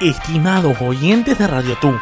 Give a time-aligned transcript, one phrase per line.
[0.00, 1.94] estimados oyentes de Radio Tú.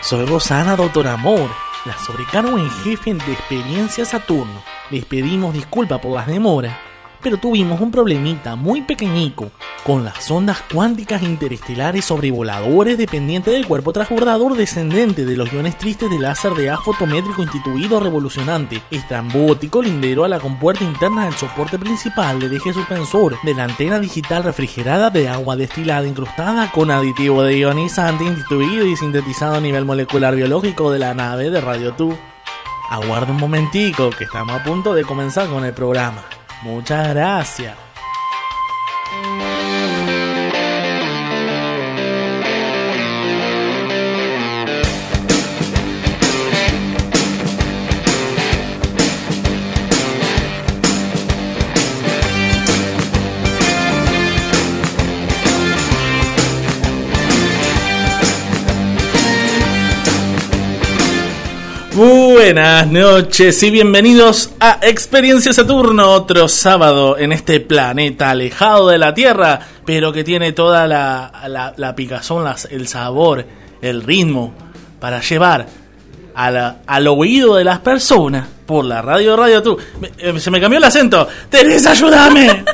[0.00, 1.50] Soy Rosana Doctor Amor,
[1.84, 4.62] la sobrecargo en jefe de Experiencia Saturno.
[4.90, 6.76] Les pedimos disculpas por las demoras,
[7.22, 9.50] pero tuvimos un problemita muy pequeñico
[9.84, 16.10] con las ondas cuánticas interestelares sobrevoladores dependientes del cuerpo transbordador descendente de los iones tristes
[16.10, 21.78] del láser de haz fotométrico instituido revolucionante, estrambótico lindero a la compuerta interna del soporte
[21.78, 27.42] principal del eje suspensor de la antena digital refrigerada de agua destilada incrustada con aditivo
[27.42, 32.16] de ionizante instituido y sintetizado a nivel molecular biológico de la nave de Radio Tú.
[32.90, 36.22] Aguarda un momentico que estamos a punto de comenzar con el programa.
[36.62, 37.91] Muchas gracias.
[62.32, 69.12] Buenas noches y bienvenidos a Experiencia Saturno, otro sábado en este planeta alejado de la
[69.12, 73.44] Tierra, pero que tiene toda la, la, la picazón, el sabor,
[73.82, 74.54] el ritmo
[74.98, 75.66] para llevar
[76.34, 79.76] al oído de las personas por la radio Radio Tú.
[80.16, 81.28] Eh, se me cambió el acento.
[81.50, 82.64] Teresa, ayúdame.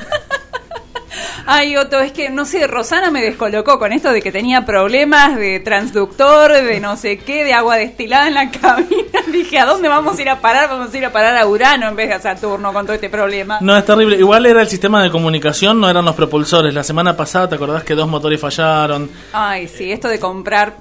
[1.51, 5.35] Ay, Otto, es que no sé, Rosana me descolocó con esto de que tenía problemas
[5.35, 9.23] de transductor, de no sé qué, de agua destilada en la cabina.
[9.33, 10.69] Dije, ¿a dónde vamos a ir a parar?
[10.69, 13.09] Vamos a ir a parar a Urano en vez de a Saturno con todo este
[13.09, 13.57] problema.
[13.63, 14.19] No, es terrible.
[14.19, 16.75] Igual era el sistema de comunicación, no eran los propulsores.
[16.75, 19.11] La semana pasada, ¿te acordás que dos motores fallaron?
[19.33, 20.75] Ay, sí, esto de comprar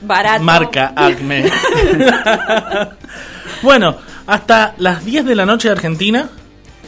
[0.00, 0.42] barato.
[0.42, 1.44] Marca Acme.
[3.60, 6.30] bueno, hasta las 10 de la noche de Argentina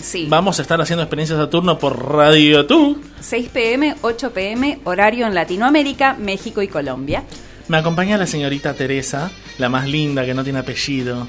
[0.01, 0.27] Sí.
[0.29, 3.01] vamos a estar haciendo experiencia Saturno por Radio Tú.
[3.21, 7.25] 6 pm, 8 pm, horario en Latinoamérica, México y Colombia.
[7.69, 11.27] Me acompaña la señorita Teresa, la más linda que no tiene apellido.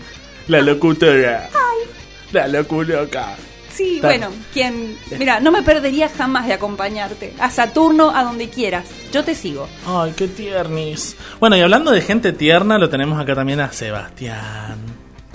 [0.47, 1.49] La locutora.
[2.31, 3.35] La loculoca.
[3.73, 4.97] Sí, Está- bueno, quien.
[5.17, 7.33] Mira, no me perdería jamás de acompañarte.
[7.39, 8.85] A Saturno, a donde quieras.
[9.13, 9.67] Yo te sigo.
[9.87, 11.15] Ay, qué tiernis.
[11.39, 14.77] Bueno, y hablando de gente tierna, lo tenemos acá también a Sebastián.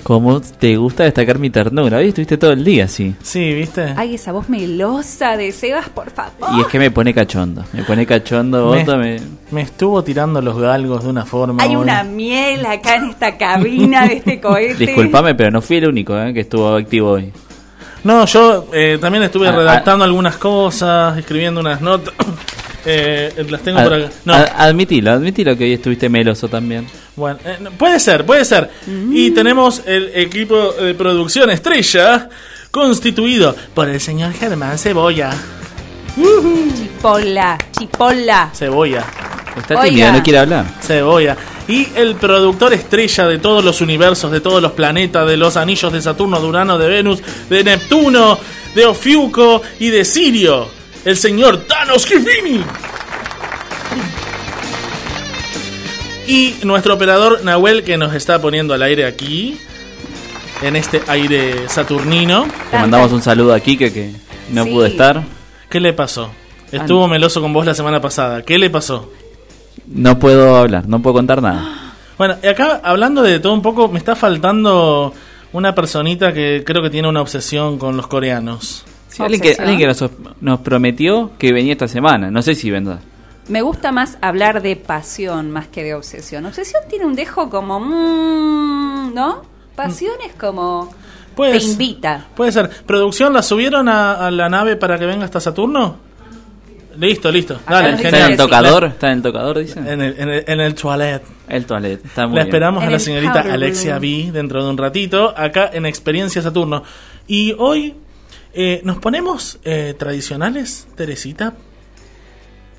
[0.04, 1.96] ¿Cómo te gusta destacar mi ternura?
[1.96, 3.14] Hoy estuviste todo el día así.
[3.22, 3.94] Sí, ¿viste?
[3.96, 6.32] Ay, esa voz melosa de Sebas, por favor.
[6.56, 7.64] Y es que me pone cachondo.
[7.72, 9.20] Me pone cachondo, Me- me-
[9.50, 11.62] Me estuvo tirando los galgos de una forma.
[11.62, 14.74] Hay una miel acá en esta cabina de este cohete.
[14.84, 17.32] Disculpame, pero no fui el único eh, que estuvo activo hoy.
[18.04, 22.12] No, yo eh, también estuve Ah, redactando algunas cosas, escribiendo unas notas.
[22.86, 24.10] Eh, las tengo por acá.
[24.24, 26.86] No, Ad- admitilo, admitilo que hoy estuviste meloso también.
[27.16, 28.70] bueno, eh, puede ser, puede ser.
[29.12, 32.28] Y tenemos el equipo de producción estrella
[32.70, 35.30] constituido por el señor Germán Cebolla.
[36.76, 38.50] Chipola, chipola.
[38.54, 39.04] Cebolla,
[39.56, 39.84] Está Oiga.
[39.84, 40.64] tímido, no quiere hablar.
[40.82, 41.36] Cebolla.
[41.68, 45.92] Y el productor estrella de todos los universos, de todos los planetas, de los anillos
[45.92, 48.38] de Saturno, de Urano, de Venus, de Neptuno,
[48.74, 50.68] de Ofiuco y de Sirio.
[51.04, 52.62] El señor Thanos Kifini.
[56.26, 59.58] Y nuestro operador Nahuel que nos está poniendo al aire aquí.
[60.62, 62.46] En este aire saturnino.
[62.70, 64.12] Te mandamos un saludo a Kike que
[64.50, 64.70] no Sí.
[64.70, 65.22] pudo estar.
[65.68, 66.30] ¿Qué le pasó?
[66.72, 68.42] Estuvo meloso con vos la semana pasada.
[68.42, 69.12] ¿Qué le pasó?
[69.86, 71.92] No puedo hablar, no puedo contar nada.
[72.16, 75.12] Bueno, y acá hablando de todo un poco, me está faltando
[75.52, 78.84] una personita que creo que tiene una obsesión con los coreanos.
[79.14, 79.68] Sí, alguien que, Obsesión.
[79.68, 80.10] alguien que nos,
[80.40, 82.30] nos prometió que venía esta semana.
[82.30, 82.98] No sé si vendrá.
[83.48, 86.46] Me gusta más hablar de pasión más que de obsesión.
[86.46, 87.78] Obsesión tiene un dejo como.
[87.78, 89.42] mm, ¿No?
[89.76, 90.90] Pasión es como.
[91.36, 92.26] Puede te invita.
[92.34, 92.70] Puede ser.
[92.86, 95.96] ¿Producción la subieron a, a la nave para que venga hasta Saturno?
[96.96, 97.58] Listo, listo.
[97.68, 98.84] Dale, nos ¿Está en el tocador?
[98.84, 99.80] ¿Está en el tocador, dice?
[99.80, 101.22] En el, en el, en el toilet.
[101.48, 102.04] El toilet.
[102.04, 102.46] Está muy La bien.
[102.54, 103.98] esperamos En a la señorita Alexia.
[103.98, 106.84] B dentro de un ratito, acá en Experiencia Saturno.
[107.26, 107.94] Y hoy
[108.54, 111.54] eh, nos ponemos eh, tradicionales, Teresita.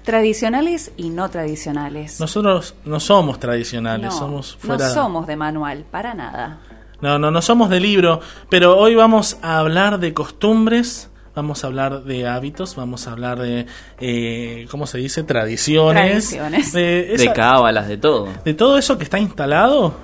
[0.03, 2.19] Tradicionales y no tradicionales.
[2.19, 6.59] Nosotros no somos tradicionales, no, somos no somos de manual, para nada.
[7.01, 11.67] No, no, no somos de libro, pero hoy vamos a hablar de costumbres, vamos a
[11.67, 13.65] hablar de hábitos, vamos a hablar de,
[14.00, 15.23] eh, ¿cómo se dice?
[15.23, 16.29] Tradiciones.
[16.29, 16.71] Tradiciones.
[16.71, 18.29] De, De esa- cábalas, de todo.
[18.45, 19.95] de todo eso que está instalado,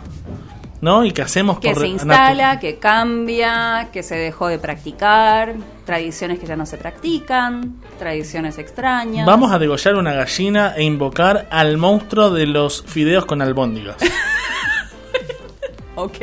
[0.82, 1.06] ¿no?
[1.06, 5.56] Y que hacemos Que por se instala, que cambia, que se dejó de practicar,
[5.86, 9.26] tradiciones que ya no se practican, tradiciones extrañas.
[9.26, 13.98] Vamos a degollar una gallina e invocar al monstruo de los fideos con albóndigas.
[15.96, 16.18] ¿Ok?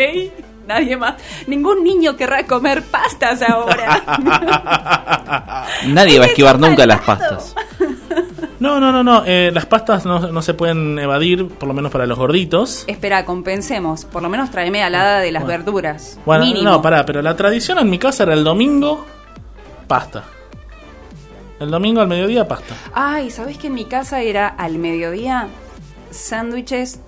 [0.66, 1.14] Nadie más.
[1.46, 4.02] Ningún niño querrá comer pastas ahora.
[5.86, 7.54] Nadie va a esquivar nunca las pastas.
[8.60, 9.22] No, no, no, no.
[9.24, 12.84] eh, las pastas no, no se pueden evadir, por lo menos para los gorditos.
[12.88, 14.04] Espera, compensemos.
[14.04, 15.58] Por lo menos tráeme alada de las Bueno.
[15.58, 16.18] verduras.
[16.26, 16.68] Bueno, Mínimo.
[16.70, 19.06] no, pará, pero la tradición en mi casa era el domingo,
[19.86, 20.24] pasta.
[21.60, 22.74] El domingo al mediodía, pasta.
[22.94, 25.48] Ay, ¿sabés que en mi casa era al mediodía
[26.10, 27.00] sándwiches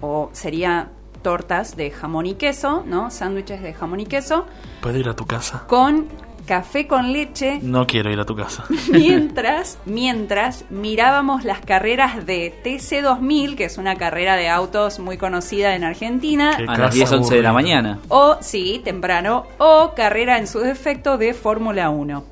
[0.00, 0.88] o sería
[1.22, 3.10] tortas de jamón y queso, ¿no?
[3.10, 4.44] Sándwiches de jamón y queso
[4.82, 5.64] ¿Puedo ir a tu casa?
[5.66, 6.08] con
[6.46, 8.64] café con leche No quiero ir a tu casa.
[8.92, 15.74] mientras mientras mirábamos las carreras de TC2000, que es una carrera de autos muy conocida
[15.74, 16.52] en Argentina.
[16.56, 17.98] A las casa 10, 11 de la mañana.
[18.08, 22.24] O, sí, temprano, o carrera en su defecto de Fórmula 1.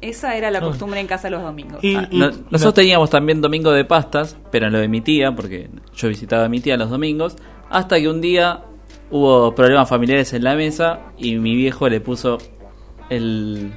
[0.00, 1.78] Esa era la costumbre en casa los domingos.
[1.82, 5.00] Y- Ah, y- no- nosotros teníamos también domingo de pastas, pero en lo de mi
[5.00, 7.36] tía, porque yo visitaba a mi tía los domingos,
[7.70, 8.62] hasta que un día
[9.12, 12.38] hubo problemas familiares en la mesa y mi viejo le puso
[13.10, 13.72] el,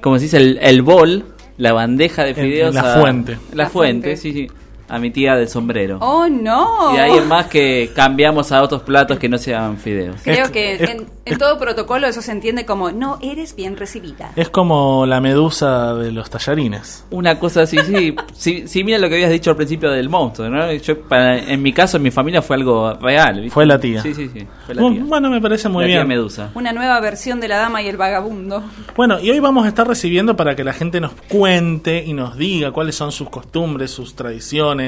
[0.00, 0.36] ¿cómo se dice?
[0.38, 1.24] El, el bol,
[1.58, 2.74] la bandeja de fideos.
[2.74, 3.38] la a- fuente.
[3.52, 4.16] La, La fuente, fuente.
[4.16, 4.48] sí, sí.
[4.88, 5.98] A mi tía del sombrero.
[6.00, 6.94] ¡Oh, no!
[6.94, 10.16] Y ahí en más que cambiamos a otros platos que no sean fideos.
[10.22, 13.76] Creo Es- que es- en, en todo protocolo eso se entiende como no eres bien
[13.76, 14.32] recibida.
[14.36, 17.06] Es como la medusa de los tallarines.
[17.10, 18.14] Una cosa así, sí.
[18.34, 20.70] sí, sí, mira lo que habías dicho al principio del monstruo, ¿no?
[20.72, 23.36] Yo, para- en mi caso, en mi familia fue algo real.
[23.36, 23.50] ¿viste?
[23.50, 24.02] Fue la tía.
[24.02, 24.46] Sí, sí, sí.
[24.66, 25.04] Fue la Bueno, tía.
[25.06, 26.08] bueno, me parece muy la tía bien.
[26.08, 26.50] Medusa.
[26.54, 28.62] Una nueva versión de la dama y el vagabundo.
[28.96, 32.36] Bueno, y hoy vamos a estar recibiendo para que la gente nos cuente y nos
[32.36, 34.81] diga cuáles son sus costumbres, sus tradiciones,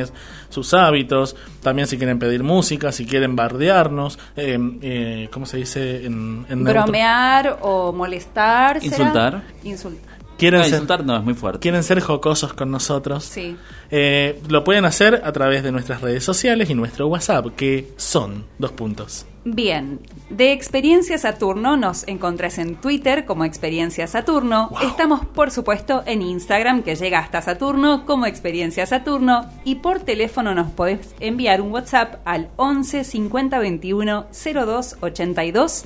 [0.49, 1.37] sus hábitos.
[1.62, 4.19] También si quieren pedir música, si quieren bardearnos.
[4.37, 6.82] Eh, eh, ¿Cómo se dice en, en neutro?
[6.82, 8.82] Bromear o molestar.
[8.82, 9.43] Insultar.
[9.62, 10.13] Insultar.
[10.38, 11.60] ¿Quieren, No, ser, no, es muy fuerte.
[11.60, 13.25] quieren ser jocosos con nosotros.
[13.25, 13.56] Sí.
[13.90, 18.44] Eh, lo pueden hacer a través de nuestras redes sociales y nuestro WhatsApp, que son
[18.58, 19.26] dos puntos.
[19.46, 20.00] Bien,
[20.31, 24.70] de Experiencia Saturno nos encontrás en Twitter como Experiencia Saturno.
[24.70, 24.88] Wow.
[24.88, 29.44] Estamos, por supuesto, en Instagram, que llega hasta Saturno, como Experiencia Saturno.
[29.64, 35.84] Y por teléfono nos podés enviar un WhatsApp al 11 50 21 02 82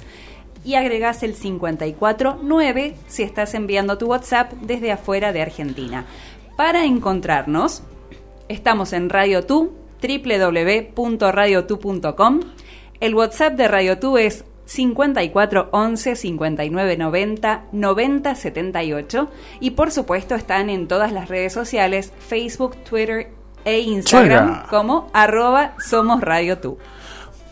[0.64, 6.06] y agregás el 54 9 si estás enviando tu WhatsApp desde afuera de Argentina.
[6.56, 7.82] Para encontrarnos,
[8.48, 12.40] Estamos en Radio Tú, www.radiotu.com.
[12.98, 19.28] El WhatsApp de Radio Tú es 54 11 59 90 90 78
[19.60, 23.28] y por supuesto están en todas las redes sociales Facebook, Twitter
[23.66, 26.78] e Instagram como arroba somos Radio Tú.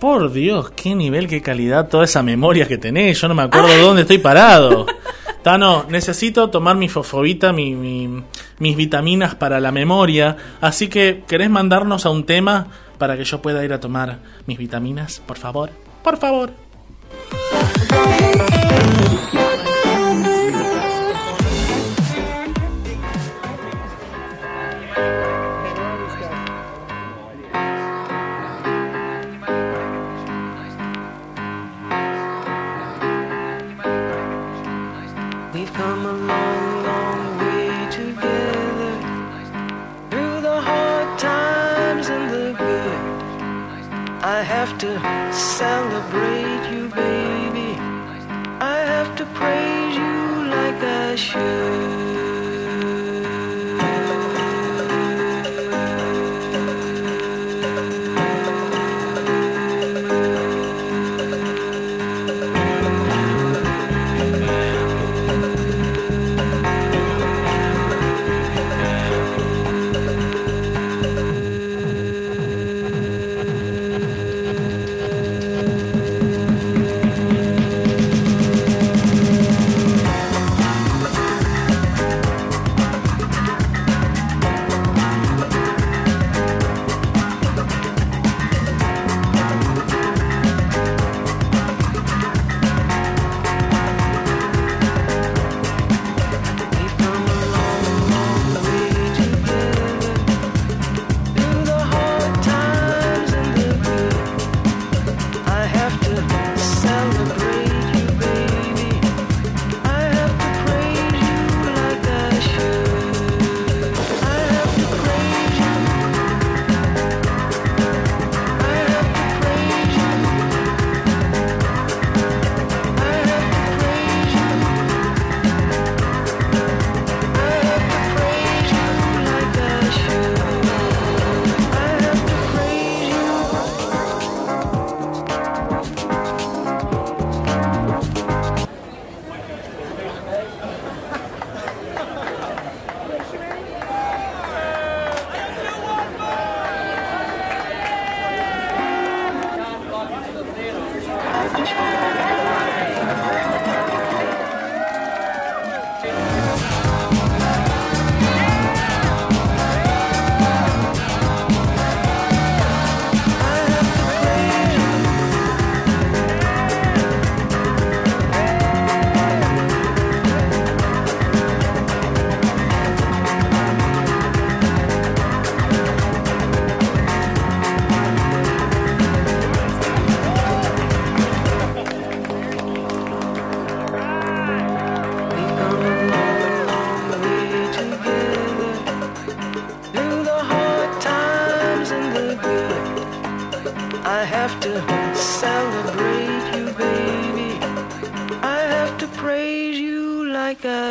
[0.00, 3.20] Por Dios, qué nivel, qué calidad, toda esa memoria que tenés.
[3.20, 4.86] Yo no me acuerdo de dónde estoy parado.
[5.42, 8.22] Tano, necesito tomar mi fosfobita, mi, mi-
[8.58, 10.36] mis vitaminas para la memoria.
[10.60, 12.66] Así que, ¿querés mandarnos a un tema
[12.98, 15.22] para que yo pueda ir a tomar mis vitaminas?
[15.24, 15.70] Por favor.
[16.02, 16.50] Por favor.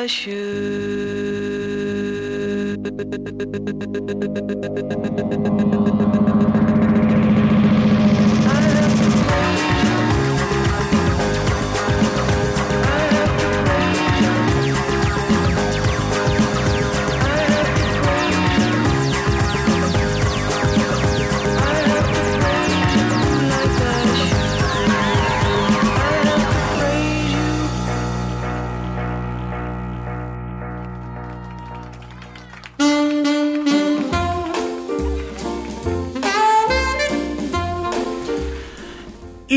[0.08, 1.05] shoes.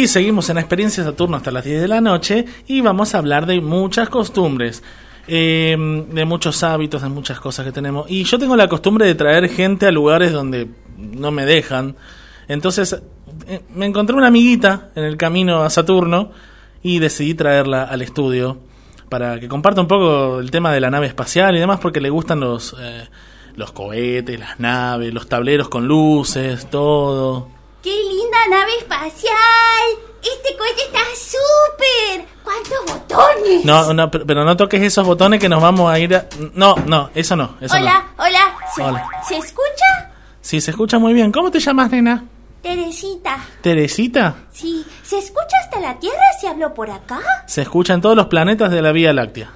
[0.08, 3.60] Seguimos en Experiencia Saturno hasta las 10 de la noche y vamos a hablar de
[3.60, 4.82] muchas costumbres,
[5.26, 5.76] eh,
[6.10, 8.10] de muchos hábitos, de muchas cosas que tenemos.
[8.10, 11.94] Y yo tengo la costumbre de traer gente a lugares donde no me dejan.
[12.48, 13.02] Entonces
[13.46, 16.30] eh, me encontré una amiguita en el camino a Saturno
[16.82, 18.56] y decidí traerla al estudio
[19.10, 22.08] para que comparta un poco el tema de la nave espacial y demás porque le
[22.08, 23.06] gustan los, eh,
[23.56, 27.57] los cohetes, las naves, los tableros con luces, todo.
[27.82, 29.86] ¡Qué linda nave espacial!
[30.20, 32.26] Este cohete está súper.
[32.42, 33.64] ¿Cuántos botones?
[33.64, 36.26] No, no, pero no toques esos botones que nos vamos a ir a...
[36.54, 38.56] No, no, eso no, eso hola, hola.
[38.74, 39.08] ¿Se, Hola.
[39.26, 40.10] ¿Se escucha?
[40.40, 41.30] Sí, se escucha muy bien.
[41.30, 42.24] ¿Cómo te llamas, nena?
[42.62, 43.38] Teresita.
[43.62, 44.34] ¿Teresita?
[44.50, 47.20] Sí, ¿se escucha hasta la Tierra si hablo por acá?
[47.46, 49.50] Se escucha en todos los planetas de la Vía Láctea.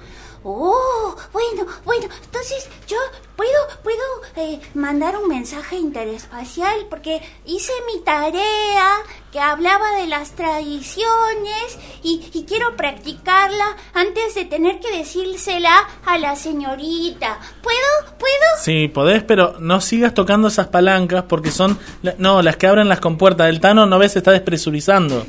[0.45, 2.97] Oh, bueno, bueno, entonces yo
[3.37, 3.49] puedo,
[3.81, 4.03] puedo
[4.35, 8.89] eh, mandar un mensaje interespacial porque hice mi tarea
[9.31, 16.35] que hablaba de las tradiciones y, quiero practicarla antes de tener que decírsela a la
[16.35, 17.39] señorita.
[17.61, 18.17] ¿Puedo?
[18.19, 18.61] ¿Puedo?
[18.61, 21.79] Sí, podés, pero no sigas tocando esas palancas porque son...
[22.17, 23.47] No, las que abren las compuertas.
[23.47, 24.17] El Tano, ¿no ves?
[24.17, 25.25] Está despresurizando.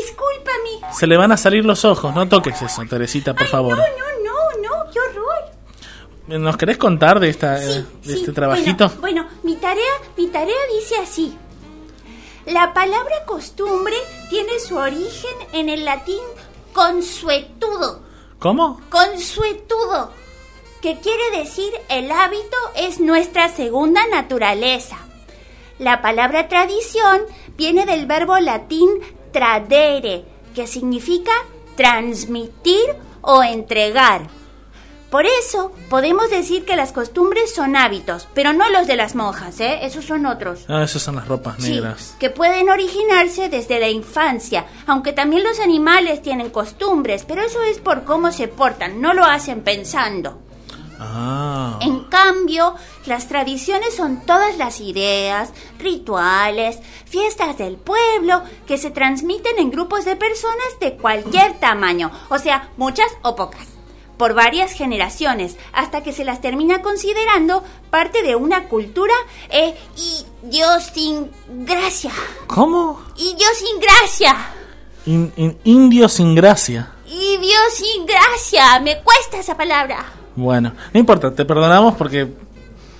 [0.00, 0.94] Discúlpame.
[0.94, 2.14] Se le van a salir los ojos.
[2.14, 3.76] No toques eso, Teresita, por Ay, favor.
[3.76, 6.40] No, no, no, no, qué horror.
[6.40, 8.20] ¿Nos querés contar de, esta, eh, de sí.
[8.20, 8.88] este trabajito?
[9.00, 11.36] Bueno, bueno, mi tarea, mi tarea dice así.
[12.46, 13.96] La palabra costumbre
[14.30, 16.20] tiene su origen en el latín
[16.72, 18.02] consuetudo.
[18.38, 18.80] ¿Cómo?
[18.90, 20.10] Consuetudo,
[20.80, 24.96] que quiere decir el hábito es nuestra segunda naturaleza.
[25.78, 27.22] La palabra tradición
[27.56, 28.88] viene del verbo latín
[29.32, 30.24] tradere,
[30.54, 31.32] que significa
[31.76, 32.84] transmitir
[33.22, 34.28] o entregar.
[35.10, 39.60] Por eso podemos decir que las costumbres son hábitos, pero no los de las monjas,
[39.60, 39.80] ¿eh?
[39.82, 40.64] Esos son otros.
[40.68, 42.16] Ah, esas son las ropas Sí, negras.
[42.18, 47.76] que pueden originarse desde la infancia, aunque también los animales tienen costumbres, pero eso es
[47.78, 50.40] por cómo se portan, no lo hacen pensando.
[51.04, 51.78] Ah.
[51.80, 52.74] En cambio,
[53.06, 60.04] las tradiciones son todas las ideas, rituales, fiestas del pueblo que se transmiten en grupos
[60.04, 63.66] de personas de cualquier tamaño, o sea, muchas o pocas,
[64.16, 69.14] por varias generaciones, hasta que se las termina considerando parte de una cultura
[69.50, 71.30] eh, y Dios sin
[71.66, 72.12] gracia.
[72.46, 73.02] ¿Cómo?
[73.16, 74.36] Y Dios sin gracia.
[75.06, 76.92] In- in- indio sin gracia.
[77.06, 78.78] Y Dios sin gracia.
[78.80, 80.04] Me cuesta esa palabra.
[80.36, 82.28] Bueno, no importa, te perdonamos porque...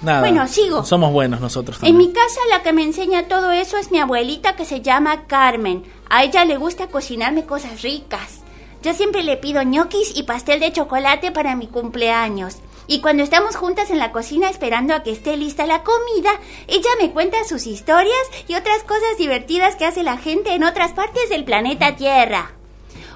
[0.03, 0.21] Nada.
[0.21, 0.85] Bueno, sigo.
[0.85, 2.09] Somos buenos nosotros En también.
[2.09, 5.85] mi casa la que me enseña todo eso es mi abuelita que se llama Carmen.
[6.11, 8.41] A ella le gusta cocinarme cosas ricas.
[8.83, 12.57] Yo siempre le pido ñoquis y pastel de chocolate para mi cumpleaños.
[12.89, 16.31] Y cuando estamos juntas en la cocina esperando a que esté lista la comida,
[16.67, 18.13] ella me cuenta sus historias
[18.49, 22.57] y otras cosas divertidas que hace la gente en otras partes del planeta Tierra.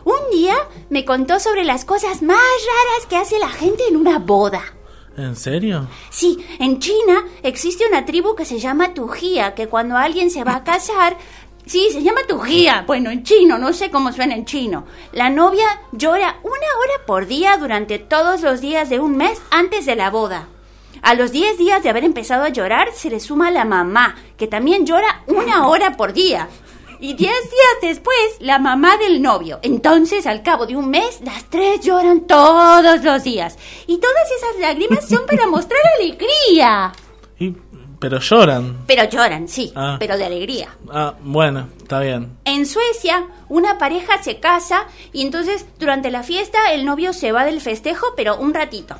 [0.07, 0.55] Un día
[0.89, 4.63] me contó sobre las cosas más raras que hace la gente en una boda.
[5.17, 5.89] ¿En serio?
[6.11, 10.55] Sí, en China existe una tribu que se llama Tujía, que cuando alguien se va
[10.55, 11.17] a casar...
[11.67, 12.85] Sí, se llama Tujía.
[12.87, 14.87] Bueno, en chino, no sé cómo suena en chino.
[15.11, 19.87] La novia llora una hora por día durante todos los días de un mes antes
[19.87, 20.47] de la boda.
[21.03, 24.47] A los 10 días de haber empezado a llorar se le suma la mamá, que
[24.47, 26.49] también llora una hora por día.
[27.01, 27.33] Y 10 días
[27.83, 29.59] después, la mamá del novio.
[29.63, 33.57] Entonces, al cabo de un mes, las tres lloran todos los días.
[33.87, 36.93] Y todas esas lágrimas son para mostrar alegría.
[37.39, 37.55] Y,
[37.99, 38.79] pero lloran.
[38.87, 39.97] Pero lloran, sí, Ah.
[39.99, 40.69] pero de alegría.
[40.91, 42.37] Ah, bueno, está bien.
[42.45, 47.45] En Suecia, una pareja se casa y entonces durante la fiesta el novio se va
[47.45, 48.97] del festejo, pero un ratito.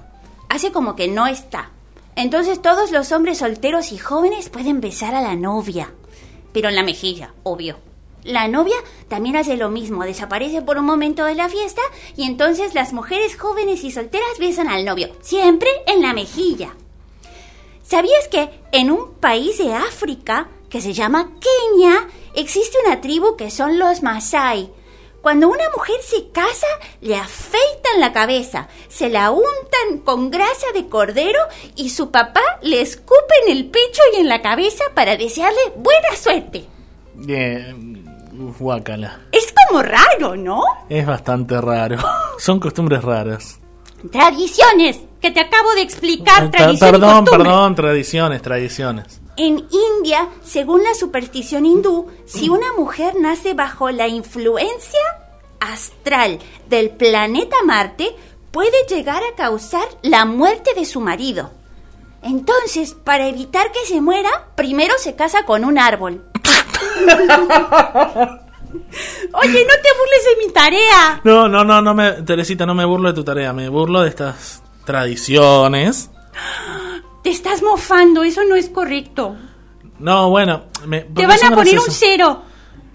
[0.49, 1.71] Hace como que no está.
[2.15, 5.93] Entonces todos los hombres solteros y jóvenes pueden besar a la novia.
[6.57, 7.77] Pero en la mejilla, obvio.
[8.25, 8.77] La novia
[9.09, 11.83] también hace lo mismo, desaparece por un momento de la fiesta
[12.17, 16.75] y entonces las mujeres jóvenes y solteras besan al novio, siempre en la mejilla.
[17.83, 21.31] ¿Sabías que en un país de África que se llama
[21.75, 24.71] Kenia existe una tribu que son los Masai.
[25.27, 26.69] Cuando una mujer se casa,
[27.01, 31.41] le afeitan la cabeza, se la untan con grasa de cordero
[31.75, 36.15] y su papá le escupe en el pecho y en la cabeza para desearle buena
[36.15, 36.67] suerte.
[37.15, 38.05] Bien,
[38.57, 39.19] guácala.
[39.33, 40.63] Es como raro, ¿no?
[40.89, 41.99] Es bastante raro.
[42.39, 43.59] Son costumbres raras.
[44.13, 46.43] Tradiciones, que te acabo de explicar.
[46.43, 49.21] Per- tradición perdón, perdón, tradiciones, tradiciones.
[49.37, 55.01] En India, según la superstición hindú, si una mujer nace bajo la influencia
[55.61, 56.39] astral
[56.69, 58.17] del planeta Marte,
[58.51, 61.51] puede llegar a causar la muerte de su marido.
[62.23, 66.25] Entonces, para evitar que se muera, primero se casa con un árbol.
[69.33, 71.21] Oye, no te burles de mi tarea.
[71.25, 74.09] No, no, no, no me, Teresita, no me burlo de tu tarea, me burlo de
[74.09, 76.11] estas tradiciones.
[77.27, 79.35] Te estás mofando, eso no es correcto.
[79.99, 82.43] No, bueno, me, Te van a poner un cero.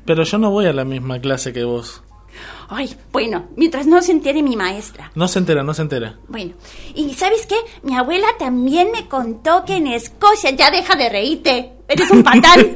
[0.05, 2.01] Pero yo no voy a la misma clase que vos.
[2.69, 5.11] Ay, bueno, mientras no se entere mi maestra.
[5.15, 6.17] No se entera, no se entera.
[6.29, 6.53] Bueno,
[6.95, 7.57] y ¿sabes qué?
[7.83, 12.61] Mi abuela también me contó que en Escocia, ya deja de reírte, eres un patán.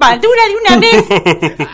[0.00, 1.04] Madura de una vez.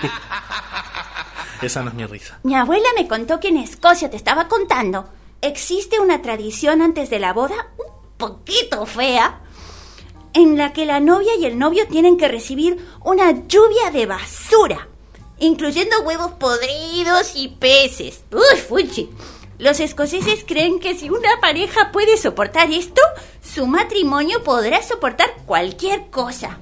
[1.62, 2.38] Esa no es mi risa.
[2.42, 5.08] Mi abuela me contó que en Escocia, te estaba contando,
[5.40, 9.40] existe una tradición antes de la boda un poquito fea,
[10.32, 14.86] en la que la novia y el novio tienen que recibir una lluvia de basura,
[15.40, 18.22] incluyendo huevos podridos y peces.
[18.30, 19.10] Uy, fuchi.
[19.58, 23.02] Los escoceses creen que si una pareja puede soportar esto,
[23.42, 26.60] su matrimonio podrá soportar cualquier cosa.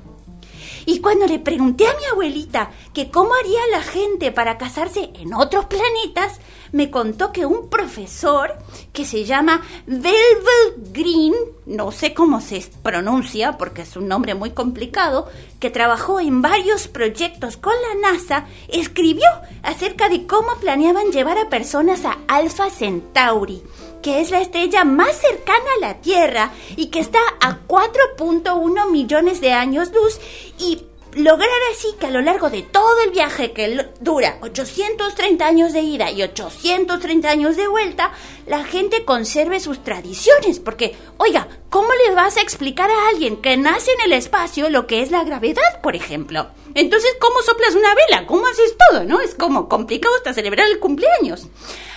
[0.87, 5.35] Y cuando le pregunté a mi abuelita que cómo haría la gente para casarse en
[5.35, 6.40] otros planetas,
[6.73, 8.57] me contó que un profesor
[8.93, 11.35] que se llama Velvet Green,
[11.67, 15.29] no sé cómo se pronuncia porque es un nombre muy complicado,
[15.59, 19.29] que trabajó en varios proyectos con la NASA, escribió
[19.63, 23.63] acerca de cómo planeaban llevar a personas a Alpha Centauri,
[24.03, 29.41] que es la estrella más cercana a la Tierra y que está a 4.1 millones
[29.41, 30.19] de años luz
[30.59, 35.73] y lograr así que a lo largo de todo el viaje que dura 830 años
[35.73, 38.12] de ida y 830 años de vuelta,
[38.46, 40.59] la gente conserve sus tradiciones.
[40.61, 44.87] Porque, oiga, ¿cómo le vas a explicar a alguien que nace en el espacio lo
[44.87, 46.49] que es la gravedad, por ejemplo?
[46.75, 48.27] Entonces, ¿cómo soplas una vela?
[48.27, 49.20] ¿Cómo haces todo, no?
[49.20, 51.49] Es como complicado hasta celebrar el cumpleaños.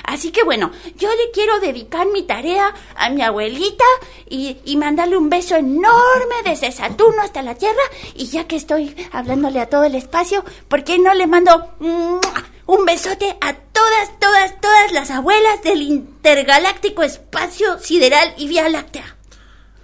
[0.04, 3.86] Así que bueno, yo le quiero dedicar mi tarea a mi abuelita
[4.30, 7.82] y, y mandarle un beso enorme desde Saturno hasta la Tierra.
[8.16, 12.86] Y ya que estoy hablándole a todo el espacio, ¿por qué no le mando un
[12.86, 19.16] besote a todas, todas, todas las abuelas del intergaláctico espacio sideral y Vía Láctea?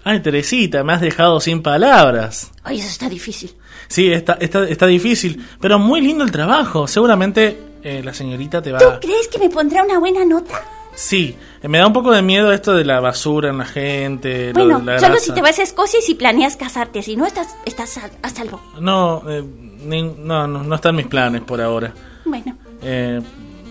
[0.04, 2.52] Ay, Teresita, me has dejado sin palabras.
[2.64, 3.56] Ay, eso está difícil.
[3.88, 6.88] Sí, está, está, está difícil, pero muy lindo el trabajo.
[6.88, 10.62] Seguramente eh, la señorita te va ¿Tú crees que me pondrá una buena nota?
[10.96, 14.48] Sí, me da un poco de miedo esto de la basura en la gente.
[14.54, 15.26] lo Bueno, de la solo grasa.
[15.26, 17.02] si te vas a Escocia y si planeas casarte.
[17.04, 18.60] Si no, estás, estás a, a salvo.
[18.82, 19.42] No, eh,
[19.86, 21.94] ni- no, no, no están mis planes por ahora.
[22.26, 22.58] Bueno.
[22.82, 23.22] Eh,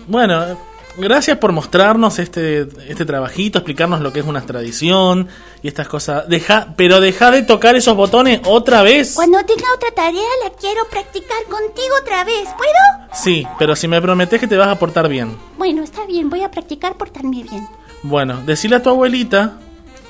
[0.07, 0.57] bueno,
[0.99, 5.27] gracias por mostrarnos este, este trabajito, explicarnos lo que es una tradición
[5.63, 6.27] y estas cosas.
[6.27, 9.13] Deja, pero deja de tocar esos botones otra vez.
[9.15, 12.47] Cuando tenga otra tarea la quiero practicar contigo otra vez.
[12.57, 13.09] ¿Puedo?
[13.13, 15.35] Sí, pero si me prometes que te vas a portar bien.
[15.57, 17.67] Bueno, está bien, voy a practicar portarme bien.
[18.03, 19.57] Bueno, decirle a tu abuelita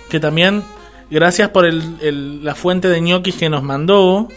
[0.09, 0.63] que también
[1.09, 4.27] gracias por el, el- la fuente de ñoquis que nos mandó,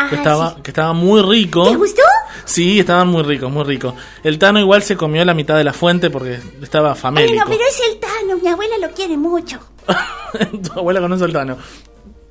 [0.00, 0.62] Ah, que estaba, sí.
[0.62, 1.68] que estaba muy rico.
[1.68, 2.02] ¿Te gustó?
[2.44, 3.94] Sí, estaban muy ricos, muy ricos.
[4.22, 7.34] El Tano igual se comió la mitad de la fuente porque estaba famélico.
[7.34, 9.58] Bueno, pero es el Tano, mi abuela lo quiere mucho.
[10.62, 11.58] tu abuela conoce al Tano.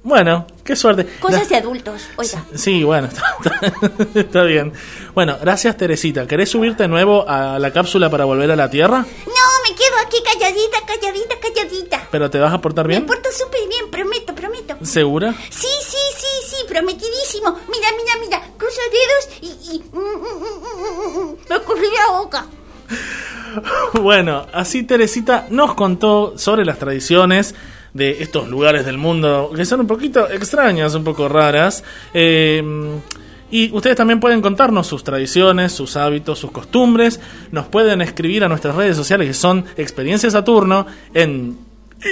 [0.07, 1.05] Bueno, qué suerte.
[1.19, 2.41] Cosas de adultos, oiga.
[2.55, 4.71] Sí, bueno, está, está- está bien.
[5.13, 6.25] Bueno, gracias Teresita.
[6.25, 8.99] ¿Querés subirte de nuevo a la cápsula para volver a la Tierra?
[8.99, 9.05] No,
[9.69, 12.07] me quedo aquí calladita, calladita, calladita.
[12.09, 13.05] ¿Pero te vas a portar Me bien?
[13.05, 14.77] porto súper bien, prometo, prometo.
[14.81, 15.33] ¿Segura?
[15.49, 17.51] Sí, sí, sí, sí, prometidísimo.
[17.69, 19.75] Mira, mira, mira, cruzo dedos y...
[19.75, 22.45] y mm, mm, mm, me ocurrió la boca.
[24.01, 27.55] Bueno, así Teresita nos contó sobre las tradiciones
[27.97, 31.83] de estos lugares del mundo que son un poquito extrañas, un poco raras.
[32.13, 32.63] Eh,
[33.49, 37.19] y ustedes también pueden contarnos sus tradiciones, sus hábitos, sus costumbres.
[37.51, 41.57] Nos pueden escribir a nuestras redes sociales que son Experiencia Saturno en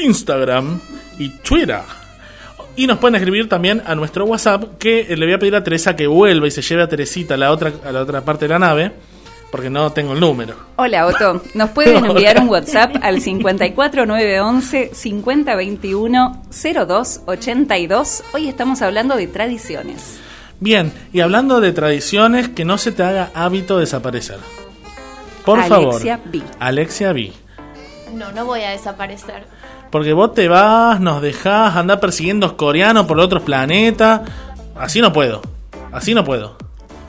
[0.03, 0.79] Instagram
[1.19, 1.81] y Twitter.
[2.77, 5.95] Y nos pueden escribir también a nuestro WhatsApp que le voy a pedir a Teresa
[5.95, 8.49] que vuelva y se lleve a Teresita a la otra, a la otra parte de
[8.49, 8.91] la nave
[9.51, 10.55] porque no tengo el número.
[10.75, 18.23] Hola Otto, nos pueden enviar un WhatsApp al 54911 5021 0282.
[18.33, 20.19] Hoy estamos hablando de tradiciones.
[20.59, 24.37] Bien, y hablando de tradiciones, que no se te haga hábito desaparecer.
[25.43, 26.31] Por Alexia favor.
[26.31, 26.41] B.
[26.59, 27.33] Alexia B.
[28.13, 29.45] No, no voy a desaparecer.
[29.91, 34.21] Porque vos te vas, nos dejás, andar persiguiendo coreanos por otros planetas.
[34.75, 35.41] Así no puedo.
[35.91, 36.57] Así no puedo.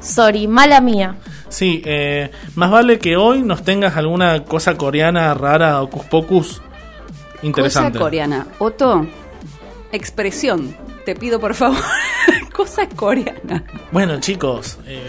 [0.01, 1.17] Sorry, mala mía.
[1.49, 6.63] Sí, eh, más vale que hoy nos tengas alguna cosa coreana rara, ocus pocus,
[7.43, 7.93] interesante.
[7.93, 8.47] Cosa coreana.
[8.59, 9.07] Otto,
[9.93, 10.77] expresión.
[11.05, 11.79] Te pido por favor.
[12.53, 13.63] Cosa coreana.
[13.93, 15.01] Bueno, chicos, eh,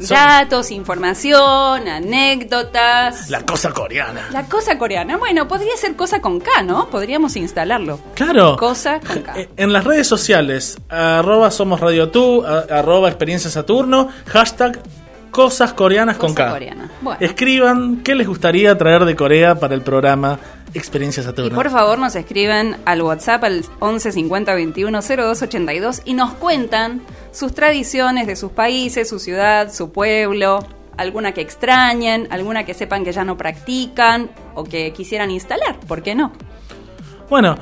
[0.00, 3.28] son- Datos, información, anécdotas.
[3.28, 4.28] la cosa coreana.
[4.32, 5.16] La cosa coreana.
[5.18, 6.88] Bueno, podría ser cosa con K, ¿no?
[6.88, 7.98] Podríamos instalarlo.
[8.14, 8.56] Claro.
[8.56, 9.38] Cosa con K.
[9.40, 14.78] Eh, En las redes sociales, arroba somos Radio Tú, arroba experiencia Saturno, hashtag
[15.32, 16.50] cosas coreanas con K.
[16.50, 16.90] coreana.
[17.00, 17.18] Bueno.
[17.20, 20.38] Escriban qué les gustaría traer de Corea para el programa
[20.74, 21.56] Experiencia Y Saturno.
[21.56, 27.02] por favor nos escriben al WhatsApp al 11 50 21 02 82 y nos cuentan
[27.32, 30.64] sus tradiciones de sus países, su ciudad, su pueblo,
[30.96, 36.02] alguna que extrañen, alguna que sepan que ya no practican o que quisieran instalar, ¿por
[36.02, 36.32] qué no?
[37.28, 37.56] Bueno,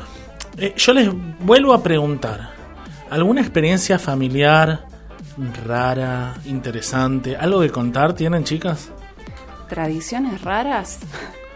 [0.59, 1.09] eh, yo les
[1.41, 2.51] vuelvo a preguntar,
[3.11, 4.90] ¿alguna experiencia familiar
[5.67, 8.91] rara, interesante, algo que contar tienen chicas?
[9.69, 11.01] Tradiciones raras.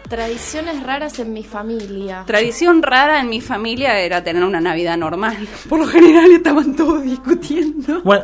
[0.07, 2.23] Tradiciones raras en mi familia.
[2.27, 5.47] Tradición rara en mi familia era tener una Navidad normal.
[5.67, 8.01] Por lo general estaban todos discutiendo.
[8.03, 8.23] Bueno,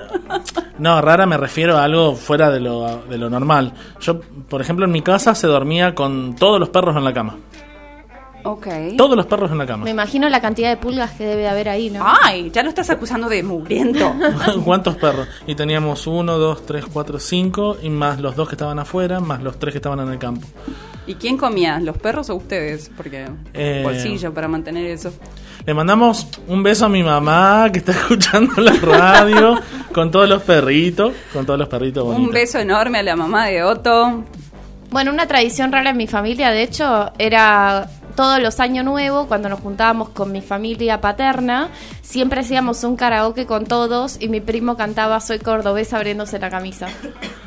[0.77, 3.73] no, rara me refiero a algo fuera de lo, de lo normal.
[3.99, 7.37] Yo, por ejemplo, en mi casa se dormía con todos los perros en la cama.
[8.43, 8.67] Ok.
[8.97, 9.83] Todos los perros en la cama.
[9.85, 12.03] Me imagino la cantidad de pulgas que debe haber ahí, ¿no?
[12.23, 14.13] Ay, ya lo estás acusando de mugriento.
[14.65, 15.27] ¿Cuántos perros?
[15.47, 19.41] Y teníamos uno, dos, tres, cuatro, cinco, y más los dos que estaban afuera, más
[19.43, 20.47] los tres que estaban en el campo.
[21.07, 21.79] ¿Y quién comía?
[21.79, 22.91] ¿Los perros o ustedes?
[22.95, 25.11] Porque Eh, bolsillo para mantener eso.
[25.65, 29.59] Le mandamos un beso a mi mamá que está escuchando la radio
[29.93, 32.27] con todos los perritos, con todos los perritos bonitos.
[32.27, 34.23] Un beso enorme a la mamá de Otto.
[34.91, 39.49] Bueno, una tradición rara en mi familia, de hecho, era todos los años nuevos, cuando
[39.49, 41.69] nos juntábamos con mi familia paterna,
[42.01, 46.87] siempre hacíamos un karaoke con todos y mi primo cantaba Soy cordobés abriéndose la camisa.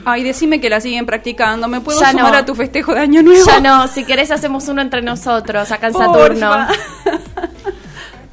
[0.05, 1.69] Ay, decime que la siguen practicando.
[1.69, 2.39] ¿Me puedo Ya sumar no.
[2.39, 3.45] a tu festejo de Año Nuevo?
[3.47, 6.13] Ya no, si querés hacemos uno entre nosotros, acá en Porfa.
[6.13, 6.67] Saturno.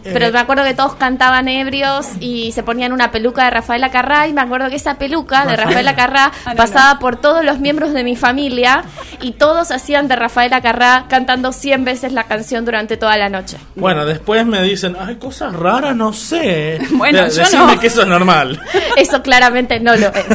[0.04, 3.92] Eh, Pero me acuerdo que todos cantaban ebrios y se ponían una peluca de Rafaela
[3.92, 7.44] Carrá y me acuerdo que esa peluca de Rafaela Carrá Ah, no, pasaba por todos
[7.46, 8.84] los miembros de mi familia
[9.22, 13.58] y todos hacían de Rafaela Carrá cantando 100 veces la canción durante toda la noche.
[13.76, 16.80] Bueno, después me dicen, ay, cosas raras, no sé.
[16.92, 17.80] Bueno, De- yo decime no.
[17.80, 18.60] que eso es normal.
[18.98, 20.26] Eso claramente no lo es.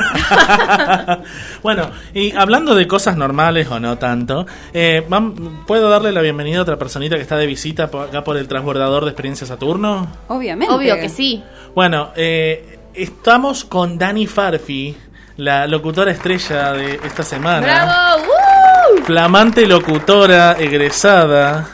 [1.62, 5.06] bueno, y hablando de cosas normales o no tanto, eh,
[5.66, 9.04] ¿puedo darle la bienvenida a otra personita que está de visita acá por el transbordador
[9.04, 10.06] de Experiencia Saturno?
[10.28, 10.74] Obviamente.
[10.74, 11.42] Obvio que sí.
[11.74, 14.94] Bueno, eh, estamos con Dani Farfi,
[15.38, 17.60] la locutora estrella de esta semana.
[17.60, 18.22] ¡Bravo!
[18.22, 19.02] ¡Uh!
[19.04, 21.70] Flamante locutora egresada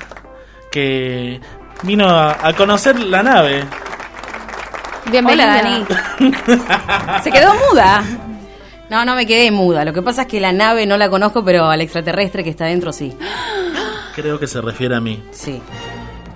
[0.70, 1.40] que
[1.82, 3.64] vino a, a conocer la nave.
[5.10, 5.60] Bienvenida.
[5.60, 7.18] Hola, Dani.
[7.24, 8.04] Se quedó muda.
[8.90, 9.84] No, no me quedé muda.
[9.84, 12.66] Lo que pasa es que la nave no la conozco, pero al extraterrestre que está
[12.66, 13.12] dentro sí.
[14.14, 15.20] Creo que se refiere a mí.
[15.32, 15.60] Sí.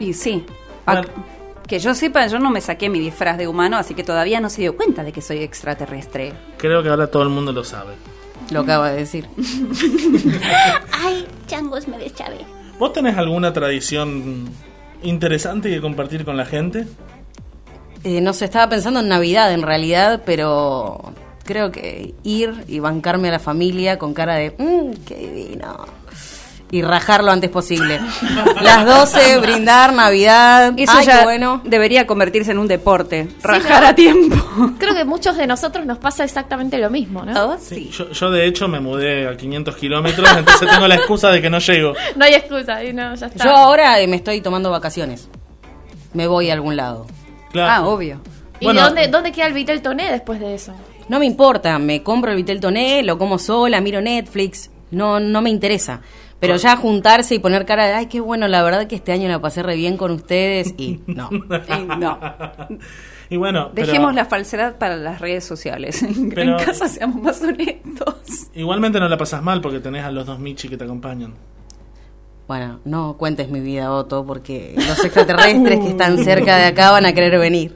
[0.01, 0.45] Y sí.
[0.85, 1.36] Bueno.
[1.67, 4.49] Que yo sepa, yo no me saqué mi disfraz de humano, así que todavía no
[4.51, 6.33] se dio cuenta de que soy extraterrestre.
[6.59, 7.95] Creo que ahora todo el mundo lo sabe.
[8.51, 9.27] Lo acabo de decir.
[10.93, 12.39] Ay, changos, me deschavé.
[12.79, 14.49] ¿Vos tenés alguna tradición
[15.03, 16.87] interesante que compartir con la gente?
[18.05, 21.13] Eh, no sé, estaba pensando en Navidad en realidad, pero
[21.45, 25.87] creo que ir y bancarme a la familia con cara de, mmm, qué divino.
[26.71, 28.01] Y rajar lo antes posible.
[28.61, 30.75] Las 12, brindar, Navidad.
[30.77, 31.61] Eso Ay, ya qué bueno.
[31.65, 33.29] debería convertirse en un deporte.
[33.43, 33.89] Rajar ¿no?
[33.91, 34.37] a tiempo.
[34.79, 37.51] Creo que muchos de nosotros nos pasa exactamente lo mismo, ¿no?
[37.51, 37.91] Oh, sí.
[37.93, 41.51] Yo, yo de hecho me mudé a 500 kilómetros, entonces tengo la excusa de que
[41.51, 41.95] no llego.
[42.17, 43.45] No hay excusa, y no, ya está.
[43.45, 45.29] Yo ahora eh, me estoy tomando vacaciones.
[46.15, 47.07] Me voy a algún lado.
[47.53, 47.71] Claro.
[47.73, 48.21] Ah, obvio.
[48.59, 48.81] ¿Y Bueno.
[48.83, 50.73] dónde, dónde queda el Vitel Toné después de eso?
[51.09, 55.43] No me importa, me compro el Vitel Toné, lo como sola, miro Netflix, no, no
[55.43, 56.01] me interesa.
[56.39, 59.29] Pero ya juntarse y poner cara de, ay, qué bueno, la verdad que este año
[59.29, 61.31] la pasé re bien con ustedes y no.
[61.33, 62.19] Y no.
[63.29, 66.03] Y bueno, pero Dejemos la falsedad para las redes sociales.
[66.03, 68.49] En casa seamos más honestos.
[68.55, 71.35] igualmente no la pasas mal porque tenés a los dos Michi que te acompañan.
[72.47, 77.07] Bueno, no cuentes mi vida, Otto, porque los extraterrestres que están cerca de acá van
[77.07, 77.75] a querer venir.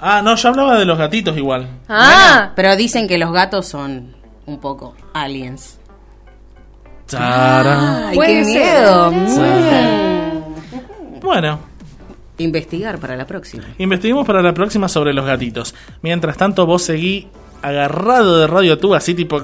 [0.00, 1.68] Ah, no, yo hablaba de los gatitos igual.
[1.88, 5.78] Ah, Pero dicen que los gatos son un poco aliens.
[7.08, 8.04] Tarán.
[8.08, 9.12] Ay, Puede qué miedo.
[11.22, 11.58] Bueno,
[12.38, 13.62] Investigar para la próxima.
[13.78, 15.72] Investiguemos para la próxima sobre los gatitos.
[16.02, 17.28] Mientras tanto, vos seguí
[17.62, 19.40] agarrado de Radio Tú, así tipo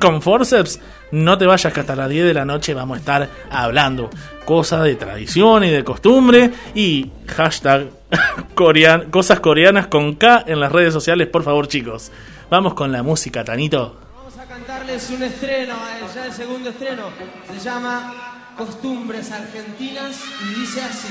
[0.00, 0.80] con forceps.
[1.12, 4.08] No te vayas que hasta las 10 de la noche vamos a estar hablando
[4.46, 7.88] cosas de tradición y de costumbre y hashtag
[8.54, 12.10] corean- cosas coreanas con K en las redes sociales, por favor chicos.
[12.50, 14.00] Vamos con la música, Tanito.
[14.66, 17.10] Cantarles un estreno, eh, ya el segundo estreno.
[17.52, 21.08] Se llama Costumbres Argentinas y dice así.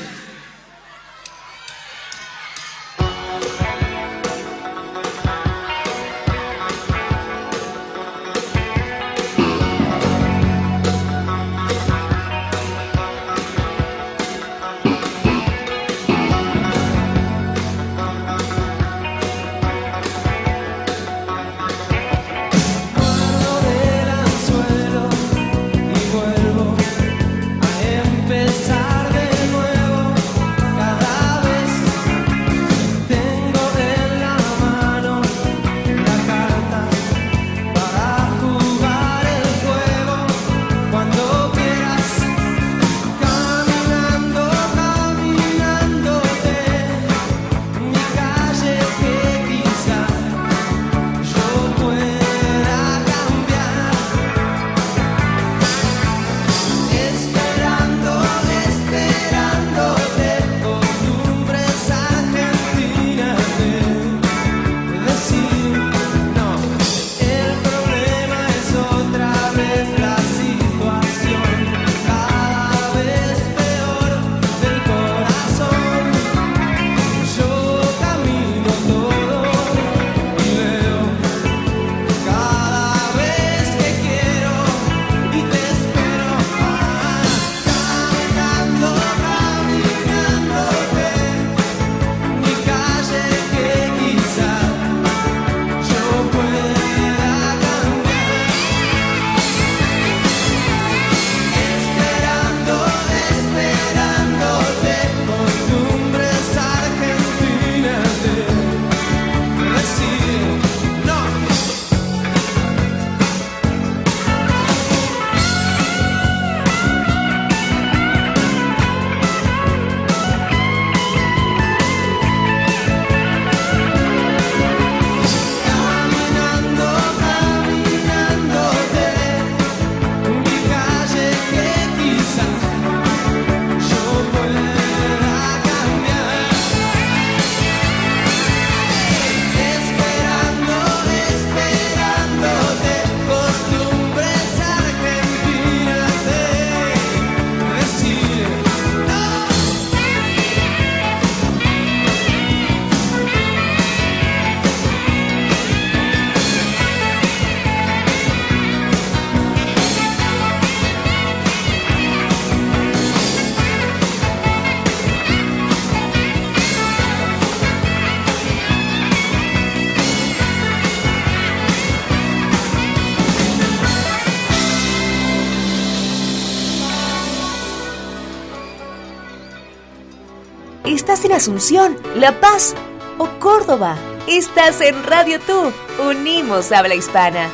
[181.44, 182.74] Asunción, La Paz
[183.18, 183.98] o Córdoba?
[184.30, 185.74] Estás en Radio Tú.
[186.10, 187.50] Unimos habla hispana.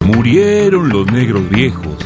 [0.00, 1.96] Murieron los negros viejos,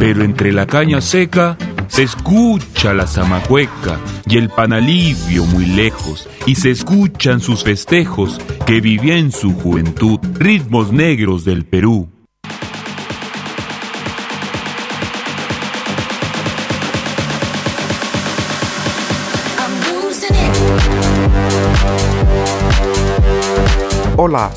[0.00, 1.56] pero entre la caña seca
[1.86, 8.80] se escucha la zamacueca y el panalivio muy lejos, y se escuchan sus festejos que
[8.80, 12.08] vivía en su juventud, ritmos negros del Perú.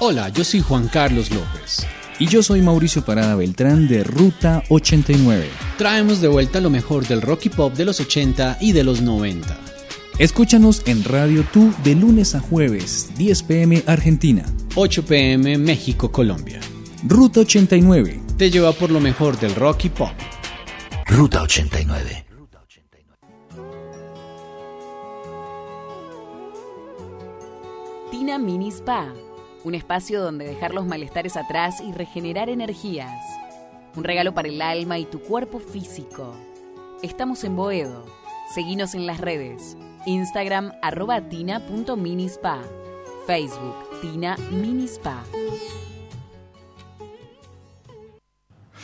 [0.00, 1.86] Hola, yo soy Juan Carlos López.
[2.18, 5.48] Y yo soy Mauricio Parada Beltrán de Ruta 89.
[5.76, 9.02] Traemos de vuelta lo mejor del rock y pop de los 80 y de los
[9.02, 9.75] 90.
[10.18, 16.58] Escúchanos en Radio Tú de lunes a jueves, 10 pm Argentina, 8 pm México, Colombia.
[17.06, 20.08] Ruta 89 te lleva por lo mejor del rock y pop.
[21.04, 22.24] Ruta 89.
[28.10, 29.12] Tina Mini Spa,
[29.64, 33.20] un espacio donde dejar los malestares atrás y regenerar energías.
[33.94, 36.34] Un regalo para el alma y tu cuerpo físico.
[37.02, 38.06] Estamos en Boedo.
[38.54, 39.76] Seguinos en las redes.
[40.06, 42.60] Instagram arroba tina.minispa.
[43.26, 45.24] Facebook Tina Minispa.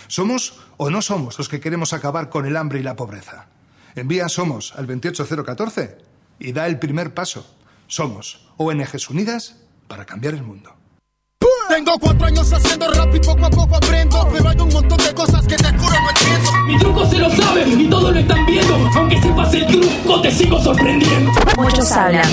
[0.09, 3.47] ¿Somos o no somos los que queremos acabar con el hambre y la pobreza?
[3.95, 5.99] Envía Somos al 28014
[6.41, 7.47] y da el primer paso.
[7.87, 10.82] Somos ONGs Unidas para cambiar el mundo.
[11.73, 15.15] Tengo cuatro años haciendo rap y poco a poco aprendo Pero hay un montón de
[15.15, 18.45] cosas que te juro no entiendo Mi truco se lo saben y todos lo están
[18.45, 22.29] viendo Aunque sepas el truco te sigo sorprendiendo Muchos hablan,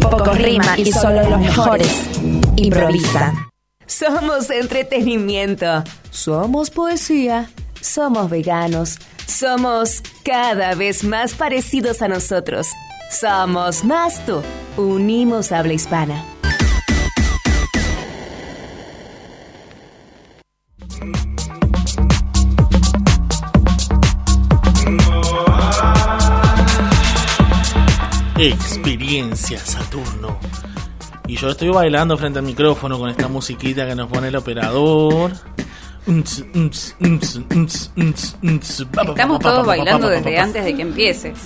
[0.00, 2.10] pocos riman y solo los mejores
[2.56, 3.48] improvisan.
[3.86, 7.50] Somos entretenimiento, somos poesía,
[7.80, 12.68] somos veganos, somos cada vez más parecidos a nosotros.
[13.10, 14.42] Somos más tú.
[14.76, 16.24] Unimos habla hispana.
[28.42, 30.38] Experiencia Saturno.
[31.26, 35.32] Y yo estoy bailando frente al micrófono con esta musiquita que nos pone el operador.
[39.06, 41.38] Estamos todos bailando desde antes de que empieces.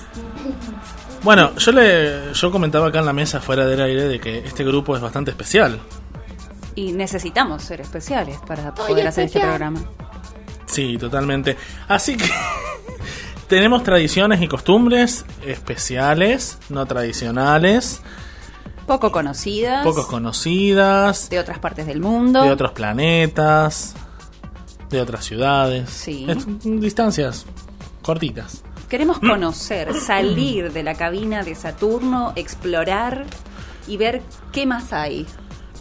[1.25, 4.63] Bueno, yo le yo comentaba acá en la mesa fuera del aire de que este
[4.63, 5.81] grupo es bastante especial.
[6.77, 9.83] Y necesitamos ser especiales para poder hacer este programa.
[10.67, 11.57] Sí, totalmente.
[11.89, 12.31] Así que
[13.49, 18.03] tenemos tradiciones y costumbres especiales, no tradicionales,
[18.87, 19.83] Poco conocidas.
[19.85, 22.43] pocos conocidas, De otras partes del mundo.
[22.43, 23.95] de otros planetas,
[24.91, 25.89] de otras ciudades.
[25.91, 26.27] Sí.
[26.29, 27.47] Es- distancias
[28.03, 28.63] cortitas.
[28.89, 33.25] Queremos conocer, salir de la cabina de Saturno, explorar
[33.89, 34.23] y ver
[34.53, 35.27] qué más hay.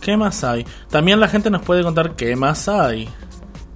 [0.02, 0.66] ¿Qué más hay?
[0.90, 3.08] También la gente nos puede contar qué más hay.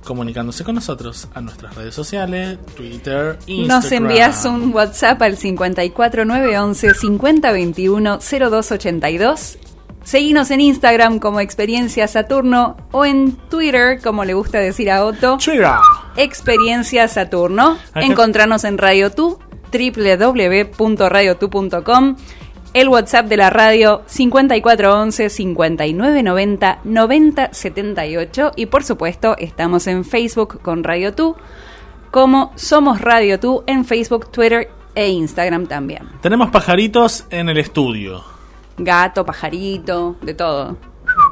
[0.08, 3.68] Comunicándose con nosotros a nuestras redes sociales, Twitter, Instagram.
[3.68, 9.58] Nos envías un WhatsApp al 54911 5021 0282.
[10.06, 15.38] Seguinos en Instagram como Experiencia Saturno o en Twitter, como le gusta decir a Otto.
[16.16, 17.78] Experiencia Saturno.
[17.92, 19.38] Acá- Encontrarnos en Radio Tu,
[19.74, 22.16] www.radiotu.com.
[22.74, 30.84] El WhatsApp de la radio 5411 5990 9078 y por supuesto estamos en Facebook con
[30.84, 31.36] Radio Tu
[32.12, 36.04] como Somos Radio Tu en Facebook, Twitter e Instagram también.
[36.22, 38.24] Tenemos pajaritos en el estudio.
[38.78, 40.78] Gato, pajarito, de todo.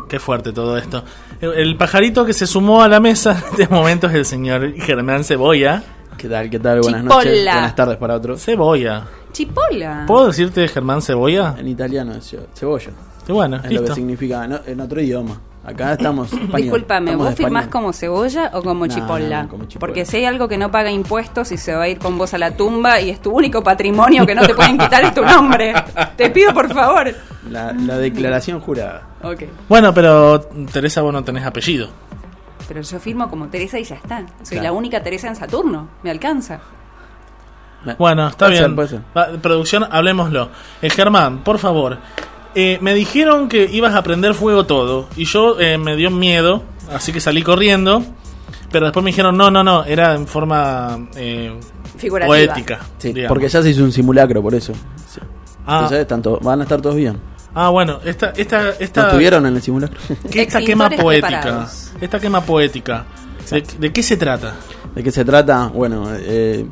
[0.09, 1.03] Qué fuerte todo esto.
[1.41, 4.73] El, el pajarito que se sumó a la mesa en este momento es el señor
[4.73, 5.83] Germán Cebolla.
[6.17, 6.49] ¿Qué tal?
[6.49, 6.81] ¿Qué tal?
[6.81, 7.43] Buenas noches.
[7.43, 8.43] Buenas tardes para otros.
[8.43, 9.03] Cebolla.
[9.31, 10.05] Chipola.
[10.07, 11.55] ¿Puedo decirte Germán Cebolla?
[11.57, 12.91] En italiano es ce- cebolla.
[13.27, 15.39] Y bueno, es lo que significa no- en otro idioma.
[15.65, 16.61] Acá estamos español.
[16.61, 19.43] Discúlpame, estamos ¿vos firmás como cebolla o como No, chipola?
[19.43, 19.79] no, como chipola.
[19.87, 22.33] Porque si hay algo que no paga impuestos y se va a ir con vos
[22.33, 25.23] a la tumba y es tu único patrimonio que no te pueden quitar es tu
[25.25, 25.73] nombre.
[26.15, 27.13] Te pido por favor.
[27.49, 29.07] La, la declaración jurada.
[29.23, 29.43] Ok.
[29.67, 30.39] Bueno, pero
[30.71, 31.89] Teresa, vos no tenés apellido.
[32.67, 34.19] Pero yo firmo como Teresa y ya está.
[34.43, 34.63] Soy Claro.
[34.63, 35.87] la única Teresa en Saturno.
[36.03, 36.59] Me alcanza.
[37.99, 38.87] Bueno, está Puede bien.
[38.87, 39.01] ser.
[39.15, 40.49] Va, producción, hablemoslo.
[40.81, 41.97] Eh, Germán, por favor,
[42.57, 45.09] Eh, me dijeron que ibas a prender fuego todo.
[45.17, 48.01] Y yo eh, me dio miedo, así que salí corriendo.
[48.71, 51.53] Pero después me dijeron, no, no, no, era en forma eh,
[51.97, 52.27] Figurativa.
[52.33, 52.79] poética.
[52.97, 54.71] Sí, porque ya se hizo un simulacro por eso.
[55.05, 55.19] Sí.
[55.67, 55.81] Ah.
[55.83, 57.19] Entonces tanto, van a estar todos bien.
[57.55, 59.97] Ah, bueno, esta, esta, esta, ¿No estuvieron en el simulacro?
[60.29, 61.27] ¿qué- esta quema poética.
[61.41, 61.91] preparados.
[62.01, 63.05] Esta quema poética.
[63.49, 64.55] ¿De, de qué se trata?
[64.93, 65.67] ¿De qué se trata?
[65.73, 66.65] Bueno, eh,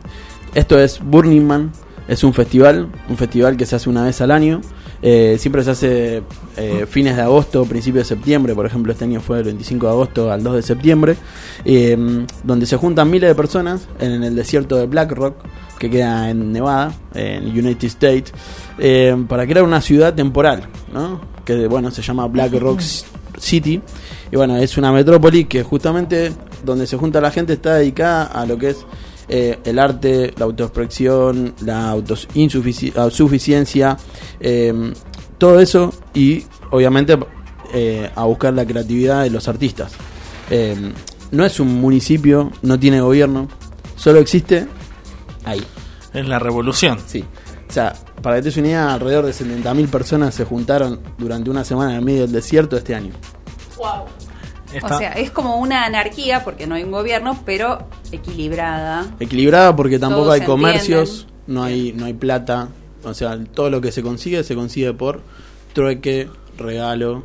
[0.53, 1.71] esto es Burning Man.
[2.07, 4.59] Es un festival, un festival que se hace una vez al año.
[5.05, 6.23] Eh, siempre se hace
[6.55, 8.55] eh, fines de agosto, principios de septiembre.
[8.55, 11.17] Por ejemplo, este año fue del 25 de agosto al 2 de septiembre.
[11.65, 15.35] eh, donde se juntan miles de personas en el desierto de Black Rock,
[15.77, 18.31] que queda en Nevada, en United States,
[18.79, 21.19] eh, para crear una ciudad temporal, ¿no?
[21.43, 22.79] Que bueno, se llama Black Rock
[23.37, 23.81] City.
[24.31, 26.31] Y bueno, es una metrópoli que justamente
[26.63, 28.85] donde se junta la gente está dedicada a lo que es
[29.27, 33.97] eh, el arte, la autoexpresión, la autosuficiencia,
[34.39, 34.93] eh,
[35.37, 37.17] todo eso y obviamente
[37.73, 39.93] eh, a buscar la creatividad de los artistas.
[40.49, 40.93] Eh,
[41.31, 43.47] no es un municipio, no tiene gobierno,
[43.95, 44.67] solo existe
[45.43, 45.63] ahí.
[46.13, 46.99] Es la revolución.
[47.05, 47.25] Sí.
[47.67, 51.49] O sea, para que te des una idea, alrededor de 70.000 personas se juntaron durante
[51.49, 53.11] una semana en el medio del desierto este año.
[54.73, 59.05] Está- O sea, es como una anarquía porque no hay un gobierno, pero equilibrada.
[59.19, 62.69] Equilibrada porque tampoco Todos hay comercios, no hay, no hay plata.
[63.03, 65.21] O sea, todo lo que se consigue se consigue por
[65.73, 67.23] trueque, regalo.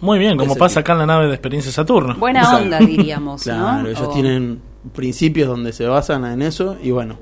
[0.00, 0.80] Muy bien, como pasa tipo.
[0.80, 2.14] acá en la nave de experiencia Saturno.
[2.16, 3.88] Buena onda, diríamos, Claro, ¿no?
[3.88, 4.60] ellos O- tienen
[4.94, 7.18] principios donde se basan en eso y bueno,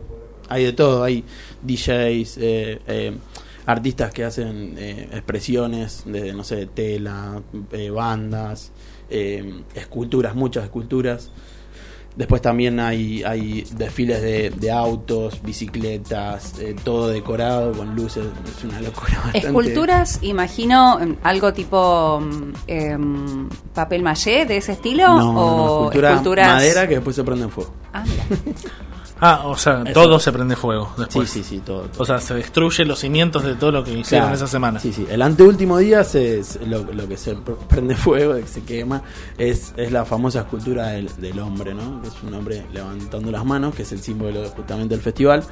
[0.48, 1.24] hay de todo, hay
[1.62, 3.16] DJs, eh, eh,
[3.66, 7.40] artistas que hacen eh, expresiones de, no sé, tela,
[7.72, 8.72] eh, bandas,
[9.10, 11.30] eh, esculturas, muchas esculturas.
[12.16, 18.24] Después también hay, hay desfiles de, de autos, bicicletas, eh, todo decorado con luces,
[18.58, 19.14] es una locura.
[19.22, 25.56] bastante- Esculturas, imagino em, algo tipo mm, em, papel maché de ese estilo no, o
[25.56, 27.72] no, escultura esculturas madera que después se prende en fuego.
[27.92, 28.24] Ah, mira.
[29.20, 29.92] Ah, o sea, Eso.
[29.92, 31.28] todo se prende fuego después.
[31.28, 32.02] Sí, sí, sí, todo, todo.
[32.02, 34.34] O sea, se destruye los cimientos de todo lo que hicieron Claro.
[34.36, 34.80] esa semana.
[34.80, 35.06] Sí, sí.
[35.10, 39.02] El anteúltimo día se, se- lo, lo que se pr- prende fuego, que se quema,
[39.36, 42.00] es, es la famosa escultura del, del hombre, ¿no?
[42.02, 45.42] Es un hombre levantando las manos, que es el símbolo justamente del festival.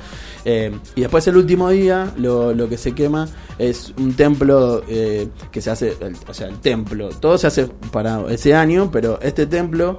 [0.44, 5.28] Eh, y después el último día, lo, lo que se quema es un templo eh,
[5.52, 9.18] que se hace, el- o sea, el templo, todo se hace para ese año, pero
[9.20, 9.98] este templo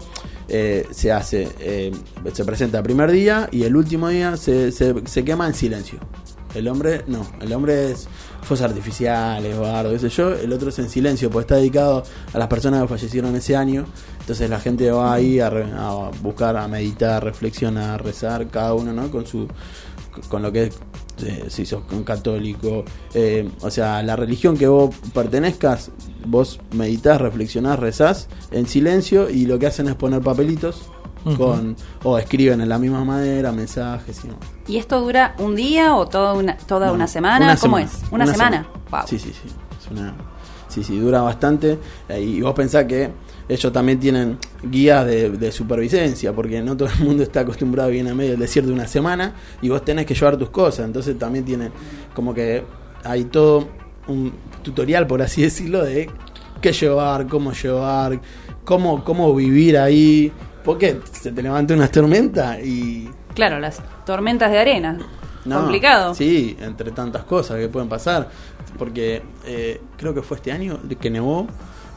[0.50, 1.92] eh, se hace, eh,
[2.34, 6.00] se presenta el primer día y el último día se, se, quema en silencio.
[6.56, 8.08] El hombre, no, el hombre es
[8.42, 10.34] fuegos artificiales, bardo, qué sé yo.
[10.34, 13.86] El otro es en silencio, porque está dedicado a las personas que fallecieron ese año.
[14.22, 18.94] Entonces la gente va ahí a, re- a buscar, a meditar, reflexionar, rezar, cada uno,
[18.94, 19.12] ¿no?
[19.12, 19.48] Con su
[20.28, 20.72] con lo que
[21.24, 25.92] eh, si sos un católico, eh, o sea, la religión que vos pertenezcas,
[26.26, 30.82] vos meditas, reflexionás, rezás en silencio y lo que hacen es poner papelitos
[31.38, 34.40] con o escriben en la misma madera mensajes y demás.
[34.68, 37.58] ¿Y esto dura un día o toda una, toda No, una semana?
[37.60, 38.12] ¿Cómo semana, es?
[38.12, 38.68] ¿Una, semana?
[38.90, 39.02] Wow.
[39.06, 39.50] Sí, sí, sí.
[39.84, 40.16] Es una-
[40.70, 41.78] sí, sí, dura bastante.
[42.08, 43.10] Eh, Y vos pensás que
[43.50, 47.92] ellos también tienen guías de, de supervivencia, porque no todo el mundo está acostumbrado a
[47.92, 50.86] vivir en medio del desierto una semana y vos tenés que llevar tus cosas.
[50.86, 51.72] Entonces también tienen
[52.14, 52.64] como que
[53.04, 53.68] hay todo
[54.08, 56.10] un tutorial, por así decirlo, de
[56.62, 58.22] qué llevar, cómo llevar,
[58.64, 60.32] cómo, cómo vivir ahí.
[60.64, 64.98] Porque se te levanta una tormenta y Claro, las tormentas de arena.
[65.46, 66.14] no, Complicado.
[66.14, 68.30] Sí, entre tantas cosas que pueden pasar.
[68.78, 71.48] Porque eh, creo que fue este año que nevó,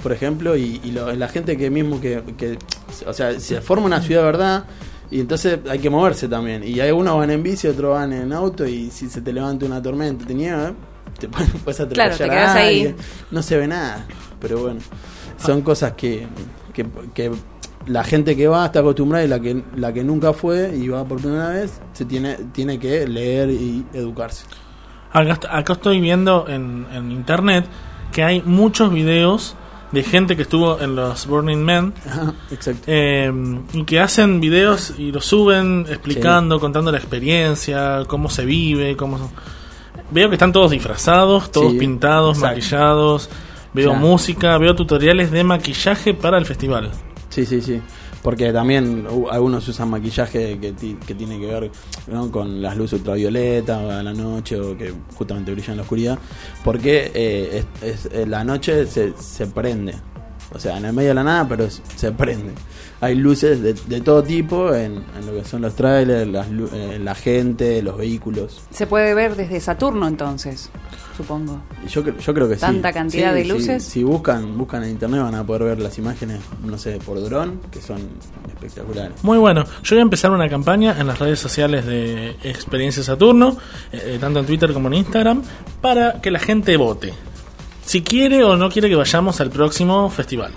[0.02, 2.58] por ejemplo, y, y lo- la gente que mismo que, que-
[3.06, 4.64] O sea, se forma una ciudad verdad.
[5.10, 6.64] Y entonces hay que moverse también.
[6.64, 8.66] Y hay unos van en bici, otros van en auto.
[8.66, 10.72] Y si se te levanta una tormenta, te nieva,
[11.18, 12.94] te puedes puedes Claro, atropellar te a ahí.
[13.30, 14.06] No se ve nada.
[14.40, 14.80] Pero bueno,
[15.36, 16.26] son cosas que,
[16.72, 17.30] que, que
[17.86, 21.04] la gente que va está acostumbrada y la que, la que nunca fue y va
[21.04, 24.46] por primera vez se tiene, tiene que leer y educarse.
[25.12, 27.66] Acá, acá estoy viendo en, en internet
[28.12, 29.56] que hay muchos videos
[29.92, 31.94] de gente que estuvo en los Burning Man.
[32.50, 32.82] exacto.
[32.86, 33.30] Eh,
[33.74, 39.30] y que hacen videos y los suben explicando, contando la experiencia, cómo se vive, cómo...
[40.10, 42.56] Veo que están todos disfrazados, todos Sí, pintados, exacto.
[42.56, 43.30] maquillados.
[43.74, 46.90] Veo música, veo tutoriales de maquillaje para el festival.
[47.30, 47.80] Sí, sí, sí.
[48.22, 50.74] Porque también algunos usan maquillaje que,
[51.06, 51.70] que tiene que ver
[52.06, 52.30] ¿no?
[52.30, 56.18] con las luces ultravioletas o a la noche o que justamente brillan en la oscuridad.
[56.62, 59.94] Porque eh, eh, la noche se, se prende.
[60.54, 62.52] O sea, en el medio de la nada, pero se prende.
[63.02, 66.70] Hay luces de, de todo tipo en, en lo que son los trailers, las lu-
[66.72, 68.60] eh, la gente, los vehículos.
[68.70, 70.70] Se puede ver desde Saturno entonces,
[71.16, 71.60] supongo.
[71.84, 72.60] Y Yo, yo creo que sí.
[72.60, 73.82] Tanta cantidad Sí, de luces.
[73.82, 77.60] Si buscan, buscan en internet van a poder ver las imágenes, no sé, por dron,
[77.72, 77.98] que son
[78.46, 79.12] espectaculares.
[79.24, 79.64] Muy bueno.
[79.82, 83.56] Yo voy a empezar una campaña en las redes sociales de Experiencia Saturno,
[83.92, 85.42] eh, eh, tanto en Twitter como en Instagram,
[85.80, 87.12] para que la gente vote.
[87.84, 90.52] Si quiere o no quiere que vayamos al próximo festival.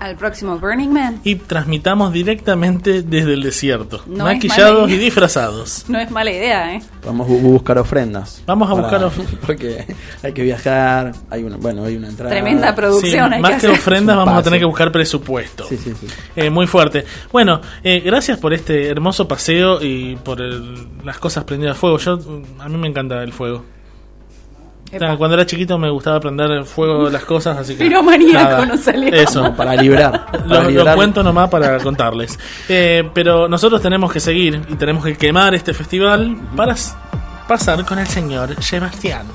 [0.00, 1.20] Al próximo Burning Man.
[1.24, 5.84] Y transmitamos directamente desde el desierto, No maquillados y disfrazados.
[5.88, 6.82] No es mala idea, ¿eh?
[7.04, 8.42] Vamos a bu- buscar ofrendas.
[8.46, 9.86] Vamos a Para- buscar of- Porque
[10.22, 12.30] hay que viajar, hay una, bueno, hay una entrada.
[12.30, 15.64] Tremenda producción Sí, hay más que ofrendas vamos a tener que buscar presupuesto.
[15.68, 16.06] Sí, sí, sí.
[16.36, 17.04] Eh, muy fuerte.
[17.32, 21.98] Bueno, eh, gracias por este hermoso paseo y por el- las cosas prendidas a fuego.
[21.98, 23.64] Yo mm, a mí me encanta el fuego.
[24.90, 25.16] Epa.
[25.16, 29.12] Cuando era chiquito me gustaba prender fuego las cosas, así que Pero maníaco no salió.
[29.14, 32.38] Eso, No, para librar, para Lo, lo cuento nomás para contarles.
[32.68, 36.74] Eh, pero nosotros tenemos que seguir y tenemos que quemar este festival para
[37.46, 39.26] pasar con el señor Sebastián.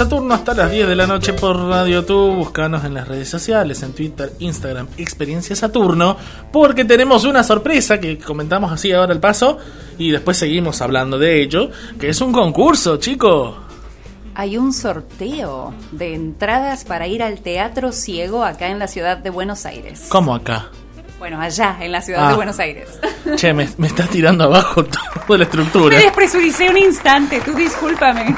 [0.00, 2.32] Saturno hasta las 10 de la noche por Radio Tú.
[2.34, 6.16] Buscanos en las redes sociales, en Twitter, Instagram, Experiencia Saturno,
[6.50, 9.58] porque tenemos una sorpresa que comentamos así ahora al paso
[9.98, 13.58] y después seguimos hablando de ello, que es un concurso, chico.
[14.34, 19.28] Hay un sorteo de entradas para ir al Teatro Ciego acá en la ciudad de
[19.28, 20.06] Buenos Aires.
[20.08, 20.68] ¿Cómo acá?
[21.18, 22.30] Bueno, allá en la ciudad Ah.
[22.30, 22.88] de Buenos Aires.
[23.36, 24.82] Che, me, me está tirando abajo
[25.26, 25.98] toda la estructura.
[25.98, 28.34] Me despresuricé un instante, tú discúlpame.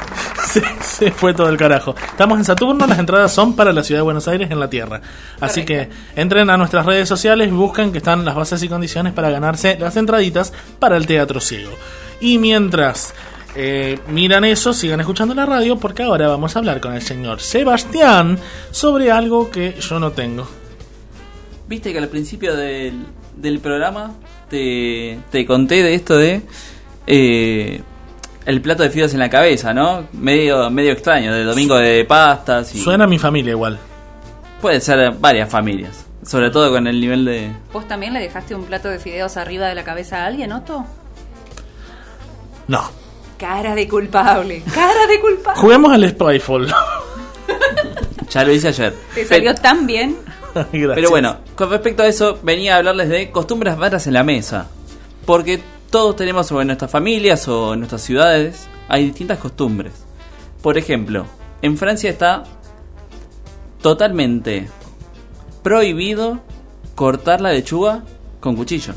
[0.53, 1.95] Se, se fue todo el carajo.
[2.11, 5.01] Estamos en Saturno, las entradas son para la ciudad de Buenos Aires en la Tierra.
[5.39, 9.13] Así que entren a nuestras redes sociales y buscan que están las bases y condiciones
[9.13, 11.71] para ganarse las entraditas para el Teatro Ciego.
[12.21, 13.15] Y mientras
[13.55, 17.39] eh, miran eso, sigan escuchando la radio porque ahora vamos a hablar con el señor
[17.39, 18.37] Sebastián
[18.69, 20.47] sobre algo que yo no tengo.
[21.67, 24.13] Viste que al principio del, del programa
[24.49, 26.43] te, te conté de esto de
[27.07, 27.81] eh,
[28.45, 30.07] el plato de fideos en la cabeza, ¿no?
[30.13, 33.79] Medio, medio extraño, de domingo de pastas y Suena a mi familia igual.
[34.61, 38.65] puede ser varias familias, sobre todo con el nivel de ¿Vos también le dejaste un
[38.65, 40.85] plato de fideos arriba de la cabeza a alguien, Otto?
[42.67, 42.81] No.
[43.37, 45.59] Cara de culpable, cara de culpable.
[45.59, 46.67] Juguemos al Spyfall.
[48.29, 48.93] ya lo hice ayer.
[49.13, 50.17] Te salió tan bien.
[50.53, 50.91] Gracias.
[50.95, 54.67] Pero bueno, con respecto a eso, venía a hablarles de costumbres raras en la mesa.
[55.25, 55.61] Porque
[55.93, 59.93] todos tenemos o en nuestras familias o en nuestras ciudades hay distintas costumbres.
[60.63, 61.27] Por ejemplo,
[61.61, 62.45] en Francia está
[63.79, 64.67] totalmente
[65.61, 66.39] prohibido
[66.95, 68.03] cortar la lechuga
[68.39, 68.95] con cuchillo.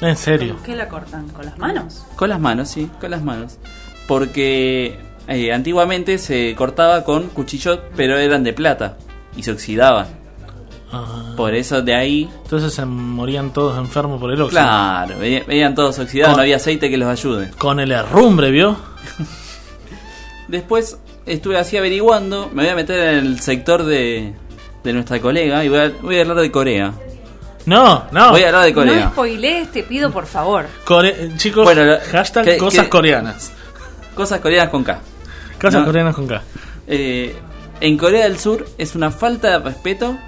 [0.00, 0.56] En serio.
[0.64, 1.28] ¿Qué la cortan?
[1.28, 2.04] ¿Con las manos?
[2.16, 3.58] Con las manos, sí, con las manos.
[4.08, 4.98] Porque
[5.28, 8.98] eh, antiguamente se cortaba con cuchillos, pero eran de plata
[9.36, 10.08] y se oxidaban.
[10.92, 11.32] Ah.
[11.36, 12.28] Por eso de ahí.
[12.44, 14.60] Entonces se morían todos enfermos por el óxido.
[14.62, 17.50] Claro, veían, veían todos oxidados, Con- no había aceite que los ayude.
[17.58, 18.76] Con el herrumbre, ¿vio?
[20.48, 24.32] Después estuve así averiguando, me voy a meter en el sector de,
[24.82, 26.92] de nuestra colega y voy a, voy a hablar de Corea.
[27.66, 28.30] No, no.
[28.30, 29.08] Voy a hablar de No Corea.
[29.10, 30.66] spoilees, te pido por favor.
[30.84, 33.52] Core- eh, chicos, Bueno, lo- hashtag que- cosas que- coreanas.
[34.14, 34.98] Cosas coreanas con K.
[35.60, 35.86] Cosas No.
[35.86, 36.42] coreanas con K.
[36.88, 37.36] Eh,
[37.80, 40.18] en Corea del Sur es una falta de respeto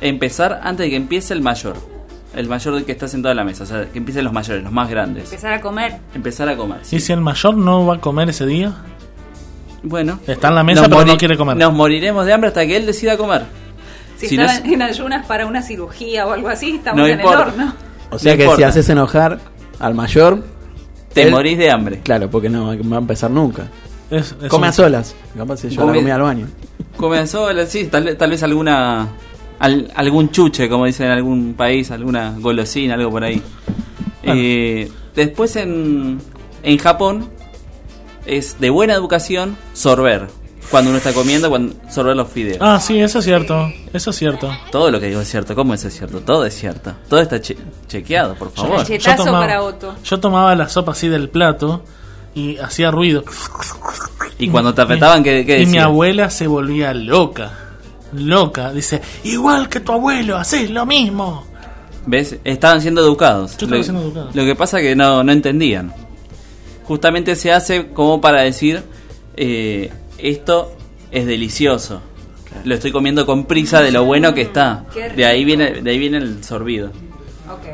[0.00, 1.76] empezar antes de que empiece el mayor.
[2.34, 3.64] El mayor del que está sentado en la mesa.
[3.64, 5.24] O sea, que empiecen los mayores, los más grandes.
[5.24, 5.96] Empezar a comer.
[6.14, 6.78] Empezar a comer.
[6.90, 8.72] ¿Y si el mayor no va a comer ese día?
[9.82, 10.18] Bueno.
[10.26, 11.56] Está en la mesa Nos pero mori- no quiere comer.
[11.56, 13.42] Nos moriremos de hambre hasta que él decida comer.
[14.16, 17.06] Si, Si no estaban es- en ayunas para una cirugía o algo así, estamos No
[17.06, 17.42] en importa.
[17.42, 17.74] el horno.
[18.10, 19.38] O sea No que si haces enojar
[19.78, 20.42] al mayor,
[21.12, 22.00] Te él- morís de hambre.
[22.00, 23.64] Claro, porque no va a empezar nunca.
[24.10, 25.14] Es- es Come un- a solas.
[25.36, 26.46] Capaz se lleva la Come- comida al baño.
[26.96, 29.08] Comenzó, sí, tal, vez- tal vez alguna.
[29.58, 33.42] Al- algún chuche, como dicen en algún país, alguna golosina, algo por ahí.
[34.22, 36.18] Eh, después en,
[36.62, 37.28] en Japón
[38.26, 40.26] es de buena educación sorber.
[40.70, 42.58] Cuando uno está comiendo, cuando sorber los fideos.
[42.60, 43.72] Ah, sí, eso es cierto.
[43.94, 44.50] Eso es cierto.
[44.70, 45.54] Todo lo que digo es cierto.
[45.54, 46.20] ¿Cómo eso es cierto?
[46.20, 46.92] Todo es cierto.
[47.08, 47.56] Todo está che-
[47.86, 48.84] chequeado, por favor.
[48.84, 49.94] Chetazo tomaba- para Otto.
[50.04, 51.84] Yo tomaba la sopa así del plato
[52.34, 53.24] y hacía ruido.
[54.38, 57.50] Y cuando te apretaban, ¿qué, qué Y mi abuela se volvía loca.
[58.12, 58.72] Loca.
[58.72, 61.44] Dice, igual que tu abuelo, haces lo mismo.
[62.06, 62.36] ¿Ves?
[62.44, 63.56] Estaban siendo educados.
[63.58, 64.30] Yo estaba lo, siendo educado.
[64.32, 65.92] lo que pasa que no, no entendían.
[66.84, 68.82] Justamente se hace como para decir,
[69.36, 70.72] eh, esto
[71.10, 72.00] es delicioso.
[72.64, 74.86] Lo estoy comiendo con prisa de lo bueno que está.
[74.92, 76.90] Qué De ahí viene, de ahí viene el sorbido.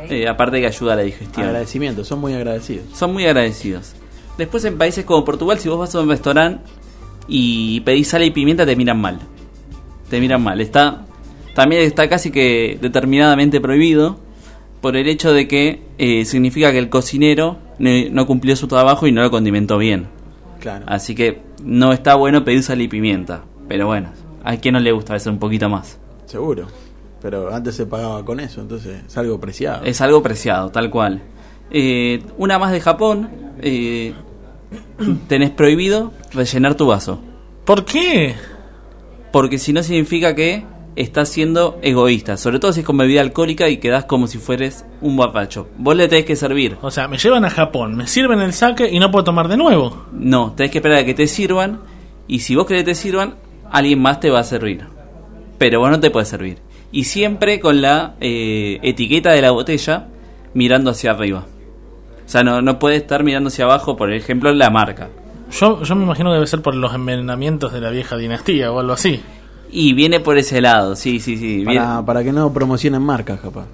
[0.09, 1.47] Eh, aparte que ayuda a la digestión.
[1.47, 2.87] Agradecimiento, son muy agradecidos.
[2.95, 3.93] Son muy agradecidos.
[4.37, 6.63] Después en países como Portugal, si vos vas a un restaurante
[7.29, 9.21] y pedís sal y pimienta, te miran mal.
[10.09, 10.61] Te miran mal.
[10.61, 11.05] Está
[11.55, 14.19] también está casi que determinadamente prohibido
[14.81, 19.07] por el hecho de que eh, significa que el cocinero no, no cumplió su trabajo
[19.07, 20.09] y no lo condimentó bien.
[20.61, 20.85] Claro.
[20.89, 23.45] Así que no está bueno pedir sal y pimienta.
[23.69, 24.11] Pero bueno,
[24.43, 25.99] a quien no le gusta a veces un poquito más.
[26.27, 26.67] Seguro.
[27.23, 29.85] Pero antes se pagaba con eso, entonces es algo preciado.
[29.85, 31.23] Es algo preciado, tal cual.
[31.71, 33.31] Eh, una más de Japón.
[33.63, 34.13] eh,
[35.29, 37.21] tenés prohibido rellenar tu vaso.
[37.65, 38.35] ¿Por qué?
[39.35, 40.63] Porque si no significa que
[40.95, 42.37] estás siendo egoísta.
[42.37, 45.67] Sobre todo si es con bebida alcohólica y quedás como si fueres un borracho.
[45.77, 46.77] Vos le tenés que servir.
[46.83, 49.57] O sea, me llevan a Japón, me sirven el saque y no puedo tomar de
[49.57, 50.07] nuevo.
[50.13, 51.81] No, tenés que esperar a que te sirvan.
[52.29, 53.35] Y si vos querés que te sirvan,
[53.73, 54.85] alguien más te va a servir.
[55.59, 56.59] Pero vos no te puedes servir.
[56.93, 60.11] Y siempre con la eh, etiqueta de la botella
[60.53, 61.45] mirando hacia arriba.
[62.25, 65.11] O sea, no, no puede estar mirando hacia abajo, por ejemplo, la marca.
[65.59, 68.81] Yo, yo me imagino que debe ser por los envenenamientos de la vieja dinastía o
[68.81, 69.23] algo así.
[69.71, 71.65] Y viene por ese lado, sí, sí, sí.
[71.65, 73.67] viene- Para, para que no promocionen marcas, capaz.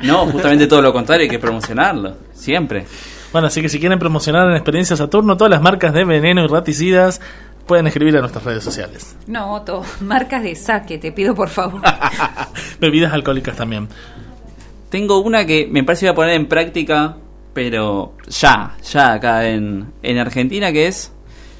[0.00, 2.14] No, justamente todo lo contrario, hay que promocionarlo.
[2.32, 2.86] Siempre.
[3.32, 6.46] Bueno, así que si quieren promocionar en Experiencia Saturno, todas las marcas de veneno y
[6.46, 7.20] raticidas
[7.66, 9.16] pueden escribir a nuestras redes sociales.
[9.26, 11.82] No, Otto, marcas de saque, te pido por favor.
[12.80, 13.88] Bebidas alcohólicas también.
[14.88, 17.16] Tengo una que me parece que voy a poner en práctica,
[17.58, 21.10] pero ya, ya acá en, en Argentina, que es,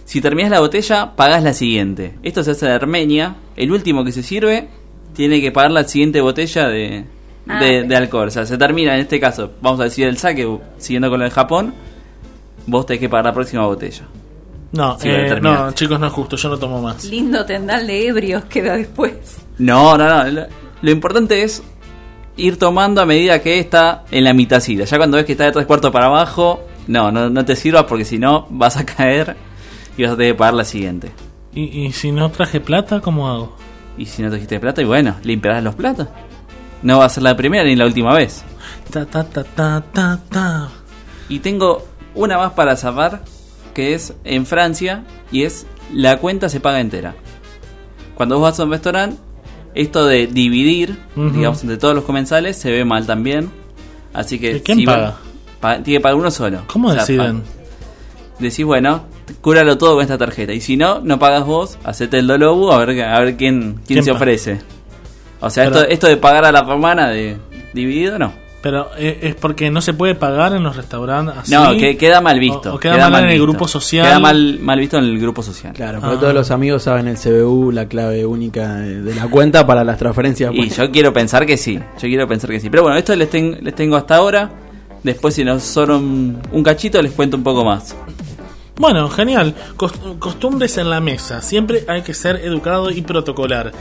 [0.04, 2.14] si terminas la botella, pagás la siguiente.
[2.22, 4.68] Esto se hace en Armenia, el último que se sirve
[5.12, 7.04] tiene que pagar la siguiente botella de,
[7.48, 8.28] Ah, de, alcohol.
[8.28, 10.46] O sea, se termina en este caso, vamos a decir el saque,
[10.76, 11.74] siguiendo con lo de Japón,
[12.68, 14.04] vos tenés que pagar la próxima botella.
[14.70, 17.04] No, Sí, eh, no, chicos, no es justo, yo no tomo más.
[17.06, 19.14] Lindo tendal de ebrios queda después.
[19.58, 20.30] No, no, no.
[20.30, 20.46] Lo,
[20.80, 21.60] lo importante es
[22.38, 24.84] ir tomando a medida que está en la mitacita.
[24.84, 27.84] Ya cuando ves que está de tres cuartos para abajo, no, no, no te sirvas
[27.84, 29.36] porque si no vas a caer
[29.96, 31.12] y vas a tener que pagar la siguiente.
[31.54, 33.56] ¿Y, y si no traje plata, cómo hago?
[33.98, 36.08] Y si no trajiste plata, y bueno, limpiarás los platos.
[36.82, 38.44] No va a ser la primera ni la última vez.
[38.90, 40.68] Ta, ta, ta, ta, ta, ta.
[41.28, 41.84] Y tengo
[42.14, 43.22] una más para cerrar,
[43.74, 47.16] que es en Francia, y es la cuenta se paga entera.
[48.14, 49.20] Cuando vos vas a un restaurante,
[49.74, 53.50] esto de dividir, digamos, entre todos los comensales, se ve mal también.
[54.12, 54.56] Así que...
[54.56, 55.16] ¿Y quién si paga?
[55.60, 56.62] pa- tiene que pagar uno solo.
[56.66, 57.42] ¿Cómo O sea, deciden?
[58.38, 59.04] decís, bueno,
[59.40, 60.52] cúralo todo con esta tarjeta.
[60.52, 63.82] Y si no, no pagas vos, hacete el dolobu a ver, a ver quién, quién,
[63.86, 64.60] ¿Quién se ofrece.
[65.40, 67.36] O sea, Pero- esto, esto de pagar a la romana de
[67.74, 68.32] dividido, no.
[68.60, 71.52] Pero eh, es porque no se puede pagar en los restaurantes así.
[71.54, 72.72] No, que queda mal visto.
[72.72, 73.44] O, o queda, mal, en el visto.
[73.44, 74.04] grupo social.
[74.04, 75.72] Queda mal, mal visto en el grupo social.
[75.74, 76.20] Claro, porque Ah.
[76.20, 79.96] todos los amigos saben el CBU, la clave única de de la cuenta para las
[79.96, 80.52] transferencias.
[80.54, 81.76] Y yo quiero pensar que sí.
[81.78, 82.68] Yo quiero pensar que sí.
[82.68, 84.50] Pero bueno, esto les, ten- les tengo hasta ahora.
[85.04, 87.94] Después, si nos son un, un cachito, les cuento un poco más.
[88.78, 89.54] Bueno, genial.
[89.76, 91.42] Cos- costumbres en la mesa.
[91.42, 93.72] Siempre hay que ser educado y protocolar.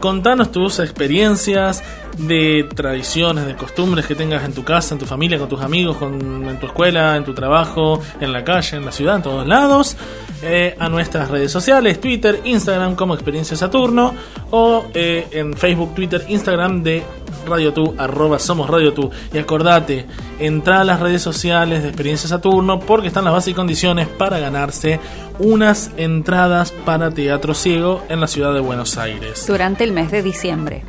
[0.00, 1.82] Contanos tus experiencias
[2.16, 5.96] de tradiciones, de costumbres que tengas en tu casa, en tu familia, con tus amigos,
[5.98, 9.46] con, en tu escuela, en tu trabajo, en la calle, en la ciudad, en todos
[9.46, 9.96] lados.
[10.42, 14.14] Eh, a nuestras redes sociales, Twitter, Instagram como Experiencia Saturno
[14.50, 17.02] o eh, en Facebook, Twitter, Instagram de
[17.46, 19.10] Radio Tú, arroba somos Radio Tú.
[19.32, 20.04] Y acordate,
[20.38, 24.38] entra a las redes sociales de Experiencia Saturno porque están las bases y condiciones para
[24.46, 24.98] ganarse
[25.38, 29.44] unas entradas para Teatro Ciego en la ciudad de Buenos Aires.
[29.46, 30.82] Durante el mes de diciembre.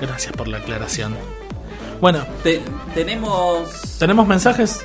[0.00, 1.14] Gracias por la aclaración.
[2.00, 2.60] Bueno, Te-
[2.94, 3.96] tenemos.
[3.98, 4.84] ¿tenemos mensajes?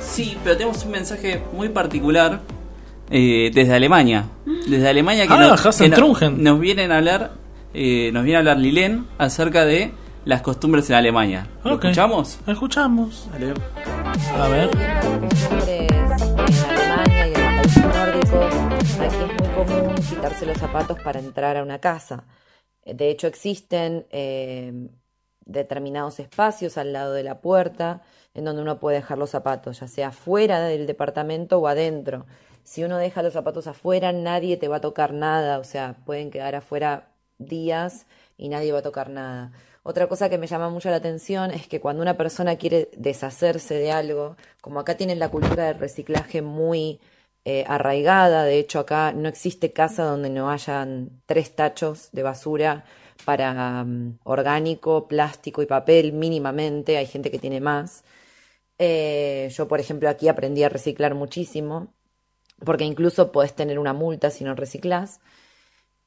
[0.00, 2.40] Sí, pero tenemos un mensaje muy particular
[3.10, 4.26] eh, desde Alemania.
[4.68, 6.42] Desde Alemania que, Ah, nos, Hassen que no- Trungen.
[6.44, 7.32] nos vienen a hablar,
[7.74, 9.92] eh, nos viene a hablar Lilén acerca de
[10.24, 11.48] las costumbres en Alemania.
[11.64, 11.84] ¿Lo Ok.
[11.86, 12.38] escuchamos?
[12.46, 13.26] Escuchamos.
[14.40, 14.70] A ver.
[19.00, 22.24] Aquí es muy común quitarse los zapatos para entrar a una casa.
[22.84, 24.88] De hecho, existen eh,
[25.44, 28.02] determinados espacios al lado de la puerta
[28.34, 32.26] en donde uno puede dejar los zapatos, ya sea fuera del departamento o adentro.
[32.64, 36.30] Si uno deja los zapatos afuera, nadie te va a tocar nada, o sea, pueden
[36.30, 38.06] quedar afuera días
[38.36, 39.52] y nadie va a tocar nada.
[39.82, 43.74] Otra cosa que me llama mucho la atención es que cuando una persona quiere deshacerse
[43.74, 47.00] de algo, como acá tienen la cultura del reciclaje muy
[47.44, 52.84] eh, arraigada, de hecho acá no existe casa donde no hayan tres tachos de basura
[53.24, 58.04] para mm, orgánico, plástico y papel mínimamente, hay gente que tiene más.
[58.78, 61.94] Eh, yo, por ejemplo, aquí aprendí a reciclar muchísimo,
[62.64, 65.20] porque incluso podés tener una multa si no reciclás.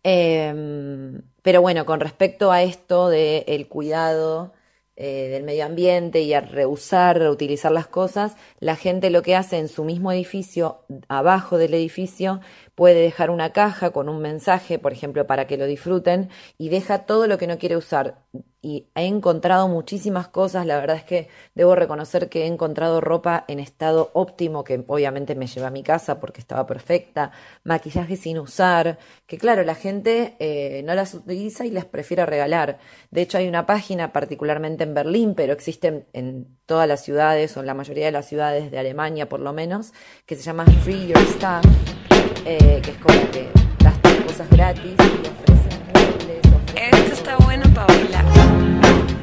[0.03, 4.53] Em, pero bueno, con respecto a esto del cuidado
[4.99, 9.59] eh, del medio ambiente y a reusar, reutilizar las cosas, la gente lo que hace
[9.59, 12.41] en su mismo edificio, abajo del edificio,
[12.77, 17.07] puede dejar una caja con un mensaje, por ejemplo, para que lo disfruten, y deja
[17.07, 18.19] todo lo que no quiere usar.
[18.61, 23.45] Y he encontrado muchísimas cosas, la verdad es que debo reconocer que he encontrado ropa
[23.47, 27.31] en estado óptimo, que obviamente me llevé a mi casa porque estaba perfecta,
[27.63, 32.77] maquillaje sin usar, que claro, la gente eh, no las utiliza y las prefiere regalar.
[33.09, 37.61] De hecho, hay una página, particularmente en Berlín, pero existen en todas las ciudades o
[37.61, 39.93] en la mayoría de las ciudades de Alemania por lo menos,
[40.27, 41.86] que se llama Free Your Stuff,
[42.49, 43.49] eh, que es como que
[43.83, 49.16] das cosas gratis y ofrecen muebles, ofrecen Esto está bueno para bailar.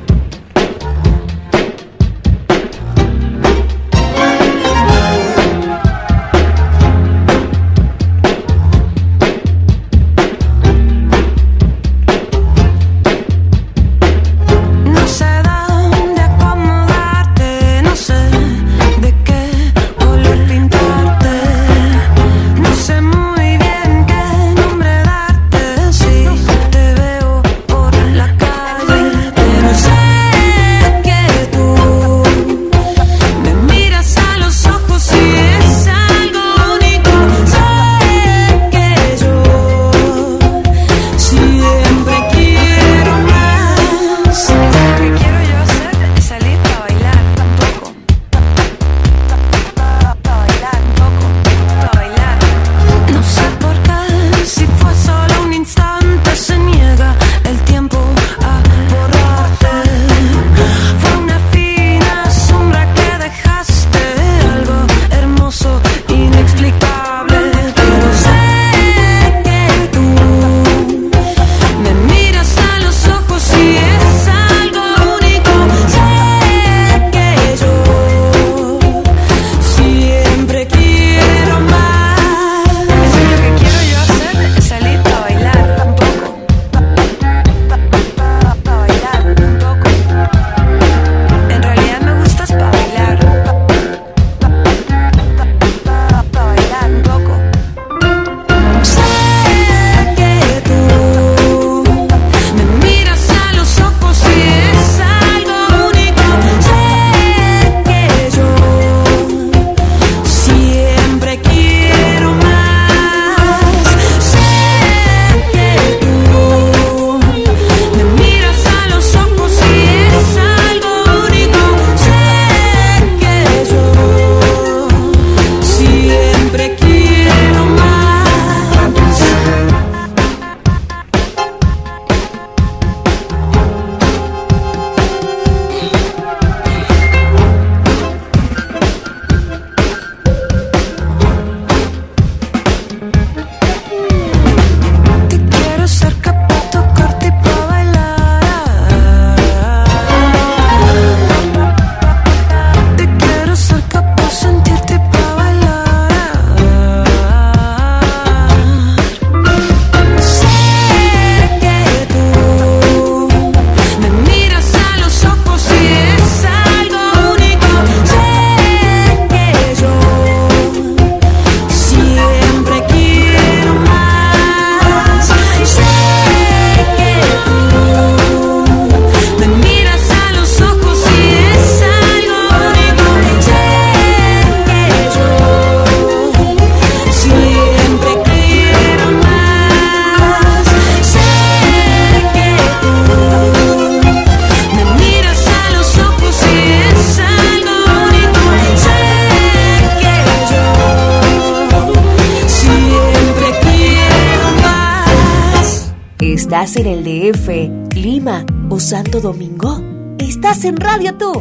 [206.32, 209.82] ¿Estás en el DF, Lima o Santo Domingo?
[210.18, 211.32] Estás en Radio Tú.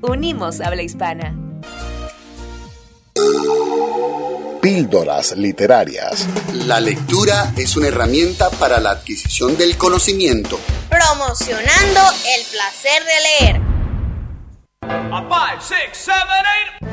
[0.00, 1.36] Unimos Habla Hispana.
[4.62, 6.26] Píldoras literarias.
[6.54, 10.58] La lectura es una herramienta para la adquisición del conocimiento.
[10.88, 13.60] Promocionando el placer de leer.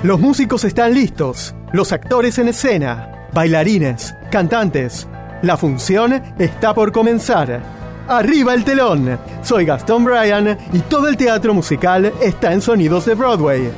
[0.04, 5.08] Los músicos están listos, los actores en escena, bailarines, cantantes.
[5.44, 7.62] La función está por comenzar.
[8.08, 9.20] Arriba el telón.
[9.44, 13.70] Soy Gastón Bryan y todo el teatro musical está en Sonidos de Broadway.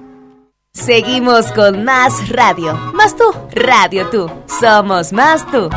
[0.74, 2.74] Seguimos con más radio.
[2.94, 4.32] Más tú, radio tú.
[4.62, 5.70] Somos más tú.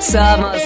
[0.00, 0.56] Somos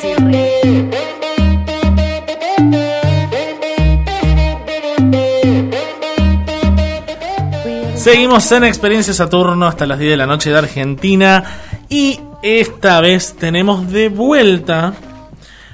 [7.94, 11.44] Seguimos en Experiencia Saturno hasta las 10 de la noche de Argentina
[11.88, 14.92] y esta vez tenemos de vuelta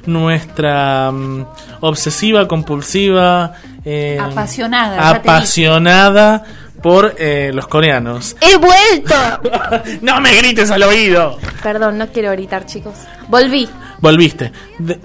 [0.05, 1.47] nuestra mm,
[1.81, 3.55] obsesiva, compulsiva,
[3.85, 6.45] eh, Apasionada, apasionada
[6.83, 8.37] por eh, los coreanos.
[8.41, 9.15] ¡He vuelto!
[10.03, 11.39] ¡No me grites al oído!
[11.63, 12.95] Perdón, no quiero gritar, chicos.
[13.29, 13.69] Volví.
[14.01, 14.53] Volviste.
[14.79, 14.99] De-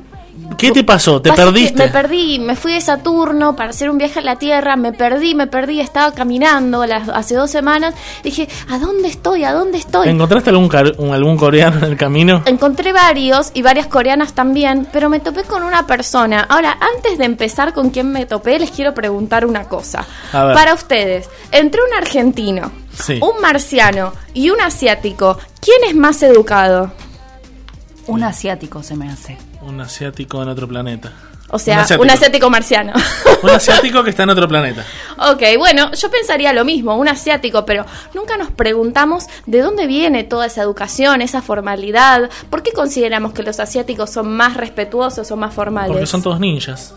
[0.57, 1.21] ¿Qué te pasó?
[1.21, 1.83] ¿Te perdiste?
[1.85, 5.33] Me perdí, me fui de Saturno para hacer un viaje a la Tierra, me perdí,
[5.33, 7.93] me perdí, estaba caminando las- hace dos semanas.
[8.23, 9.45] Dije, ¿a dónde estoy?
[9.45, 10.09] ¿A dónde estoy?
[10.09, 10.69] ¿Encontraste algún,
[11.13, 12.43] algún coreano en el camino?
[12.45, 16.45] Encontré varios y varias coreanas también, pero me topé con una persona.
[16.49, 20.05] Ahora, antes de empezar con quién me topé, les quiero preguntar una cosa.
[20.33, 20.55] A ver.
[20.55, 23.17] Para ustedes, entre un argentino, Sí.
[23.21, 26.91] un marciano y un asiático, ¿quién es más educado?
[28.07, 29.37] Un asiático se me hace.
[29.61, 31.11] Un asiático en otro planeta.
[31.51, 32.03] O sea, Un asiático.
[32.03, 32.93] un asiático marciano.
[33.43, 34.85] Un asiático que está en otro planeta.
[35.31, 40.23] Ok, bueno, yo pensaría lo mismo, un asiático, pero nunca nos preguntamos de dónde viene
[40.23, 42.29] toda esa educación, esa formalidad.
[42.49, 45.91] ¿Por qué consideramos que los asiáticos son más respetuosos o más formales?
[45.93, 46.93] Porque son todos ninjas.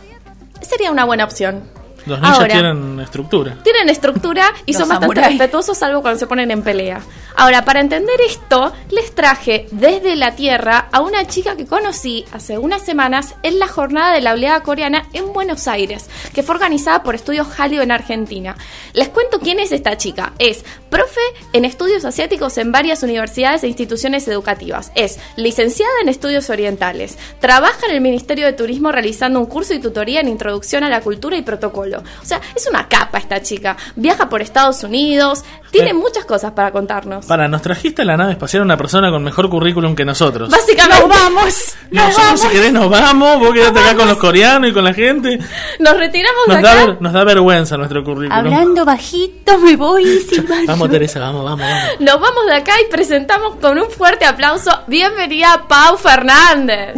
[0.61, 1.63] Sería una buena opción.
[2.07, 3.59] Los ninjas Ahora, tienen estructura.
[3.63, 5.39] Tienen estructura y son bastante samuráis.
[5.39, 7.01] respetuosos salvo cuando se ponen en pelea.
[7.35, 12.59] Ahora, para entender esto, les traje desde la Tierra a una chica que conocí hace
[12.59, 17.03] unas semanas en la jornada de la oleada coreana en Buenos Aires, que fue organizada
[17.03, 18.57] por Estudios Hallyu en Argentina.
[18.93, 20.33] Les cuento quién es esta chica.
[20.39, 21.21] Es profe
[21.53, 24.93] en estudios asiáticos en varias universidades e instituciones educativas.
[24.95, 27.19] Es licenciada en estudios orientales.
[27.41, 31.01] Trabaja en el Ministerio de Turismo realizando un curso y tutoría en introducción a la
[31.01, 31.92] cultura y protocolo.
[32.01, 33.77] O sea, es una capa esta chica.
[33.97, 35.45] Viaja por Estados Unidos.
[35.71, 35.95] Tiene Eh.
[35.95, 37.25] muchas cosas para contarnos.
[37.27, 40.51] Para, nos trajiste a la nave espacial una persona con mejor currículum que nosotros.
[40.51, 41.75] Básicamente, vamos.
[41.91, 42.41] Nos Nosotros, vamos.
[42.41, 43.39] si querés, nos vamos.
[43.39, 45.39] Vos quedate acá con los coreanos y con la gente.
[45.79, 46.85] Nos retiramos de Nos da, acá.
[46.87, 48.33] ver- nos da vergüenza nuestro currículum.
[48.39, 50.67] Hablando bajito, me voy silbando.
[50.67, 52.01] Vamos, Teresa, vamos, vamos, vamos.
[52.01, 54.71] Nos vamos de acá y presentamos con un fuerte aplauso.
[54.87, 56.95] Bienvenida a Pau Fernández.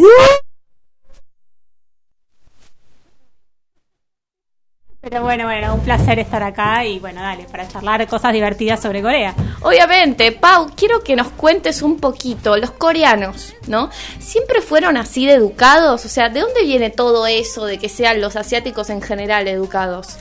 [5.05, 9.02] Pero bueno, bueno, un placer estar acá y bueno, dale, para charlar cosas divertidas sobre
[9.02, 9.34] Corea.
[9.61, 13.90] Obviamente, Pau, quiero que nos cuentes un poquito, los coreanos, ¿no?
[14.18, 16.07] ¿Siempre fueron así de educados?
[16.07, 20.16] O sea, ¿de dónde viene todo eso de que sean los asiáticos en general educados?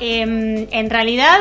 [0.00, 1.38] Em, en realidad,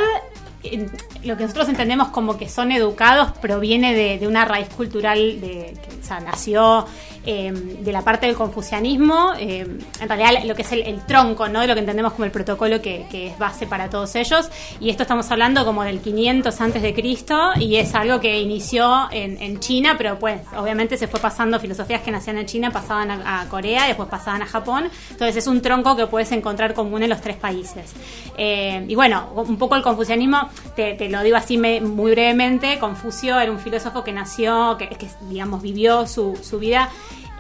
[1.24, 5.78] lo que nosotros entendemos como que son educados proviene de, de una raíz cultural de,
[5.82, 6.86] que o sea, nació
[7.24, 9.60] eh, de la parte del confucianismo, eh,
[10.00, 11.62] en realidad lo que es el, tronco, ¿no?
[11.62, 14.50] De lo que entendemos como el protocolo que, es base para todos ellos.
[14.80, 19.08] Y esto estamos hablando como del 500 antes de Cristo y es algo que inició
[19.12, 23.46] en, China, pero pues obviamente se fue pasando filosofías que nacían en China, pasaban a,
[23.50, 24.90] Corea, después pasaban a Japón.
[25.12, 27.94] Entonces es un tronco que puedes encontrar común en los tres países.
[28.38, 33.40] Eh, y bueno, un poco el confucianismo, te, lo digo así me- muy brevemente, Confucio
[33.40, 36.90] era un filósofo que nació, que, que digamos vivió su vida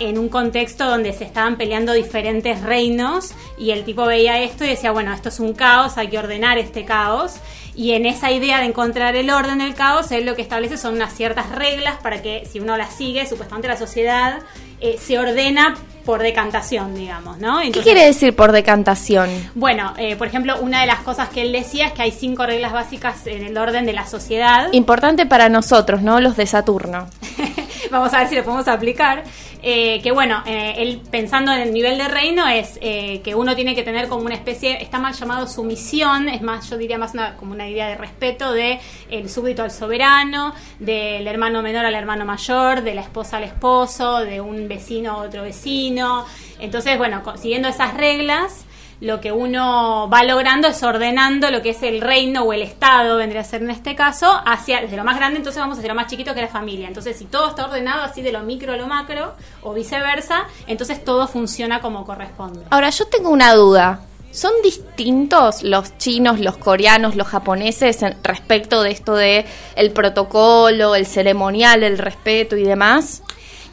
[0.10, 4.68] en un contexto donde se estaban peleando diferentes reinos y el tipo veía esto y
[4.70, 7.34] decía, bueno, esto es un caos, hay que ordenar este caos.
[7.74, 10.96] Y en esa idea de encontrar el orden del caos, él lo que establece son
[10.96, 14.40] unas ciertas reglas para que si uno las sigue, supuestamente la sociedad
[14.82, 17.60] eh, se ordena por decantación, digamos, ¿no?
[17.60, 19.30] ¿Qué Entonces- quiere decir por decantación?
[19.56, 22.46] bueno, eh, por ejemplo, una de las cosas que él decía es que hay cinco
[22.46, 24.68] reglas básicas en el orden de la sociedad.
[24.74, 26.20] Importante para nosotros, ¿no?
[26.20, 27.08] Los de Saturno.
[27.92, 29.24] Vamos a ver si lo podemos aplicar.
[29.64, 33.56] Eh, que bueno, eh, él pensando en el nivel de reino es eh, que uno
[33.56, 37.14] tiene que tener como una especie, está mal llamado sumisión, es más, yo diría más
[37.14, 38.80] una, como una idea de respeto de
[39.10, 44.20] el súbdito al soberano, del hermano menor al hermano mayor, de la esposa al esposo,
[44.20, 46.26] de un vecino a otro vecino.
[46.60, 48.66] Entonces, bueno, siguiendo esas reglas,
[49.02, 53.18] lo que uno va logrando es ordenando lo que es el reino o el estado,
[53.18, 55.96] vendría a ser en este caso, hacia desde lo más grande, entonces vamos hacia lo
[55.96, 56.88] más chiquito que es la familia.
[56.88, 59.34] Entonces, si todo está ordenado así de lo micro a lo macro,
[59.64, 62.62] o viceversa, entonces todo funciona como corresponde.
[62.70, 64.02] Ahora, yo tengo una duda.
[64.32, 69.46] ¿Son distintos los chinos, los coreanos, los japoneses en- respecto de esto de
[69.76, 73.24] el protocolo, el ceremonial, el respeto y demás?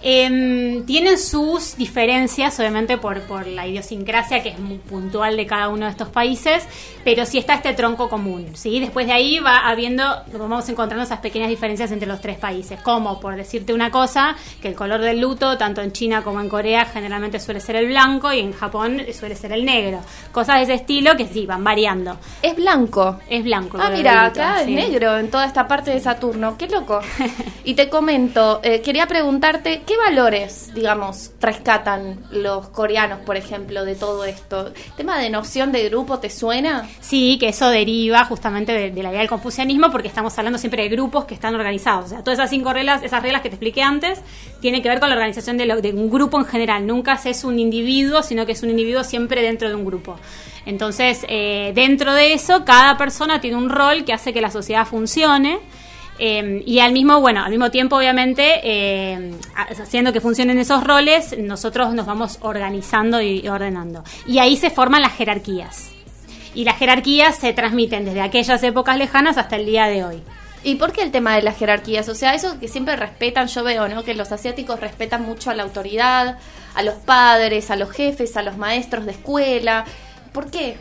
[0.01, 5.69] Em, tienen sus diferencias, obviamente por, por la idiosincrasia que es muy puntual de cada
[5.69, 6.63] uno de estos países,
[7.03, 8.51] pero sí está este tronco común.
[8.55, 8.79] ¿sí?
[8.79, 10.05] Después de ahí va habiendo,
[10.39, 14.69] vamos encontrando esas pequeñas diferencias entre los tres países, como por decirte una cosa, que
[14.69, 18.33] el color del luto, tanto en China como en Corea, generalmente suele ser el blanco
[18.33, 20.01] y en Japón suele ser el negro.
[20.31, 22.19] Cosas de ese estilo que sí, van variando.
[22.41, 23.19] Es blanco.
[23.29, 23.79] Es blanco.
[23.81, 24.71] Ah, mira, acá sí.
[24.71, 26.57] es negro en toda esta parte de Saturno.
[26.57, 27.01] Qué loco.
[27.65, 33.95] y te comento, eh, quería preguntarte, ¿qué valores, digamos, rescatan los coreanos, por ejemplo, de
[33.95, 34.73] todo esto?
[34.99, 36.87] ¿Tema de noción de grupo te suena?
[37.01, 40.83] Sí, que eso deriva justamente de, de la idea del confucianismo, porque estamos hablando siempre
[40.83, 42.05] de grupos que están organizados.
[42.05, 44.21] O sea, todas esas cinco reglas, esas reglas que te expliqué antes,
[44.61, 46.87] tienen que ver con la organización de, lo- de un grupo en general.
[46.87, 50.17] Nunca es un individuo, sino que es un individuo siempre dentro de un grupo.
[50.67, 54.85] Entonces, eh, dentro de eso, cada persona tiene un rol que hace que la sociedad
[54.87, 55.61] funcione.
[56.19, 61.37] Eh, y al mismo, bueno, al mismo tiempo, obviamente, eh, haciendo que funcionen esos roles,
[61.39, 64.03] nosotros nos vamos organizando y ordenando.
[64.27, 65.91] Y ahí se forman las jerarquías.
[66.55, 70.23] Y las jerarquías se transmiten desde aquellas épocas lejanas hasta el día de hoy.
[70.65, 72.09] ¿Y por qué el tema de las jerarquías?
[72.09, 74.03] O sea, eso que siempre respetan, yo veo, ¿no?
[74.03, 76.39] Que los asiáticos respetan mucho a la autoridad,
[76.75, 79.85] a los padres, a los jefes, a los maestros de escuela.
[80.33, 80.77] ¿Por qué?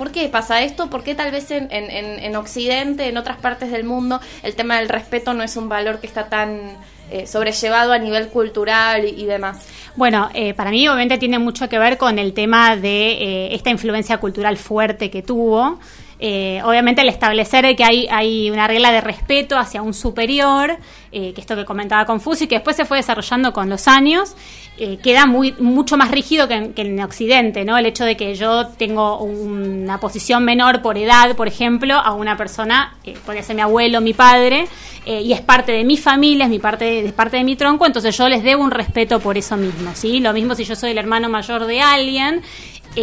[0.00, 0.88] ¿Por qué pasa esto?
[0.88, 4.54] ¿Por qué tal vez en, en- en- en Occidente, en otras partes del mundo, el
[4.54, 6.78] tema del respeto no es un valor que está tan
[7.10, 9.58] eh, sobrellevado a nivel cultural y, y demás?
[9.96, 13.68] Bueno, eh, para mí obviamente tiene mucho que ver con el tema de eh, esta
[13.68, 15.78] influencia cultural fuerte que tuvo.
[16.18, 20.78] Eh, obviamente el establecer que hay, hay una regla de respeto hacia un superior,
[21.12, 24.36] eh, que esto que comentaba Confucio y que después se fue desarrollando con los años,
[24.82, 27.76] eh, queda mucho más rígido que en, Occidente, ¿no?
[27.76, 32.38] El hecho de que yo tengo una posición menor por edad, por ejemplo, a una
[32.38, 34.68] persona, eh, podría ser mi abuelo, mi padre,
[35.04, 37.84] eh, y es parte de mi familia, es mi parte, es parte de mi tronco,
[37.84, 40.18] entonces yo les debo un respeto por eso mismo, ¿sí?
[40.18, 42.40] Lo mismo si yo soy el hermano mayor de alguien,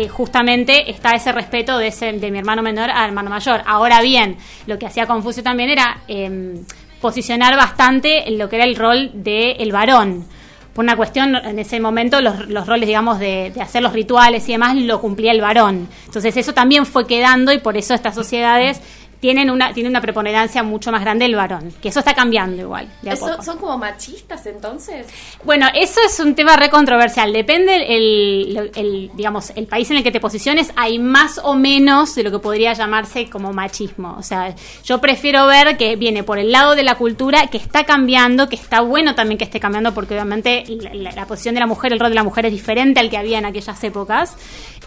[0.10, 3.62] justamente está ese respeto de mi hermano menor al hermano mayor.
[3.68, 6.66] Ahora bien, lo que hacía Confucio también era em,
[7.02, 10.26] posicionar bastante en lo que era el rol del varón.
[10.74, 14.48] Por una cuestión, en ese momento los, los roles, digamos, de, de hacer los rituales
[14.48, 15.88] y demás lo cumplía el varón.
[16.06, 18.82] Entonces eso también fue quedando y por eso estas sociedades
[19.20, 21.74] tienen una, tienen una preponderancia mucho más grande el varón.
[21.82, 22.88] Que eso está cambiando igual.
[23.02, 23.44] de a ¿Eso- poco.
[23.44, 25.08] ¿Son como machistas entonces?
[25.44, 27.34] Bueno, eso es un tema re controversial.
[27.34, 32.14] Depende el, el- digamos, el país en el que te posiciones, hay más o menos
[32.16, 34.16] de lo que podría llamarse como machismo.
[34.20, 34.54] O sea,
[34.84, 38.56] yo prefiero ver que viene por el lado de la cultura, que está cambiando, que
[38.56, 41.94] está bueno también que esté cambiando, porque obviamente la, la- la posición de la mujer,
[41.94, 44.36] el rol de la mujer es diferente al que había en aquellas épocas.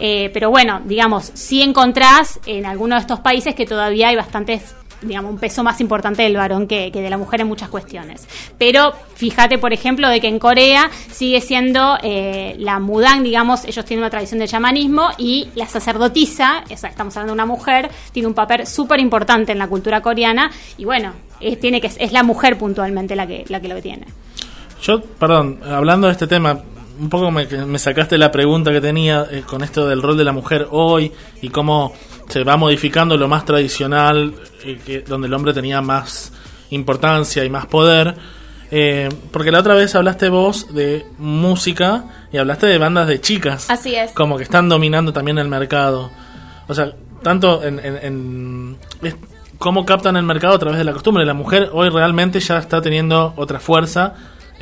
[0.03, 4.73] Eh, pero bueno, digamos, sí encontrás en algunos de estos países que todavía hay bastantes
[5.03, 8.27] digamos, un peso más importante del varón que, de la mujer en muchas cuestiones.
[8.57, 13.85] Pero fíjate, por ejemplo, de que en Corea sigue siendo eh, la mudang, digamos, ellos
[13.85, 18.33] tienen una tradición de chamanismo y la sacerdotisa, estamos hablando de una mujer, tiene un
[18.33, 22.57] papel súper importante en la cultura coreana y bueno, es, tiene que, es la mujer
[22.57, 24.05] puntualmente la que, la que lo tiene.
[24.81, 26.59] Yo, perdón, hablando de este tema,
[26.99, 30.23] un poco me, me sacaste la pregunta que tenía eh, con esto del rol de
[30.23, 31.11] la mujer hoy
[31.41, 31.93] y cómo
[32.27, 34.33] se va modificando lo más tradicional,
[34.63, 36.31] eh, que, donde el hombre tenía más
[36.69, 38.15] importancia y más poder.
[38.73, 43.69] Eh, porque la otra vez hablaste vos de música y hablaste de bandas de chicas.
[43.69, 44.11] Así es.
[44.13, 46.09] Como que están dominando también el mercado.
[46.67, 49.15] O sea, tanto en, en- en- es
[49.57, 51.25] cómo captan el mercado a través de la costumbre.
[51.25, 54.13] La mujer hoy realmente ya está teniendo otra fuerza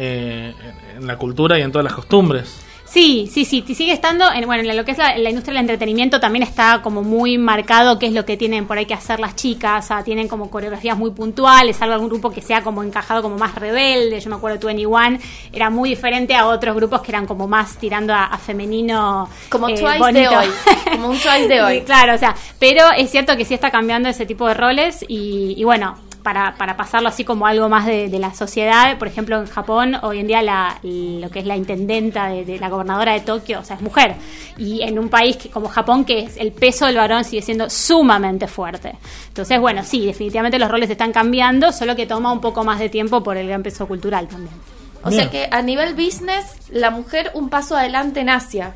[0.02, 0.54] eh,
[0.96, 2.66] en, la cultura y en todas las costumbres.
[2.86, 5.62] Sí, sí, sí, sigue estando, en, bueno, en lo que es la, la industria del
[5.62, 9.20] entretenimiento también está como muy marcado qué es lo que tienen por ahí que hacer
[9.20, 12.82] las chicas, o sea, tienen como coreografías muy puntuales, algo algún grupo que sea como
[12.82, 15.20] encajado como más rebelde, yo me acuerdo de 21,
[15.52, 19.30] era muy diferente a otros grupos que eran como más tirando a, a femenino.
[19.50, 20.40] Como eh, Twice de bonito.
[20.40, 20.48] hoy,
[20.92, 21.76] como un Twice de hoy.
[21.76, 25.06] Y claro, o sea, pero es cierto que sí está cambiando ese tipo de roles
[25.08, 29.08] y, y bueno, para, para pasarlo así como algo más de, de la sociedad, por
[29.08, 33.14] ejemplo en Japón hoy en día la, lo que es la intendenta de, la gobernadora
[33.14, 34.16] de Tokio, o sea, es mujer.
[34.58, 37.70] Y en un país que, como Japón, que es el peso del varón sigue siendo
[37.70, 38.96] sumamente fuerte.
[39.28, 42.90] Entonces, bueno, sí, definitivamente los roles están cambiando, solo que toma un poco más de
[42.90, 44.79] tiempo por el gran peso cultural también.
[45.04, 48.76] O sea que a nivel business, la mujer un paso adelante en Asia.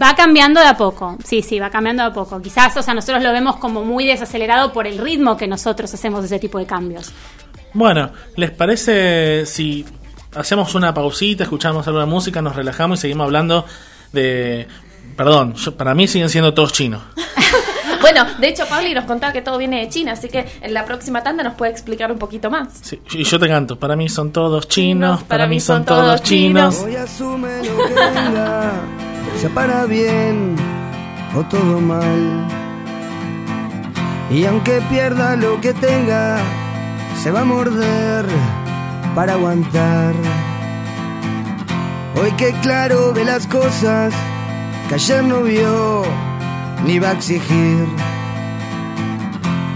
[0.00, 2.40] Va cambiando de a poco, sí, sí, va cambiando de a poco.
[2.42, 6.24] Quizás, o sea, nosotros lo vemos como muy desacelerado por el ritmo que nosotros hacemos
[6.24, 7.12] ese tipo de cambios.
[7.72, 9.86] Bueno, ¿les parece si
[10.34, 13.64] hacemos una pausita, escuchamos algo de música, nos relajamos y seguimos hablando
[14.12, 14.66] de...
[15.16, 17.02] Perdón, yo- para mí siguen siendo todos chinos.
[18.12, 20.84] Bueno, de hecho, Pablo nos contaba que todo viene de China, así que en la
[20.84, 22.80] próxima tanda nos puede explicar un poquito más.
[22.82, 26.80] Sí, y yo te canto, para mí son todos chinos, para, mí son todos chinos.
[26.80, 28.72] Hoy asume lo que venga,
[29.40, 30.56] sea para bien
[31.36, 32.48] o todo mal.
[34.28, 36.38] Y aunque pierda lo que tenga,
[37.22, 38.26] se va a morder
[39.14, 40.14] para aguantar.
[42.20, 44.12] Hoy que claro ve las cosas
[44.88, 46.29] que ayer no vio
[46.84, 47.86] ni va a exigir.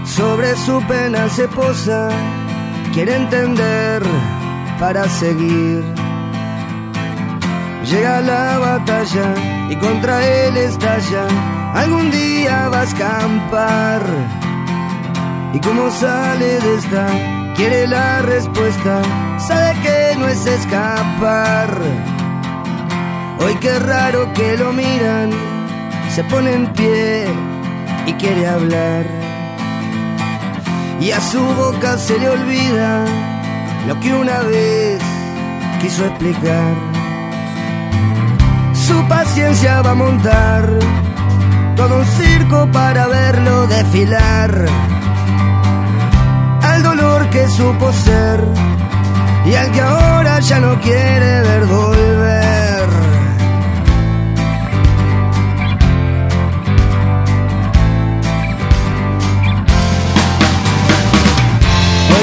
[0.05, 2.09] Sobre su pena se posa,
[2.93, 4.01] quiere entender
[4.79, 5.83] para seguir.
[7.83, 9.33] Llega la batalla
[9.69, 11.27] y contra él estalla.
[11.73, 14.01] Algún día va a escampar.
[15.53, 17.05] Y como sale de esta,
[17.55, 19.01] quiere la respuesta.
[19.37, 21.69] Sabe que no es escapar.
[23.39, 25.54] Hoy qué raro que lo miran.
[26.13, 27.25] Se pone en pie
[28.05, 29.05] y quiere hablar.
[30.99, 33.05] Y a su boca se le olvida
[33.87, 35.01] lo que una vez
[35.81, 36.73] quiso explicar.
[38.73, 40.69] Su paciencia va a montar
[41.75, 44.65] todo un circo para verlo desfilar.
[46.61, 48.43] Al dolor que supo ser
[49.45, 52.44] y al que ahora ya no quiere ver volver.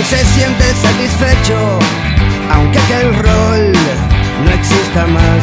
[0.09, 1.79] Se siente satisfecho,
[2.53, 3.73] aunque aquel rol
[4.45, 5.43] no exista más.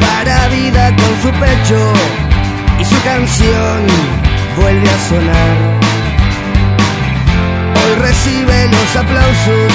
[0.00, 1.92] Para vida con su pecho
[2.78, 3.86] y su canción
[4.56, 5.56] vuelve a sonar.
[7.74, 9.72] Hoy recibe los aplausos,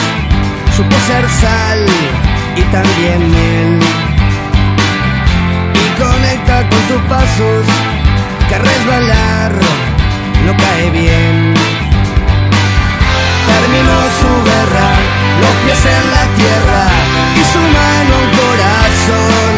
[0.76, 1.86] supo ser sal
[2.56, 3.80] y también miel.
[5.74, 7.66] Y conecta con sus pasos,
[8.50, 9.52] que resbalar
[10.46, 11.77] no cae bien.
[13.58, 14.90] Terminó su guerra,
[15.42, 16.84] los pies en la tierra
[17.40, 19.56] y su mano un corazón.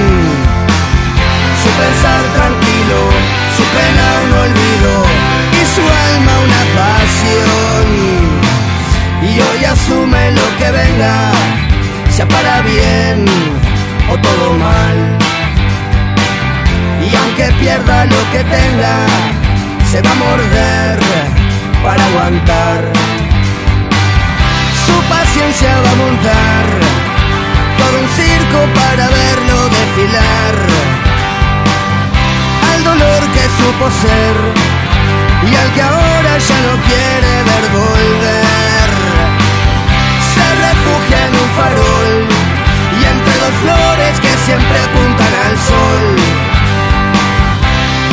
[1.62, 3.00] Su pensar tranquilo,
[3.58, 4.94] su pena un olvido
[5.52, 7.88] y su alma una pasión.
[9.22, 11.16] Y hoy asume lo que venga,
[12.10, 13.26] sea para bien
[14.10, 14.98] o todo mal.
[17.06, 18.96] Y aunque pierda lo que tenga,
[19.92, 21.00] se va a morder
[21.84, 23.19] para aguantar.
[25.40, 26.66] Su paciencia va a montar
[27.78, 30.56] todo un circo para verlo desfilar.
[32.74, 34.36] Al dolor que supo ser
[35.50, 38.90] y al que ahora ya no quiere ver volver.
[40.34, 42.12] Se refugia en un farol
[43.00, 46.06] y entre dos flores que siempre apuntan al sol.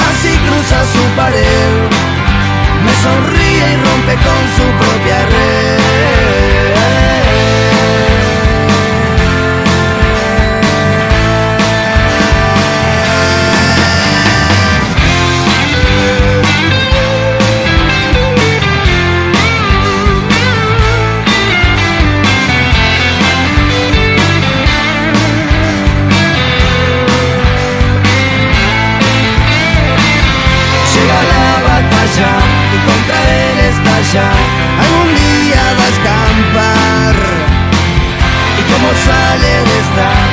[0.08, 1.74] Así cruza su pared,
[2.84, 6.75] me sonríe y rompe con su propia red.
[34.06, 34.30] Estalla.
[34.80, 37.16] Algún día va a escampar.
[38.58, 40.25] Y como sale de esta,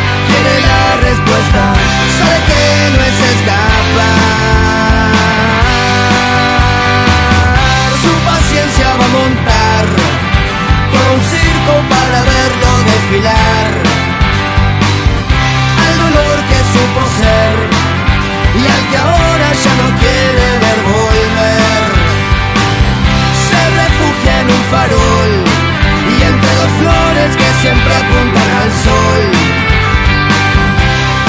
[24.74, 29.24] y entre dos flores que siempre apuntan al sol.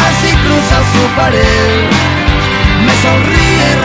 [0.09, 1.91] Así cruza su pared,
[2.87, 3.84] me sonríe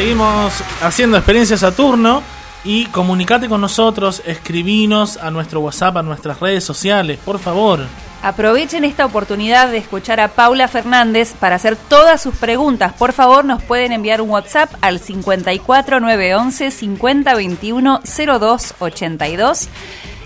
[0.00, 2.22] Seguimos haciendo experiencias Saturno
[2.64, 7.80] y comunicate con nosotros, escribinos a nuestro WhatsApp, a nuestras redes sociales, por favor.
[8.22, 12.94] Aprovechen esta oportunidad de escuchar a Paula Fernández para hacer todas sus preguntas.
[12.94, 19.68] Por favor, nos pueden enviar un WhatsApp al 54911 5021 0282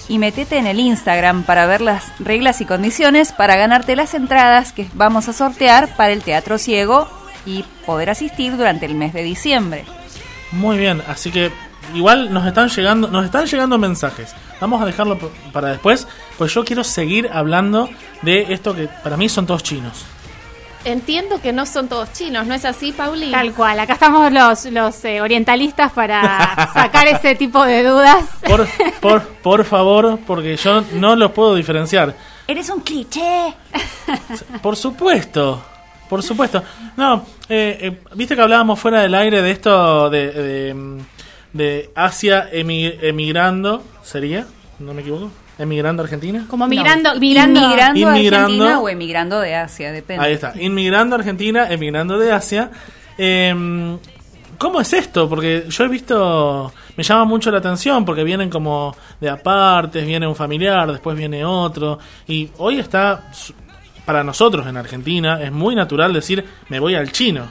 [0.07, 4.73] y metete en el Instagram para ver las reglas y condiciones para ganarte las entradas
[4.73, 9.23] que vamos a sortear para el Teatro Ciego y poder asistir durante el mes de
[9.23, 9.85] diciembre.
[10.53, 11.51] Muy bien, así que
[11.95, 14.35] igual nos están llegando, nos están llegando mensajes.
[14.61, 15.19] Vamos a dejarlo
[15.53, 16.07] para después,
[16.39, 17.89] pues yo quiero seguir hablando
[18.23, 20.05] de esto que para mí son todos chinos.
[20.85, 23.31] Entiendo que no son todos chinos, ¿no es así, Pauli?
[23.31, 28.27] Tal cual, acá estamos los, los eh, orientalistas para sacar ese tipo de dudas.
[28.47, 28.69] Por,
[29.01, 32.15] por, por favor, porque yo no los puedo diferenciar.
[32.47, 33.55] Eres un cliché.
[34.61, 35.65] Por supuesto,
[36.15, 36.63] por supuesto.
[36.97, 41.01] No, eh, eh, viste que hablábamos fuera del aire de esto de, de,
[41.53, 44.47] de Asia emi- emigrando, ¿sería?
[44.79, 45.33] ¿No me equivoco?
[45.59, 46.47] ¿Emigrando a Argentina?
[46.49, 48.13] Como migrando, No, migrando, inmigrando, a.
[48.13, 50.25] Argentina o emigrando de Asia, depende.
[50.25, 52.71] Ahí está, inmigrando a Argentina, emigrando de Asia.
[53.19, 53.97] Eh,
[54.57, 55.29] ¿Cómo es esto?
[55.29, 60.29] Porque yo he visto, me llama mucho la atención porque vienen como de apartes, viene
[60.29, 61.99] un familiar, después viene otro.
[62.29, 63.33] Y hoy está,
[64.05, 67.49] para nosotros en Argentina, es muy natural decir, me voy al chino,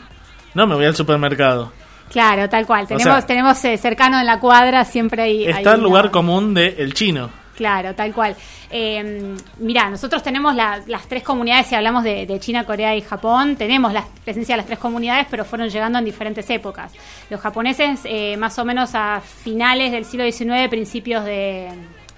[0.54, 1.72] no me voy al supermercado.
[2.12, 2.88] Claro, tal cual.
[2.88, 5.46] sea, Tenemos, tenemos eh, cercano en la cuadra, siempre hay.
[5.46, 7.30] Está hay el una- lugar común de el chino.
[7.56, 8.36] Claro, tal cual.
[8.72, 13.02] Eh, mira, nosotros tenemos la- las tres comunidades, si hablamos de, de China, Corea y
[13.02, 16.92] Japón, tenemos la presencia de las tres comunidades, pero fueron llegando en diferentes épocas.
[17.30, 21.68] Los japoneses, eh, más o menos a finales del siglo XIX, principios de,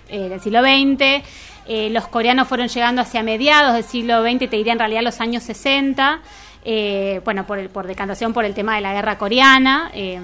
[0.10, 1.22] eh, del siglo XX,
[1.68, 5.20] eh, los coreanos fueron llegando hacia mediados del siglo XX, te diría en realidad los
[5.22, 6.22] años 60.
[6.68, 10.20] eh, bueno, por, por decantación por el tema de la guerra coreana, eh,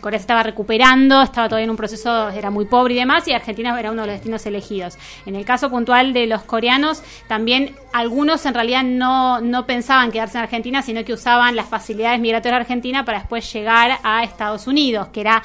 [0.00, 3.32] Corea se estaba recuperando, estaba todavía en un proceso, era muy pobre y demás, y
[3.32, 4.96] Argentina era uno de los destinos elegidos.
[5.26, 10.38] En el caso puntual de los coreanos, también algunos en realidad no, no pensaban quedarse
[10.38, 14.68] en Argentina, sino que usaban las facilidades migratorias de Argentina para después llegar a Estados
[14.68, 15.42] Unidos, que era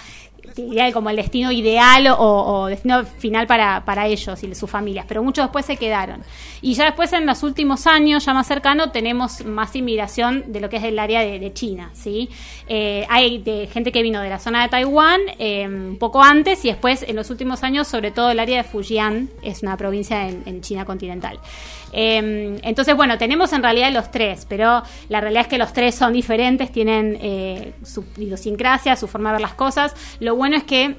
[0.55, 5.05] diría como el destino ideal o, o destino final para, para ellos y sus familias,
[5.07, 6.23] pero muchos después se quedaron.
[6.61, 10.69] Y ya después en los últimos años, ya más cercano, tenemos más inmigración de lo
[10.69, 12.29] que es el área de, China, ¿sí?
[12.67, 16.65] Eh, hay de gente que vino de la zona de Taiwán eh, un poco antes
[16.65, 20.27] y después en los últimos años, sobre todo el área de Fujian, es una provincia
[20.27, 21.39] en China continental.
[21.97, 25.95] Eh, entonces, bueno, tenemos en realidad los tres, pero la realidad es que los tres
[25.95, 29.95] son diferentes, tienen eh, su idiosincrasia, su forma de ver las cosas.
[30.19, 30.97] Lo bueno es que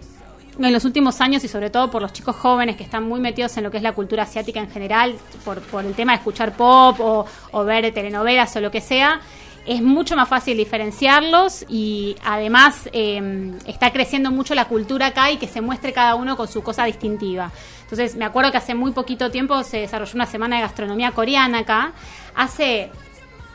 [0.58, 3.54] en los últimos años y sobre todo por los chicos jóvenes que están muy metidos
[3.58, 5.14] en lo que es la cultura asiática en general,
[5.44, 9.20] por, por el tema de escuchar pop o, o ver telenovelas o lo que sea,
[9.66, 15.36] es mucho más fácil diferenciarlos y además eh, está creciendo mucho la cultura acá y
[15.36, 17.50] que se muestre cada uno con su cosa distintiva.
[17.86, 21.60] Entonces me acuerdo que hace muy poquito tiempo se desarrolló una semana de gastronomía coreana
[21.60, 21.92] acá.
[22.34, 22.90] Hace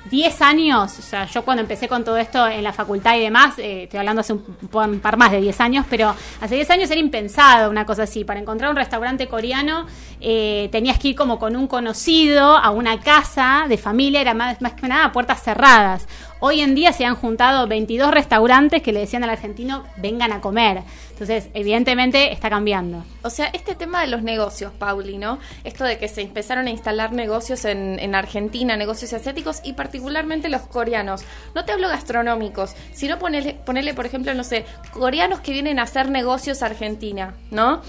[0.10, 3.60] 10 años, o sea, yo cuando empecé con todo esto en la facultad y demás,
[3.60, 7.00] eh, estoy hablando hace un, par más de 10 años, pero hace 10 años era
[7.00, 8.24] impensado una cosa así.
[8.24, 9.86] Para encontrar un restaurante coreano
[10.20, 14.62] eh, tenías que ir como con un conocido a una casa de familia, era más,
[14.62, 16.08] más que nada puertas cerradas.
[16.44, 20.42] Hoy en día se han juntado 22 restaurantes que le decían al argentino vengan a
[20.42, 20.82] comer.
[21.12, 23.06] Entonces, evidentemente está cambiando.
[23.22, 25.38] O sea, este tema de los negocios, Pauli, ¿no?
[25.64, 30.50] Esto de que se empezaron a instalar negocios en, en Argentina, negocios asiáticos y particularmente
[30.50, 31.22] los coreanos.
[31.54, 35.84] No te hablo gastronómicos, sino ponerle, ponerle, por ejemplo, no sé, coreanos que vienen a
[35.84, 37.84] hacer negocios a Argentina, ¿no?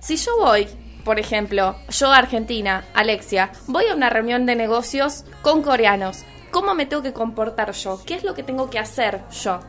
[0.00, 0.66] Si yo voy
[1.04, 6.24] por ejemplo, yo Argentina, Alexia, voy a una reunión de negocios con coreanos.
[6.52, 7.98] ¿Cómo me tengo que comportar yo?
[8.04, 9.60] ¿Qué es lo que tengo que hacer yo?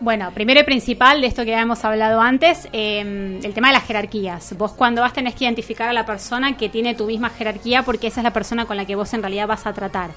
[0.00, 3.84] Bueno, primero y principal de esto que habíamos hablado antes, eh, el tema de las
[3.84, 4.56] jerarquías.
[4.56, 8.06] Vos cuando vas tenés que identificar a la persona que tiene tu misma jerarquía porque
[8.06, 10.12] esa es la persona con la que vos en realidad vas a tratar.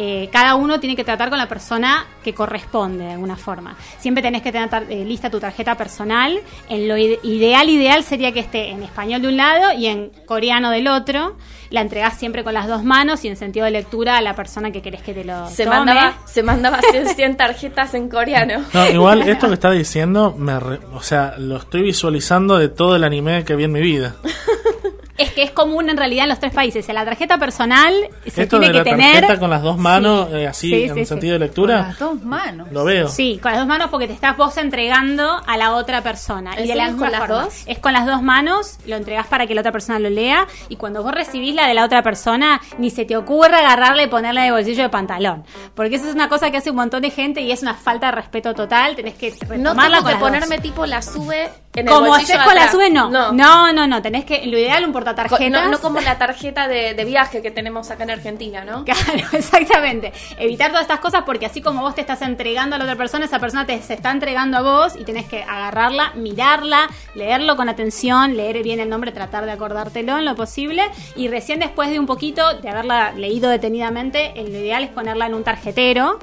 [0.00, 3.74] Eh, cada uno tiene que tratar con la persona que corresponde de alguna forma.
[3.98, 6.38] Siempre tenés que tener eh, lista tu tarjeta personal.
[6.68, 10.12] En lo ide ideal, ideal sería que esté en español de un lado y en
[10.24, 11.36] coreano del otro.
[11.70, 14.70] La entregás siempre con las dos manos y en sentido de lectura a la persona
[14.70, 15.76] que querés que te lo se tome.
[15.78, 18.62] mandaba se mandaba 100, 100 tarjetas en coreano.
[18.72, 22.94] No, igual esto que está diciendo, me re- o sea, lo estoy visualizando de todo
[22.94, 24.14] el anime que vi en mi vida.
[25.18, 26.88] Es que es común en realidad en los tres países.
[26.88, 27.92] En la tarjeta personal
[28.26, 29.12] se Esto tiene de que la tener.
[29.20, 31.38] tarjeta con las dos manos, eh, así, Sí, en sí, sentido sí.
[31.40, 32.68] de lectura, dos manos.
[32.70, 33.08] lo veo.
[33.08, 36.54] Sí, con las dos manos porque te estás vos entregando a la otra persona.
[36.54, 37.42] ¿En Y de la misma con las forma.
[37.44, 37.54] dos?
[37.66, 40.46] Es con las dos manos, lo entregás para que la otra persona lo lea.
[40.68, 44.06] Y cuando vos recibís la de la otra persona, ni se te ocurra agarrarla y
[44.06, 45.44] ponerla de bolsillo de pantalón.
[45.74, 48.06] Porque eso es una cosa que hace un montón de gente y es una falta
[48.06, 48.94] de respeto total.
[48.94, 50.62] Tenés que No tengo con que las ponerme dos.
[50.62, 51.48] tipo la sube
[51.80, 53.10] en el Como haces con la sube, no.
[53.10, 53.32] No.
[53.32, 54.02] No, no, no.
[54.02, 55.50] Tenés que, lo ideal, un portatarjetas.
[55.64, 58.84] No, no como la tarjeta de, de viaje que tenemos acá en Argentina, ¿no?
[58.84, 60.12] Claro, exactamente.
[60.38, 63.24] Evitar todas estas cosas porque así como vos te estás entregando a la otra persona,
[63.24, 67.68] esa persona te se está entregando a vos y tenés que agarrarla, mirarla, leerlo con
[67.68, 70.82] atención, leer bien el nombre, tratar de acordártelo en lo posible
[71.16, 75.26] y recién después de un poquito de haberla leído detenidamente, el- lo ideal es ponerla
[75.26, 76.18] en un tarjetero.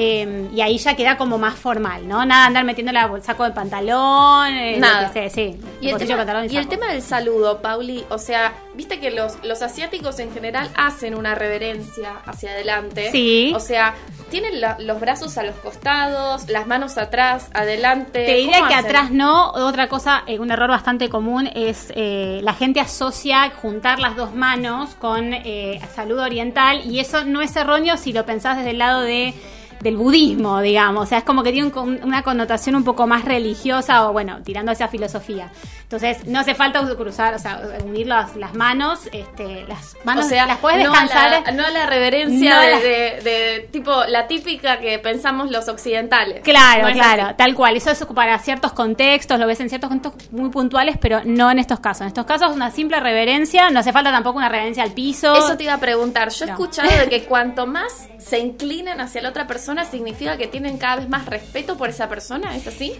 [0.00, 2.24] Eh, y ahí ya queda como más formal, ¿no?
[2.24, 5.08] Nada andar metiéndola al saco de pantalón, eh, lo Nada.
[5.08, 5.58] que sea, sí.
[5.80, 6.68] Y el, tema, pantalón y el saco.
[6.68, 11.34] tema del saludo, Pauli, o sea, viste que los, los asiáticos en general hacen una
[11.34, 13.10] reverencia hacia adelante.
[13.10, 13.52] Sí.
[13.56, 13.94] O sea,
[14.30, 18.24] tienen la- los brazos a los costados, las manos atrás, adelante.
[18.24, 18.86] Te diría ¿Cómo que hacen?
[18.86, 19.50] atrás no.
[19.50, 24.32] Otra cosa, eh, un error bastante común es eh, la gente asocia juntar las dos
[24.34, 28.78] manos con eh, saludo oriental y eso no es erróneo si lo pensás desde el
[28.78, 29.34] lado de
[29.80, 33.24] del budismo, digamos, o sea, es como que tiene un una connotación un poco más
[33.24, 35.50] religiosa o bueno, tirando hacia filosofía.
[35.82, 40.28] Entonces, no hace falta cruzar, o sea, unir las, las manos, este, las manos, o
[40.28, 41.32] sea, las puedes no descansar.
[41.34, 44.98] A la, no a la reverencia No de, la- de- de tipo la típica que
[44.98, 46.42] pensamos los occidentales.
[46.42, 47.34] Claro, No claro, así.
[47.38, 47.76] tal cual.
[47.76, 51.58] Eso es para ciertos contextos, lo ves en ciertos contextos muy puntuales, pero no en
[51.58, 52.02] estos casos.
[52.02, 55.34] En estos casos, una simple reverencia, no hace falta tampoco una reverencia al piso.
[55.36, 56.28] Eso te iba a preguntar.
[56.30, 60.46] Yo he escuchado de que cuanto más se inclinan hacia la otra persona, significa que
[60.46, 62.56] tienen cada vez más respeto por esa persona.
[62.56, 62.94] ¿Es así?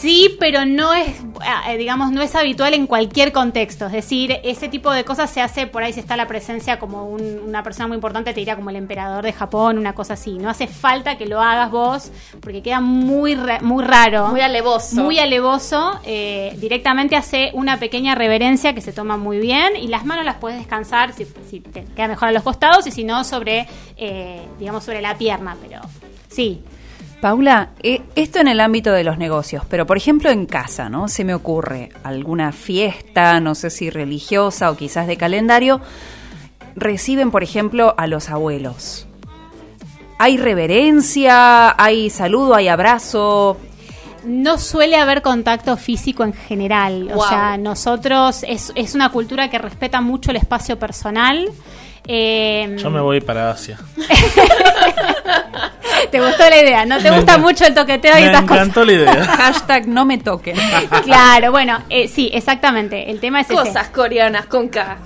[0.00, 1.08] Sí, pero no es,
[1.68, 3.84] eh, digamos, no es habitual en cualquier contexto.
[3.84, 7.04] Es decir, ese tipo de cosas se hace por ahí si está la presencia como
[7.06, 10.38] un- una persona muy importante, te diría como el emperador de Japón, una cosa así.
[10.38, 14.28] No hace falta que lo hagas vos, porque queda muy, muy raro.
[14.28, 15.02] Muy alevoso.
[15.02, 16.00] Muy alevoso.
[16.04, 20.36] eh, directamente hace una pequeña reverencia que se toma muy bien y las manos las
[20.36, 23.66] puedes descansar si, si te queda mejor a los costados y si no sobre,
[23.98, 25.56] eh, digamos, sobre la pierna.
[25.60, 25.82] Pero
[26.28, 26.62] sí.
[27.20, 31.06] Paula, eh, esto en el ámbito de los negocios, pero por ejemplo en casa, ¿no?
[31.06, 35.82] Se me ocurre alguna fiesta, no sé si religiosa o quizás de calendario,
[36.76, 39.06] reciben, por ejemplo, a los abuelos.
[40.18, 41.74] ¿Hay reverencia?
[41.82, 42.54] ¿Hay saludo?
[42.54, 43.58] ¿Hay abrazo?
[44.24, 47.10] No suele haber contacto físico en general.
[47.14, 51.50] O sea, nosotros es, es una cultura que respeta mucho el espacio personal.
[52.12, 53.78] Eh, Yo me voy para Asia.
[56.10, 56.84] ¿Te gustó la idea?
[56.84, 58.56] ¿No te Me gusta mucho el toqueteo y me esas cosas?
[58.56, 59.24] encantó la idea.
[59.36, 60.56] Hashtag no me toquen.
[61.04, 63.08] claro, bueno, eh, sí, exactamente.
[63.12, 63.54] El tema es ese.
[63.54, 64.98] Cosas coreanas con K.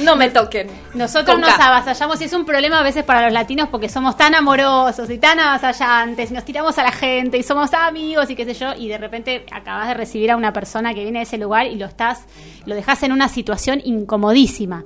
[0.00, 0.68] No me toquen.
[0.94, 1.66] Nosotros nos K.
[1.66, 5.18] avasallamos y es un problema a veces para los latinos porque somos tan amorosos y
[5.18, 8.72] tan avasallantes y nos tiramos a la gente y somos amigos y qué sé yo
[8.76, 11.74] y de repente acabas de recibir a una persona que viene de ese lugar y
[11.74, 12.20] lo estás
[12.66, 14.84] lo dejas en una situación incomodísima.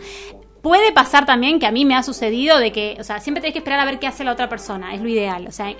[0.62, 3.55] Puede pasar también que a mí me ha sucedido de que, o sea, siempre tenés
[3.55, 5.47] que esperar a ver qué hace la otra persona, es lo ideal.
[5.47, 5.74] O sea,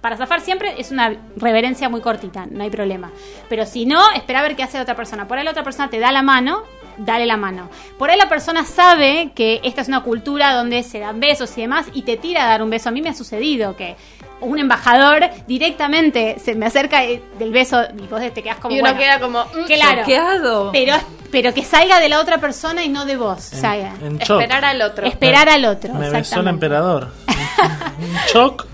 [0.00, 3.10] para zafar siempre es una reverencia muy cortita, no hay problema.
[3.48, 5.28] Pero si no, espera a ver qué hace la otra persona.
[5.28, 6.62] Por ahí la otra persona te da la mano
[6.98, 7.68] dale la mano.
[7.98, 11.62] Por ahí la persona sabe que esta es una cultura donde se dan besos y
[11.62, 12.88] demás y te tira a dar un beso.
[12.88, 13.96] A mí me ha sucedido que
[14.42, 18.80] un embajador directamente se me acerca y- del beso y vos te quedas como Y
[18.80, 20.70] uno bueno, queda como, mm, claro, choqueado.
[20.72, 20.94] pero
[21.30, 23.54] pero que salga de la otra persona y no de vos.
[23.54, 23.94] En- salga.
[24.02, 24.20] en.
[24.20, 25.06] Esperar al otro.
[25.06, 25.94] Esperar al otro.
[25.94, 27.08] Me besó el emperador.
[27.98, 28.66] Un shock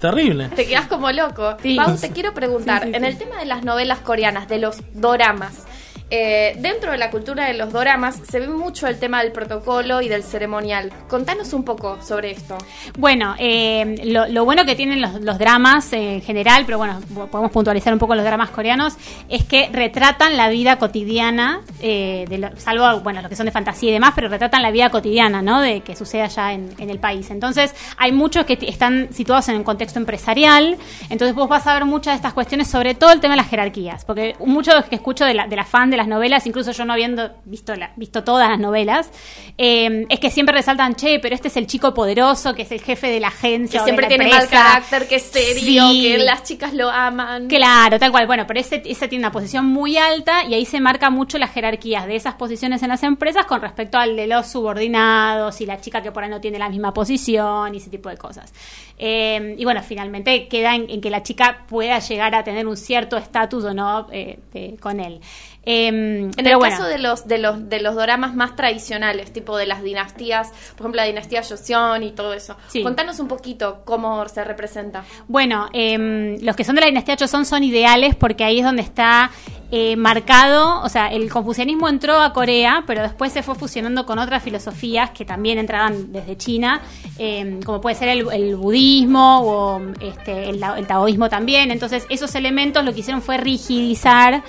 [0.00, 0.48] terrible.
[0.48, 1.56] Te quedas como loco.
[1.76, 5.66] Pau, te quiero preguntar, en el tema de las novelas coreanas, de los doramas,
[6.10, 10.00] eh, dentro de la cultura de los doramas se ve mucho el tema del protocolo
[10.00, 10.92] y del ceremonial.
[11.08, 12.58] Contanos un poco sobre esto.
[12.98, 17.00] Bueno, eh, lo, bueno que tienen los, los dramas en general, pero bueno,
[17.30, 18.96] podemos puntualizar un poco los dramas coreanos,
[19.28, 23.90] es que retratan la vida cotidiana, eh, de salvo, bueno, los que son de fantasía
[23.90, 25.60] y demás, pero retratan la vida cotidiana, ¿no?
[25.60, 27.30] De que sucede allá en, el país.
[27.30, 30.76] Entonces, hay muchos que están situados en un contexto empresarial,
[31.08, 33.48] entonces vos vas a ver muchas de estas cuestiones, sobre todo el tema de las
[33.48, 36.84] jerarquías, porque mucho que escucho de la, de la fan de las novelas, incluso yo
[36.84, 39.10] no habiendo visto, la- visto todas las novelas,
[39.58, 42.80] eh, es que siempre resaltan, che, pero este es el chico poderoso, que es el
[42.80, 43.80] jefe de la agencia.
[43.80, 46.02] Que siempre de la tiene mal carácter, que es serio, Sí.
[46.02, 47.48] que las chicas lo aman.
[47.48, 48.26] Claro, tal cual.
[48.26, 51.50] Bueno, pero ese, ese tiene una posición muy alta y ahí se marca mucho las
[51.52, 55.80] jerarquías de esas posiciones en las empresas con respecto al de los subordinados y la
[55.80, 58.52] chica que por ahí no tiene la misma posición y ese tipo de cosas.
[58.98, 62.76] Eh, y bueno, finalmente queda en, en que la chica pueda llegar a tener un
[62.76, 65.20] cierto estatus o no eh, eh, con él.
[65.64, 66.74] Eh, En el bueno.
[66.76, 70.80] caso de los, de los de los doramas más tradicionales, tipo de las dinastías, por
[70.86, 72.56] ejemplo la dinastía Joseon y todo eso.
[72.68, 72.82] Sí.
[72.82, 75.04] Contanos un poquito cómo se representa.
[75.28, 78.82] Bueno, em, los que son de la dinastía Joseon son ideales porque ahí es donde
[78.82, 79.30] está
[79.72, 84.18] eh, marcado, o sea, el confucianismo entró a Corea, pero después se fue fusionando con
[84.18, 86.80] otras filosofías que también entraban desde China,
[87.18, 91.70] em, como puede ser el, el budismo o este, el, el taoísmo también.
[91.70, 94.42] Entonces, esos elementos lo que hicieron fue rigidizar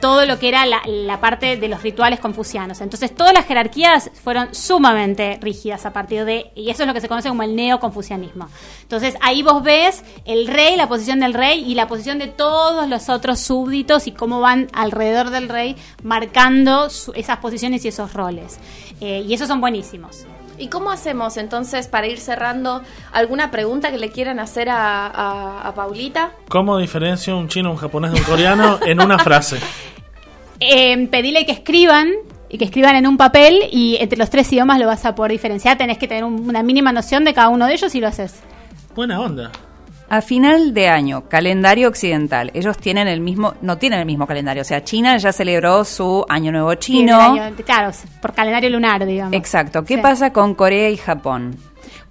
[0.00, 2.80] todo lo que era la, parte de los rituales confucianos.
[2.80, 7.00] Entonces, todas las jerarquías fueron sumamente rígidas a partir de, y eso es lo que
[7.00, 8.48] se conoce como el neoconfucianismo.
[8.82, 12.88] Entonces, ahí vos ves el rey, la posición del rey y la posición de todos
[12.88, 18.58] los otros súbditos y cómo van alrededor del rey marcando esas posiciones y esos roles.
[19.00, 20.26] Eh, y esos son buenísimos.
[20.58, 25.68] ¿Y cómo hacemos entonces para ir cerrando alguna pregunta que le quieran hacer a, a-
[25.68, 26.32] a Paulita?
[26.48, 29.58] ¿Cómo diferencio un chino, un japonés de un coreano en una frase?
[30.60, 32.10] Eh, pedile que escriban
[32.48, 35.32] y que escriban en un papel y entre los tres idiomas lo vas a poder
[35.32, 35.76] diferenciar.
[35.76, 38.34] Tenés que tener un- una mínima noción de cada uno de ellos y lo haces.
[38.94, 39.50] Buena onda.
[40.08, 42.50] A final de año, calendario occidental.
[42.54, 44.62] Ellos tienen el mismo, no tienen el mismo calendario.
[44.62, 47.18] O sea, China ya celebró su Año Nuevo Chino.
[47.20, 47.90] Año- claro,
[48.22, 49.32] por calendario lunar, digamos.
[49.34, 49.84] Exacto.
[49.84, 50.00] ¿Qué Sí.
[50.00, 51.56] pasa con Corea y Japón?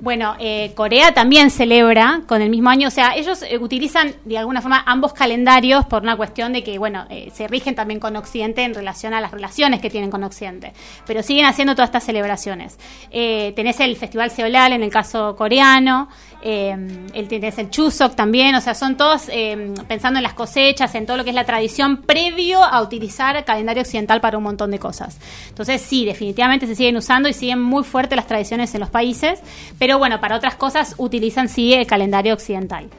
[0.02, 4.38] Bueno, eh, Corea también celebra con el mismo año, o sea, ellos eh, utilizan de
[4.38, 8.14] alguna forma ambos calendarios por una cuestión de que, bueno, eh, se rigen también con
[8.18, 10.74] Occidente en relación a las relaciones que tienen con Occidente,
[11.08, 12.78] pero siguen haciendo todas estas celebraciones.
[13.10, 16.10] Eh, tenés el Festival Seolal en el caso coreano,
[16.48, 16.78] eh,
[17.16, 21.08] el, tenés el Chuseok también, o sea, son todos eh, pensando en las cosechas, en
[21.08, 24.70] todo lo que es la tradición previo a utilizar el calendario occidental para un montón
[24.70, 25.18] de cosas.
[25.50, 29.40] Entonces, sí, definitivamente se siguen usando y siguen muy fuertes las tradiciones en los países,
[29.80, 32.90] pero bueno, para otras cosas utilizan sí el calendario occidental.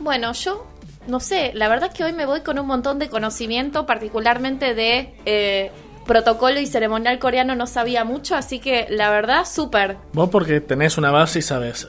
[0.00, 0.66] Bueno, yo
[1.06, 4.74] no sé, la verdad es que hoy me voy con un montón de conocimiento, particularmente
[4.74, 5.70] de eh,
[6.06, 9.96] protocolo y ceremonial coreano, no sabía mucho, así que la verdad, súper.
[10.12, 11.86] Vos porque tenés una base y sabes.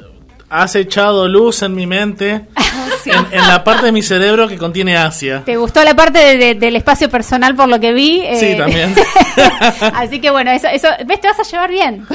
[0.54, 2.46] Has echado luz en mi mente,
[3.06, 5.44] en, en la parte de mi cerebro que contiene Asia.
[5.46, 8.22] ¿Te gustó la parte de- de- del espacio personal por lo que vi?
[8.38, 8.94] Sí, Eh, también.
[9.96, 12.06] Así que bueno, eso, eso, ves, te vas a llevar bien.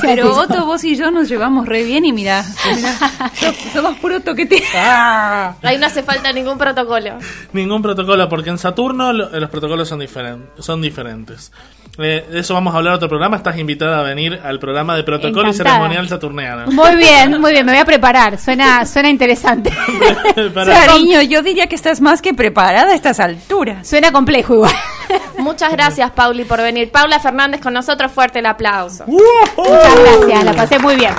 [0.00, 2.44] Pero Otto, vos y yo nos llevamos re bien y mira,
[3.72, 4.62] somos puro toquete.
[4.74, 7.18] Ahí no hace falta ningún protocolo.
[7.52, 11.52] Ningún protocolo, porque en Saturno lo- los protocolos son, diferen- son diferentes.
[11.98, 13.36] Eh, de eso vamos a hablar en otro programa.
[13.36, 16.70] Estás invitada a venir al programa de protocolo y ceremonial saturniano.
[16.70, 18.38] Muy bien, muy bien, me voy a preparar.
[18.38, 19.70] Suena, suena interesante.
[20.64, 23.86] Cariño, yo diría que estás más que preparada a estas alturas.
[23.86, 24.74] Suena complejo igual.
[25.38, 26.90] Muchas gracias, Pauli, por venir.
[26.90, 29.04] Paula Fernández con nosotros, fuerte el aplauso.
[29.06, 31.12] Muchas gracias, la pasé muy bien.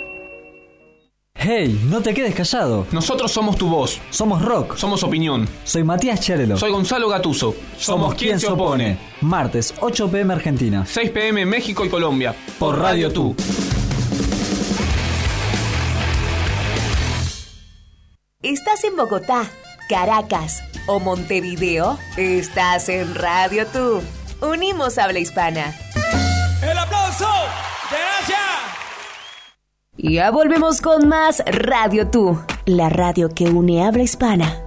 [1.38, 2.86] Hey, no te quedes callado.
[2.92, 4.00] Nosotros somos tu voz.
[4.10, 4.76] Somos rock.
[4.76, 5.46] Somos opinión.
[5.64, 6.56] Soy Matías Cherelo.
[6.56, 7.54] Soy Gonzalo Gatuso.
[7.78, 8.98] Somos quien se opone.
[9.20, 10.84] Martes, 8 pm Argentina.
[10.86, 12.34] 6 pm México y Colombia.
[12.58, 13.36] Por Radio Tú.
[18.42, 19.44] ¿Estás en Bogotá,
[19.88, 21.98] Caracas o Montevideo?
[22.16, 24.00] Estás en Radio Tú.
[24.40, 25.74] Unimos habla hispana.
[26.62, 27.26] ¡El aplauso!
[30.08, 34.62] Ya volvemos con más Radio Tú, la radio que une habla hispana.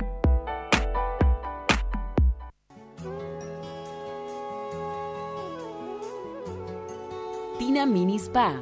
[7.58, 8.60] Tina Mini Spa,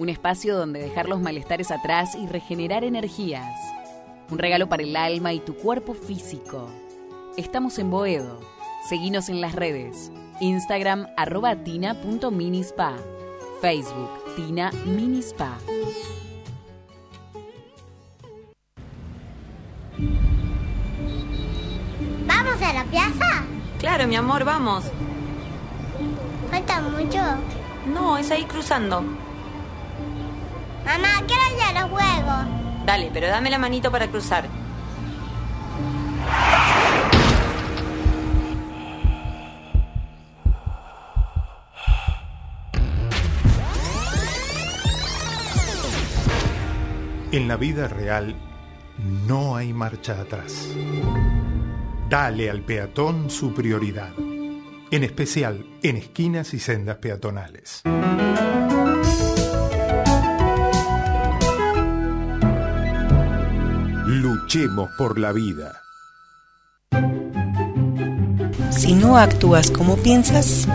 [0.00, 3.54] un espacio donde dejar los malestares atrás y regenerar energías.
[4.28, 6.68] Un regalo para el alma y tu cuerpo físico.
[7.36, 8.40] Estamos en Boedo.
[8.88, 10.10] Seguinos en las redes.
[10.40, 12.96] Instagram arroba tina.minispa.
[13.60, 15.56] Facebook Mini Spa.
[22.26, 23.44] ¿Vamos a la plaza?
[23.78, 24.84] Claro, mi amor, vamos.
[26.50, 27.22] ¿Falta mucho?
[27.86, 29.00] No, es ahí cruzando.
[30.84, 32.84] Mamá, quiero ir a los juegos.
[32.84, 34.46] Dale, pero dame la manito para cruzar.
[47.36, 48.34] En la vida real
[49.28, 50.70] no hay marcha atrás.
[52.08, 54.14] Dale al peatón su prioridad,
[54.90, 57.82] en especial en esquinas y sendas peatonales.
[64.06, 65.82] Luchemos por la vida.
[68.70, 70.66] Si no actúas como piensas,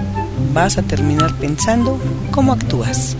[0.54, 3.18] vas a terminar pensando como actúas.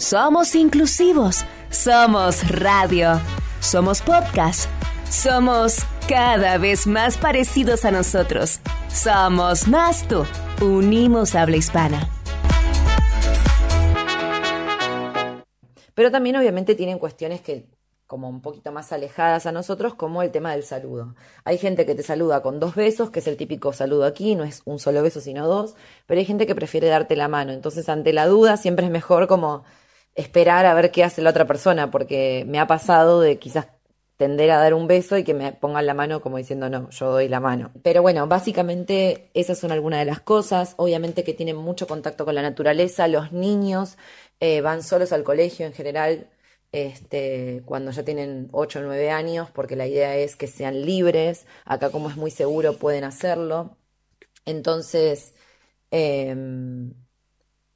[0.00, 3.20] Somos inclusivos, somos radio,
[3.60, 4.66] somos podcast,
[5.10, 8.60] somos cada vez más parecidos a nosotros.
[8.88, 10.24] Somos más tú.
[10.62, 12.08] Unimos habla hispana.
[15.92, 17.68] Pero también obviamente tienen cuestiones que
[18.06, 21.14] como un poquito más alejadas a nosotros, como el tema del saludo.
[21.44, 24.44] Hay gente que te saluda con dos besos, que es el típico saludo aquí, no
[24.44, 27.52] es un solo beso, sino dos, pero hay gente que prefiere darte la mano.
[27.52, 29.62] Entonces, ante la duda, siempre es mejor como
[30.14, 33.68] esperar a ver qué hace la otra persona, porque me ha pasado de quizás
[34.20, 37.10] tender a dar un beso y que me pongan la mano como diciendo no, yo
[37.12, 37.72] doy la mano.
[37.82, 40.74] Pero bueno, básicamente esas son algunas de las cosas.
[40.76, 43.08] Obviamente que tienen mucho contacto con la naturaleza.
[43.08, 43.96] Los niños
[44.40, 46.28] eh, van solos al colegio en general
[46.72, 51.46] este, cuando ya tienen 8 o 9 años, porque la idea es que sean libres.
[51.64, 53.78] Acá como es muy seguro pueden hacerlo.
[54.44, 55.34] Entonces,
[55.90, 56.94] em,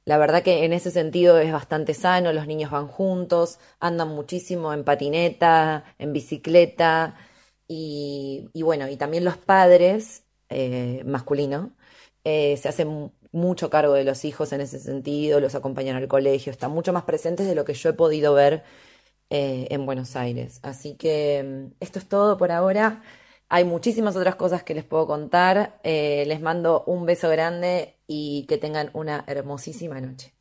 [0.05, 4.73] la verdad que en ese sentido es bastante sano, los niños van juntos, andan muchísimo
[4.73, 7.15] en patineta, en bicicleta
[7.67, 11.71] y, bueno, y también los padres eh, masculinos
[12.23, 16.51] eh, se hacen mucho cargo de los hijos en ese sentido, los acompañan al colegio,
[16.51, 18.63] están mucho más presentes de lo que yo he podido ver
[19.29, 20.59] eh, en Buenos Aires.
[20.63, 23.03] Así que mm, esto es todo por ahora.
[23.47, 25.79] Hay muchísimas otras cosas que les puedo contar.
[25.83, 30.33] Eh, les mando un beso grande y que tengan una hermosísima noche.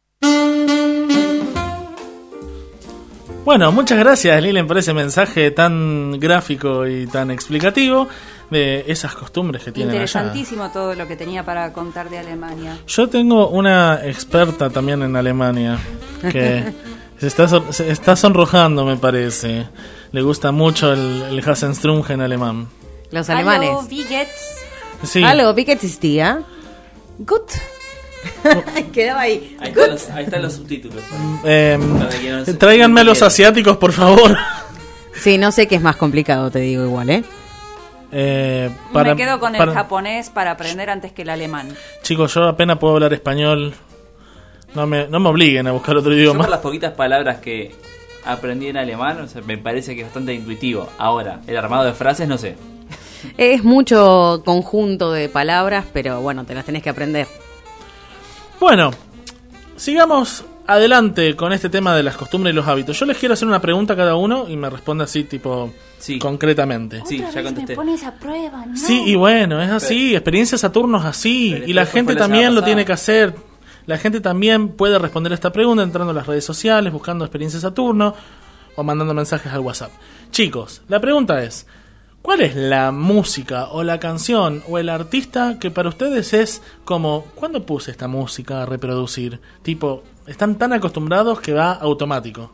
[3.44, 8.08] Bueno, muchas gracias Lilen por ese mensaje tan gráfico y tan explicativo
[8.50, 10.00] de esas costumbres que tienen allá.
[10.00, 12.78] Interesantísimo todo lo que tenía para contar de Alemania.
[12.86, 15.78] Yo tengo una experta también en Alemania
[16.22, 16.72] que
[17.18, 19.68] se está, se está sonrojando, me parece.
[20.12, 22.68] Le gusta mucho el, el Hassenstrumge en alemán.
[23.14, 23.70] Los alemanes.
[23.70, 24.64] Hallo, wie geht's?
[25.04, 25.22] Sí.
[25.22, 26.42] Algo, vi que existía.
[27.18, 27.50] Gut.
[28.92, 29.56] Quedaba ahí.
[29.60, 31.02] Ahí están, los, ahí están los subtítulos.
[31.44, 34.36] Eh, no se- tráiganme a los asiáticos, por favor.
[35.14, 37.24] Sí, no sé qué es más complicado, te digo igual, ¿eh?
[38.10, 41.68] Eh, para- Me quedo con para- el japonés para aprender antes que el alemán.
[42.02, 43.74] Chicos, yo apenas puedo hablar español.
[44.74, 46.40] No me, no me obliguen a buscar otro Yo idioma.
[46.40, 47.72] por las poquitas palabras que
[48.24, 50.88] aprendí en alemán, o sea, me parece que es bastante intuitivo.
[50.98, 52.56] Ahora, el armado de frases, no sé.
[53.36, 57.26] Es mucho conjunto de palabras, pero bueno, te las tenés que aprender.
[58.60, 58.90] Bueno,
[59.76, 62.98] sigamos adelante con este tema de las costumbres y los hábitos.
[62.98, 65.72] Yo les quiero hacer una pregunta a cada uno y me responde así, tipo,
[66.20, 67.02] concretamente.
[67.06, 67.74] Sí, ya contesté.
[67.74, 68.76] pones a prueba, ¿no?
[68.76, 70.14] Sí, y bueno, es así.
[70.14, 71.50] Experiencia Saturno es así.
[71.54, 73.34] Pero Y la gente también lo tiene que hacer.
[73.86, 77.60] La gente también puede responder a esta pregunta entrando a las redes sociales, buscando Experiencia
[77.60, 78.14] Saturno
[78.76, 79.90] o mandando mensajes al WhatsApp.
[80.30, 81.66] Chicos, la pregunta es:
[82.24, 87.26] ¿Cuál es la música o la canción o el artista que para ustedes es como,
[87.34, 89.40] ¿cuándo puse esta música a reproducir?
[89.62, 92.50] Tipo, están tan acostumbrados que va automático.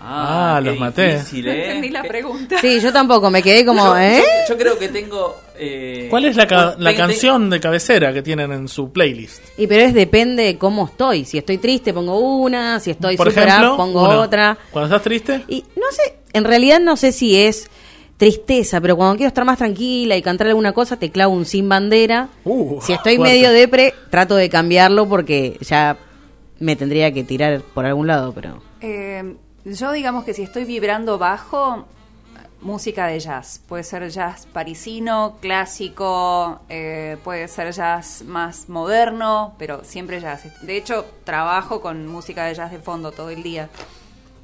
[0.00, 1.14] Ah, qué los maté.
[1.14, 1.64] difícil, No ¿eh?
[1.66, 2.56] entendí la pregunta.
[2.60, 4.22] Sí, yo tampoco, me quedé como, Yo- ¿eh?
[4.48, 5.36] Yo, yo creo que tengo.
[5.56, 9.42] eh, ¿Cuál es la, ca- canción de cabecera que tienen en su playlist?
[9.58, 11.24] Y pero es depende de cómo estoy.
[11.24, 14.56] Si estoy triste pongo una, si estoy Por super ejemplo, up pongo otra.
[14.72, 17.68] Cuando estás triste, Y no sé, en realidad no sé si es
[18.18, 21.68] tristeza, pero cuando quiero estar más tranquila y cantar alguna cosa, te clavo un sin
[21.68, 22.28] bandera.
[22.44, 23.34] Uh, si estoy fuerte.
[23.34, 25.96] medio depre, trato de cambiarlo porque ya
[26.58, 28.60] me tendría que tirar por algún lado, pero...
[28.80, 31.86] Eh, yo digamos que si estoy vibrando bajo,
[32.60, 33.62] música de jazz.
[33.68, 40.44] Puede ser jazz parisino, clásico, eh, puede ser jazz más moderno, pero siempre jazz.
[40.62, 43.68] De hecho, trabajo con música de jazz de fondo todo el día.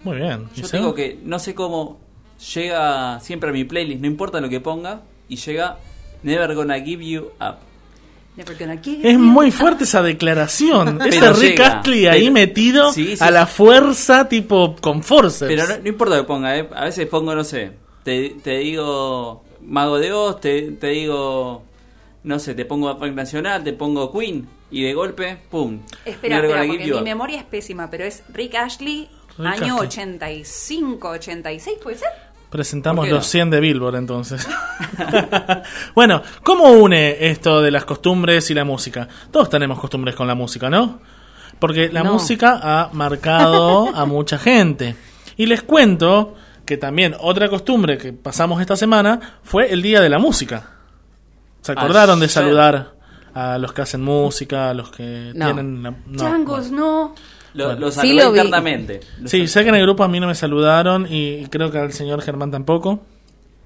[0.05, 0.49] muy bien.
[0.55, 1.19] ¿Y Yo tengo que.
[1.25, 2.04] No sé cómo.
[2.55, 5.03] Llega siempre a mi playlist, no importa lo que ponga.
[5.29, 5.79] Y llega.
[6.23, 7.57] Never gonna give you up.
[8.37, 11.01] Never gonna give Es muy fuerte esa declaración.
[11.07, 11.67] Ese Rick llega.
[11.79, 13.33] Astley ahí Pero- metido Sí, sí, a sí.
[13.33, 15.49] la fuerza, tipo con forceps.
[15.49, 16.69] Pero no, no importa lo que ponga, ¿eh?
[16.75, 17.73] A veces pongo, no sé.
[18.03, 21.63] Te, te digo Mago de Oz, te, te digo.
[22.25, 24.49] No sé, te pongo Funk Nacional, te pongo Queen.
[24.71, 25.79] Y de golpe, ¡pum!
[26.05, 27.03] Espera, espera, porque mi up.
[27.03, 29.09] memoria es pésima, pero es Rick Ashley,
[29.39, 29.89] Rick año Astley.
[29.89, 32.09] 85, 86, ¿puede ser?
[32.55, 34.47] Presentamos los 100 de Billboard entonces.
[35.97, 39.09] bueno, ¿cómo une esto de las costumbres y la música?
[39.33, 41.01] Todos tenemos costumbres con la música, ¿no?
[41.59, 42.13] Porque la No.
[42.13, 44.95] música ha marcado a mucha gente.
[45.37, 50.09] Y les cuento que también otra costumbre que pasamos esta semana fue el Día de
[50.09, 50.71] la Música.
[51.61, 52.95] ¿Se acordaron de saludar
[53.35, 55.47] a los que hacen música, a los que No.
[55.47, 55.83] tienen...
[55.83, 57.17] la- no, Changos, no.
[57.55, 57.81] Lo, Bueno.
[57.81, 59.01] lo Sí lo internamente.
[59.21, 61.79] Lo Sí, sé que en el grupo a mí no me saludaron y creo que
[61.79, 63.01] al señor Germán tampoco.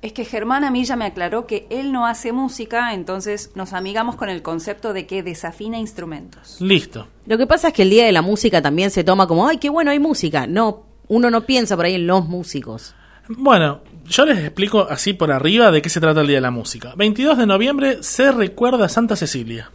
[0.01, 3.73] Es que Germán a mí ya me aclaró que él no hace música, entonces nos
[3.73, 6.61] amigamos con el concepto de que desafina instrumentos.
[6.61, 7.09] Listo.
[7.27, 9.57] Lo que pasa es que el Día de la Música también se toma como, ay,
[9.57, 10.47] qué bueno, hay música.
[10.47, 12.95] No, uno no piensa por ahí en los músicos.
[13.29, 16.53] Bueno, yo les explico así por arriba de qué se trata el Día de la
[16.53, 16.95] Música.
[16.97, 19.71] 22 de noviembre se recuerda a Santa Cecilia.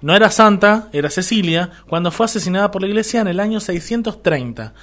[0.00, 4.74] No era santa, era Cecilia, cuando fue asesinada por la iglesia en el año 630.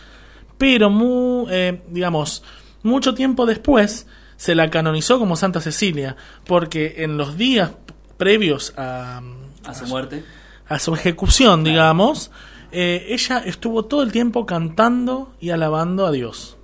[0.58, 2.44] Pero, mu- eh, digamos,
[2.82, 4.08] mucho tiempo después
[4.38, 6.16] se la canonizó como Santa Cecilia,
[6.46, 7.72] porque en los días
[8.18, 9.22] previos a,
[9.66, 10.24] A su muerte.
[10.68, 12.32] a su ejecución, digamos,
[12.72, 16.58] eh, ella estuvo todo el tiempo cantando y alabando a Dios.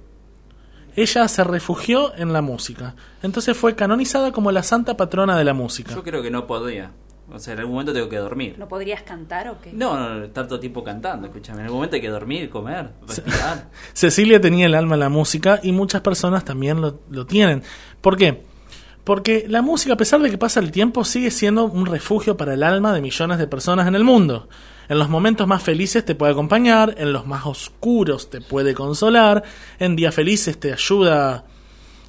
[0.95, 2.95] Ella se refugió en la música.
[3.21, 5.93] Entonces fue canonizada como la santa patrona de la música.
[5.95, 6.91] Yo creo que no podría.
[7.31, 8.55] O sea, en algún momento tengo que dormir.
[8.57, 9.71] ¿No podrías cantar o qué?
[9.73, 11.59] No, no, no, estar todo tiempo cantando, escúchame.
[11.59, 13.69] En algún momento hay que dormir, comer, respirar.
[13.93, 17.63] Cecilia tenía el alma en la música y muchas personas también lo, lo tienen.
[18.01, 18.43] ¿Por qué?
[19.03, 22.53] Porque la música, a pesar de que pasa el tiempo, sigue siendo un refugio para
[22.53, 24.47] el alma de millones de personas en el mundo.
[24.89, 29.43] En los momentos más felices te puede acompañar, en los más oscuros te puede consolar,
[29.77, 31.45] en días felices te ayuda,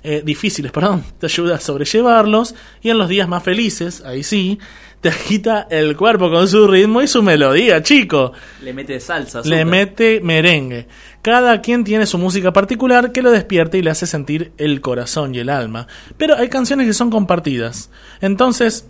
[0.02, 4.58] eh, difíciles, perdón, te ayuda a sobrellevarlos, y en los días más felices, ahí sí,
[5.00, 8.32] te agita el cuerpo con su ritmo y su melodía, chico.
[8.62, 9.66] Le mete salsa, Le azúcar.
[9.66, 10.88] mete merengue.
[11.22, 15.34] Cada quien tiene su música particular que lo despierta y le hace sentir el corazón
[15.34, 15.86] y el alma.
[16.16, 17.90] Pero hay canciones que son compartidas.
[18.20, 18.86] Entonces,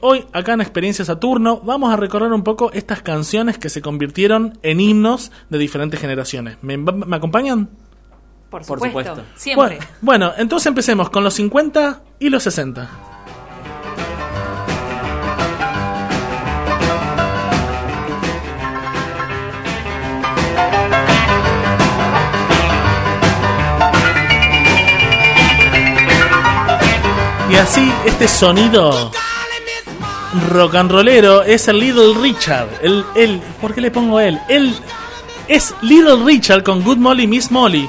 [0.00, 4.58] hoy acá en Experiencia Saturno vamos a recorrer un poco estas canciones que se convirtieron
[4.62, 6.58] en himnos de diferentes generaciones.
[6.60, 7.70] ¿Me, me acompañan?
[8.50, 9.22] Por Por supuesto, supuesto.
[9.34, 9.78] siempre.
[9.78, 12.90] Bueno, bueno, entonces empecemos con los 50 y los 60.
[27.54, 29.12] Y así, este sonido
[30.50, 32.66] rock and rollero es el Little Richard.
[32.82, 34.40] El, el, ¿Por qué le pongo él?
[34.48, 34.74] Él
[35.46, 37.88] es Little Richard con Good Molly, Miss Molly.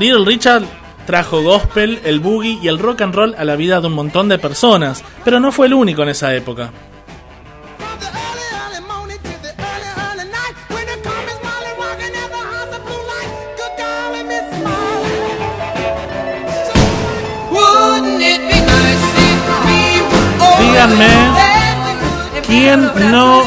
[0.00, 0.64] Little Richard
[1.06, 4.28] trajo gospel, el boogie y el rock and roll a la vida de un montón
[4.28, 6.72] de personas, pero no fue el único en esa época.
[20.80, 21.08] Díganme
[22.46, 23.42] quién no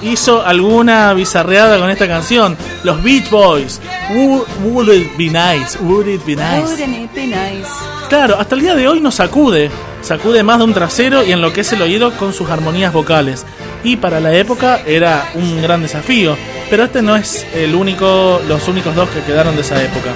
[0.00, 2.56] hizo alguna bizarreada con esta canción.
[2.84, 3.82] Los Beach Boys.
[4.14, 5.78] Would, would it be nice?
[5.78, 6.62] Would it be nice?
[6.62, 7.68] Wouldn't it be nice?
[8.08, 9.70] Claro, hasta el día de hoy nos sacude.
[10.00, 13.44] Sacude más de un trasero y enloquece el oído con sus armonías vocales.
[13.82, 16.34] Y para la época era un gran desafío.
[16.70, 20.12] Pero este no es el único, los únicos dos que quedaron de esa época.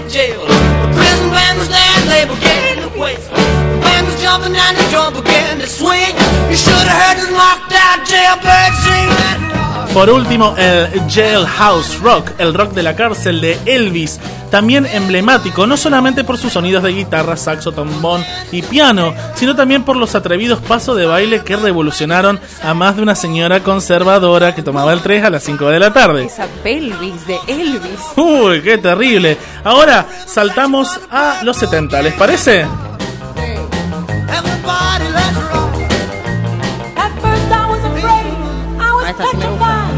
[0.00, 0.40] County jail.
[0.40, 3.16] The prison band was there and they began to wail.
[3.16, 6.14] The band was jumping and the drum began to swing.
[6.50, 9.59] You should have heard the knocked out jailbird sing that.
[9.92, 15.76] Por último, el Jailhouse Rock, el rock de la cárcel de Elvis, también emblemático no
[15.76, 20.60] solamente por sus sonidos de guitarra, saxo, trombón y piano, sino también por los atrevidos
[20.60, 25.24] pasos de baile que revolucionaron a más de una señora conservadora que tomaba el 3
[25.24, 26.24] a las 5 de la tarde.
[26.24, 28.00] Esa pelvis de Elvis.
[28.16, 29.36] Uy, qué terrible.
[29.64, 32.64] Ahora saltamos a los 70, ¿les parece?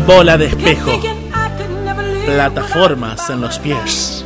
[0.07, 1.01] Bola de espejo.
[2.27, 4.25] Plataformas en los pies.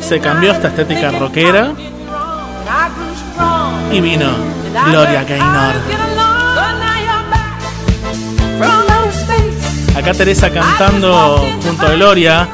[0.00, 1.72] Se cambió esta estética rockera
[3.92, 4.30] y vino
[4.86, 5.74] Gloria Gaynor.
[9.96, 12.48] Acá Teresa cantando junto a Gloria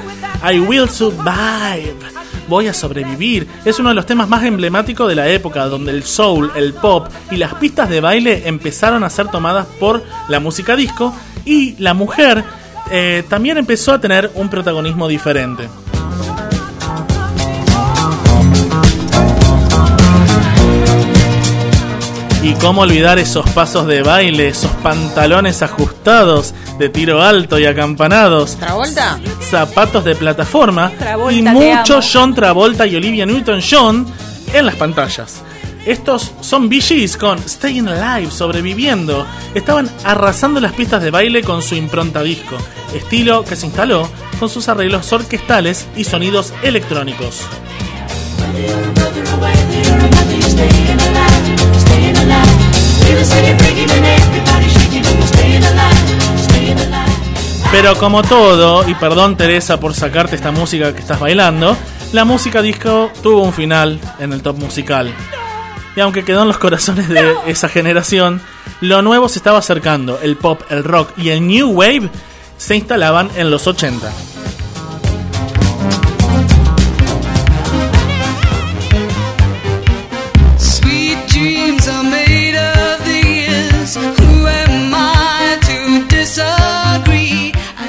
[0.50, 2.13] I Will Survive.
[2.48, 3.46] Voy a sobrevivir.
[3.64, 7.08] Es uno de los temas más emblemáticos de la época, donde el soul, el pop
[7.30, 11.14] y las pistas de baile empezaron a ser tomadas por la música disco
[11.44, 12.44] y la mujer
[12.90, 15.68] eh, también empezó a tener un protagonismo diferente.
[22.44, 28.56] Y cómo olvidar esos pasos de baile, esos pantalones ajustados de tiro alto y acampanados.
[28.56, 29.18] ¿Travolta?
[29.40, 32.00] Zapatos de plataforma Travolta, y mucho.
[32.02, 34.06] John Travolta y Olivia Newton-John
[34.52, 35.40] en las pantallas.
[35.86, 39.26] Estos son Gees con Staying Alive, sobreviviendo.
[39.54, 42.58] Estaban arrasando las pistas de baile con su impronta disco,
[42.94, 44.06] estilo que se instaló
[44.38, 47.40] con sus arreglos orquestales y sonidos electrónicos.
[57.70, 61.76] Pero como todo, y perdón Teresa por sacarte esta música que estás bailando,
[62.12, 65.12] la música disco tuvo un final en el top musical.
[65.96, 68.40] Y aunque quedó en los corazones de esa generación,
[68.80, 70.20] lo nuevo se estaba acercando.
[70.22, 72.10] El pop, el rock y el new wave
[72.56, 74.12] se instalaban en los 80.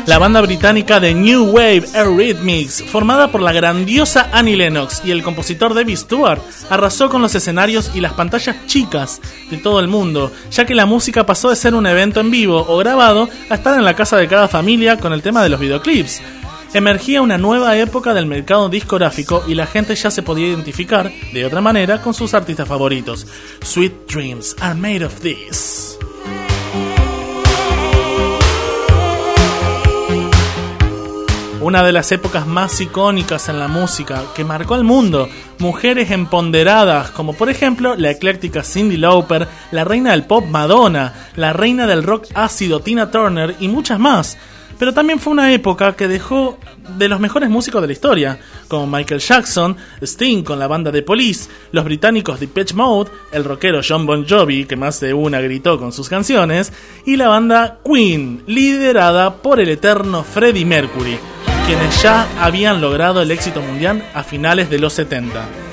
[0.05, 5.23] La banda británica de New Wave Eurythmics, formada por la grandiosa Annie Lennox y el
[5.23, 9.19] compositor David Stewart, arrasó con los escenarios y las pantallas chicas
[9.49, 12.63] de todo el mundo, ya que la música pasó de ser un evento en vivo
[12.67, 15.59] o grabado a estar en la casa de cada familia con el tema de los
[15.59, 16.21] videoclips.
[16.75, 21.45] Emergía una nueva época del mercado discográfico y la gente ya se podía identificar de
[21.45, 23.25] otra manera con sus artistas favoritos.
[23.63, 25.94] Sweet Dreams are made of this.
[31.65, 35.27] Una de las épocas más icónicas en la música que marcó al mundo,
[35.57, 41.53] mujeres empoderadas como por ejemplo la ecléctica Cindy Lauper, la reina del pop Madonna, la
[41.53, 44.37] reina del rock ácido Tina Turner y muchas más.
[44.77, 46.59] Pero también fue una época que dejó
[46.99, 51.01] de los mejores músicos de la historia, como Michael Jackson, Sting con la banda de
[51.01, 55.79] Police, los británicos Depeche Mode, el rockero John Bon Jovi, que más de una gritó
[55.79, 56.71] con sus canciones,
[57.07, 61.17] y la banda Queen, liderada por el eterno Freddie Mercury,
[61.65, 65.64] quienes ya habían logrado el éxito mundial a finales de los 70.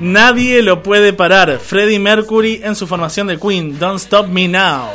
[0.00, 1.58] Nadie lo puede parar.
[1.58, 4.90] Freddie Mercury en su formación de Queen, Don't Stop Me Now.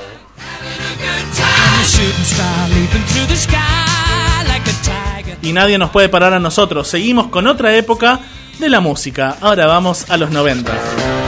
[5.42, 6.88] Y nadie nos puede parar a nosotros.
[6.88, 8.20] Seguimos con otra época
[8.60, 9.36] de la música.
[9.42, 11.23] Ahora vamos a los 90.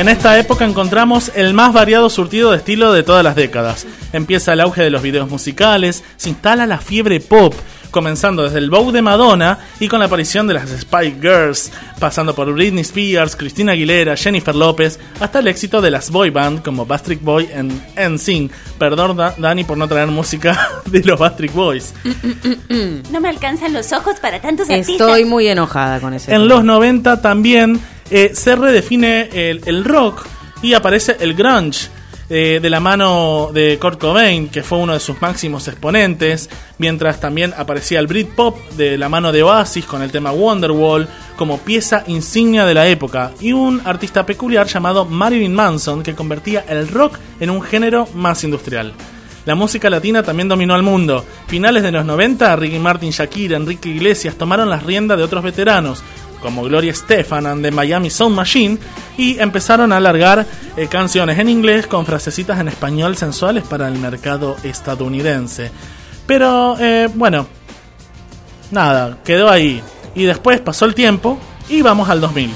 [0.00, 3.86] En esta época encontramos el más variado surtido de estilo de todas las décadas.
[4.14, 7.52] Empieza el auge de los videos musicales, se instala la fiebre pop,
[7.90, 12.34] comenzando desde el Bow de Madonna y con la aparición de las Spike Girls, pasando
[12.34, 16.86] por Britney Spears, Christina Aguilera, Jennifer López, hasta el éxito de las boy band como
[16.86, 17.68] Bastric Boy en
[18.14, 18.50] NSYNC.
[18.78, 21.92] Perdón, Da- Dani, por no traer música de los Bastric Boys.
[23.10, 24.94] No me alcanzan los ojos para tantos artistas.
[25.08, 26.34] Estoy muy enojada con ese.
[26.34, 27.78] En los 90 también
[28.10, 30.26] eh, se redefine el, el rock
[30.62, 31.88] y aparece el grunge.
[32.32, 37.18] eh, de la mano de Kurt Cobain, que fue uno de sus máximos exponentes, mientras
[37.18, 42.04] también aparecía el Britpop de la mano de Oasis con el tema Wonderwall como pieza
[42.06, 47.18] insignia de la época, y un artista peculiar llamado Marilyn Manson que convertía el rock
[47.40, 48.92] en un género más industrial.
[49.44, 51.24] La música latina también dominó al mundo.
[51.48, 56.04] Finales de los 90, Ricky Martin, Shakira, Enrique Iglesias tomaron las riendas de otros veteranos,
[56.40, 58.78] como Gloria Estefan and the Miami Sound Machine,
[59.16, 60.46] y empezaron a alargar
[60.76, 65.70] eh, canciones en inglés con frasecitas en español sensuales para el mercado estadounidense.
[66.26, 67.46] Pero, eh, bueno,
[68.70, 69.82] nada, quedó ahí.
[70.14, 71.38] Y después pasó el tiempo
[71.68, 72.50] y vamos al 2000.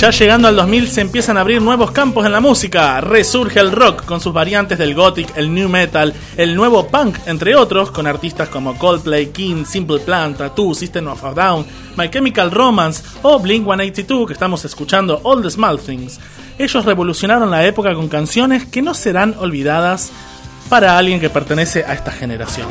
[0.00, 3.02] Ya llegando al 2000 se empiezan a abrir nuevos campos en la música.
[3.02, 7.54] Resurge el rock con sus variantes del gothic, el new metal, el nuevo punk, entre
[7.54, 11.66] otros, con artistas como Coldplay, King, Simple Plan, Tattoo, System of a Down,
[11.98, 16.18] My Chemical Romance o Blink 182 que estamos escuchando All the Small Things.
[16.58, 20.12] Ellos revolucionaron la época con canciones que no serán olvidadas
[20.70, 22.68] para alguien que pertenece a esta generación.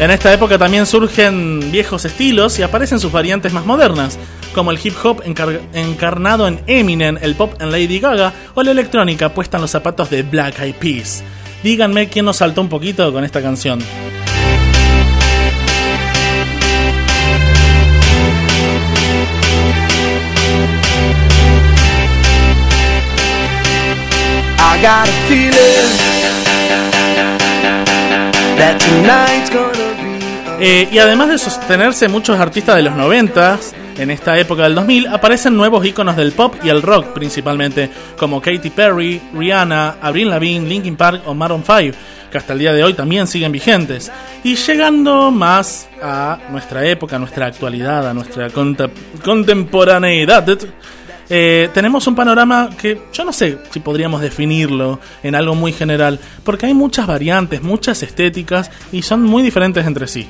[0.00, 4.18] En esta época también surgen viejos estilos y aparecen sus variantes más modernas,
[4.54, 8.70] como el hip hop encar- encarnado en Eminem, el pop en Lady Gaga o la
[8.70, 11.22] electrónica puesta en los zapatos de Black Eyed Peas.
[11.62, 13.80] Díganme quién nos saltó un poquito con esta canción.
[30.62, 33.58] Eh, y además de sostenerse muchos artistas de los 90,
[33.96, 37.88] en esta época del 2000 aparecen nuevos íconos del pop y el rock principalmente,
[38.18, 41.96] como Katy Perry, Rihanna, Avril Lavigne, Linkin Park o Maroon 5,
[42.30, 44.12] que hasta el día de hoy también siguen vigentes.
[44.44, 48.48] Y llegando más a nuestra época, a nuestra actualidad, a nuestra
[49.24, 50.46] contemporaneidad,
[51.32, 56.18] eh, tenemos un panorama que yo no sé si podríamos definirlo en algo muy general,
[56.42, 60.28] porque hay muchas variantes, muchas estéticas y son muy diferentes entre sí.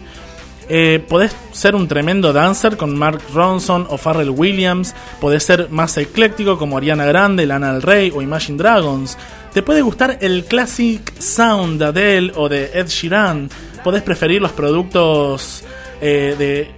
[0.73, 5.97] Eh, podés ser un tremendo dancer con Mark Ronson o Pharrell Williams, podés ser más
[5.99, 9.19] ecléctico como Ariana Grande, Lana Del Rey o Imagine Dragons.
[9.53, 13.51] Te puede gustar el classic sound de Adele o de Ed Sheeran,
[13.83, 15.65] podés preferir los productos
[16.01, 16.71] eh, de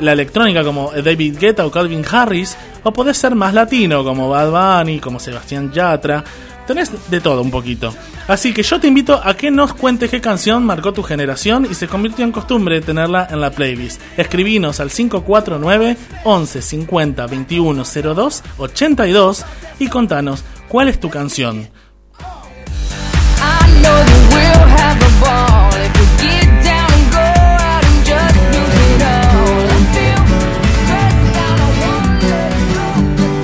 [0.00, 4.80] la electrónica como David Guetta o Calvin Harris, o podés ser más latino como Bad
[4.82, 6.24] Bunny, como Sebastián Yatra.
[6.66, 7.94] Tenés de todo un poquito.
[8.26, 11.74] Así que yo te invito a que nos cuentes qué canción marcó tu generación y
[11.74, 14.00] se convirtió en costumbre tenerla en la playlist.
[14.16, 19.44] Escribinos al 549 11 50 21 02 82
[19.78, 21.68] y contanos cuál es tu canción.
[23.40, 24.34] I know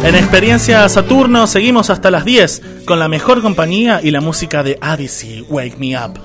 [0.02, 4.78] En Experiencia Saturno seguimos hasta las 10 con la mejor compañía y la música de
[4.82, 6.18] Odyssey, Wake Me Up.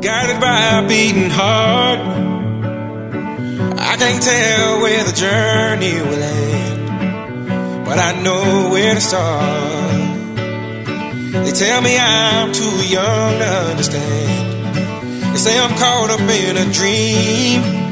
[0.00, 2.00] Guided by a beating heart.
[3.78, 9.82] I can't tell where the journey will end, but I know where to start.
[11.44, 15.32] They tell me I'm too young to understand.
[15.32, 17.91] They say I'm caught up in a dream.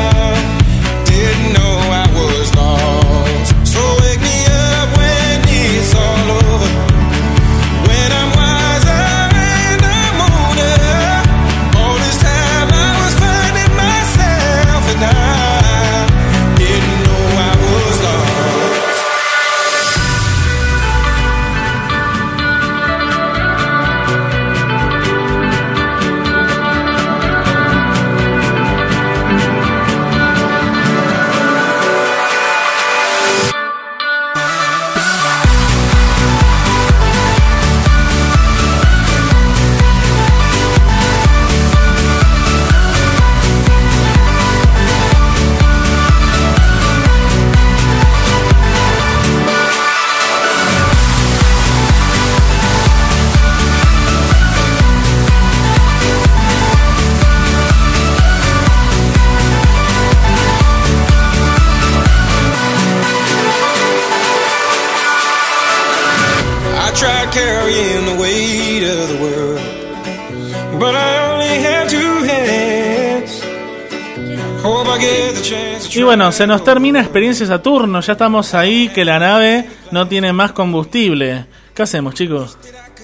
[75.93, 77.99] Y bueno, se nos termina Experiencia Saturno.
[77.99, 81.47] Ya estamos ahí que la nave no tiene más combustible.
[81.73, 82.57] ¿Qué hacemos, chicos?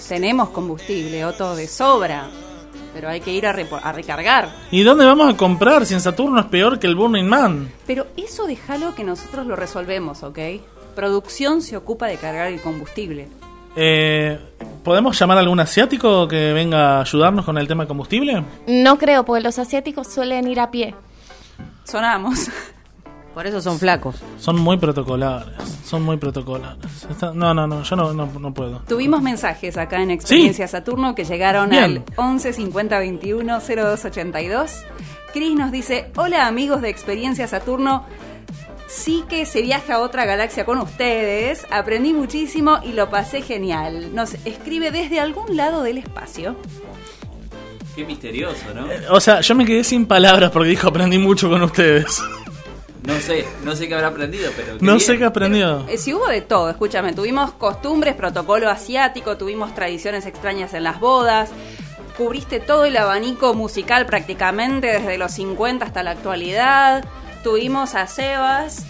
[0.07, 2.29] Tenemos combustible, Otto, de sobra.
[2.93, 4.49] Pero hay que ir a recargar.
[4.71, 7.69] ¿Y dónde vamos a comprar si en Saturno es peor que el Burning Man?
[7.85, 10.39] Pero eso déjalo que nosotros lo resolvemos, ¿ok?
[10.95, 13.27] Producción se ocupa de cargar el combustible.
[13.75, 14.39] Eh,
[14.83, 18.43] ¿Podemos llamar a algún asiático que venga a ayudarnos con el tema de combustible?
[18.65, 20.95] No creo, porque los asiáticos suelen ir a pie.
[21.83, 22.49] Sonamos.
[23.37, 24.15] Por eso son flacos.
[24.39, 25.53] Son muy protocolares.
[25.85, 27.05] Son muy protocolares.
[27.07, 28.79] Está- no, no, no, yo no, no, no puedo.
[28.87, 31.83] Tuvimos mensajes acá en Experiencia Saturno que llegaron Bien.
[31.83, 34.71] al 11 50 21 02 82.
[35.33, 38.05] Cris nos dice: Hola amigos de Experiencia Saturno.
[38.87, 41.67] Sí que se viaja a otra galaxia con ustedes.
[41.69, 44.15] Aprendí muchísimo y lo pasé genial.
[44.15, 46.55] Nos escribe desde algún lado del espacio.
[47.95, 48.87] Qué misterioso, ¿no?
[49.11, 52.19] O sea, yo me quedé sin palabras porque dijo aprendí mucho con ustedes.
[53.07, 54.73] No sé, no sé qué habrá aprendido, pero.
[54.73, 54.99] No bien.
[54.99, 55.85] sé qué aprendió.
[55.87, 57.13] Eh, sí hubo de todo, escúchame.
[57.13, 61.49] Tuvimos costumbres, protocolo asiático, tuvimos tradiciones extrañas en las bodas.
[62.17, 67.05] Cubriste todo el abanico musical prácticamente desde los 50 hasta la actualidad.
[67.45, 68.85] Tuvimos a Sebas.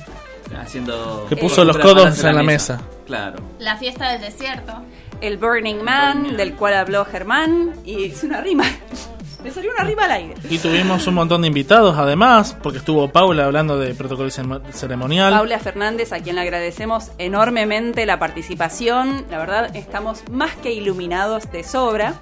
[0.60, 1.28] Haciendo.
[1.30, 2.82] Que puso los codos en la mesa.
[3.06, 3.38] Claro.
[3.60, 4.82] La fiesta del desierto.
[5.22, 7.76] El Burning Man, del cual habló Germán.
[7.86, 8.66] Y es una rima.
[9.48, 10.34] Le salió una rima al aire.
[10.50, 15.32] Y tuvimos un montón de invitados además, porque estuvo Paula hablando de protocolo ceremonial.
[15.32, 19.26] Paula Fernández, a quien le agradecemos enormemente la participación.
[19.32, 22.16] La verdad, estamos más que iluminados de sobra.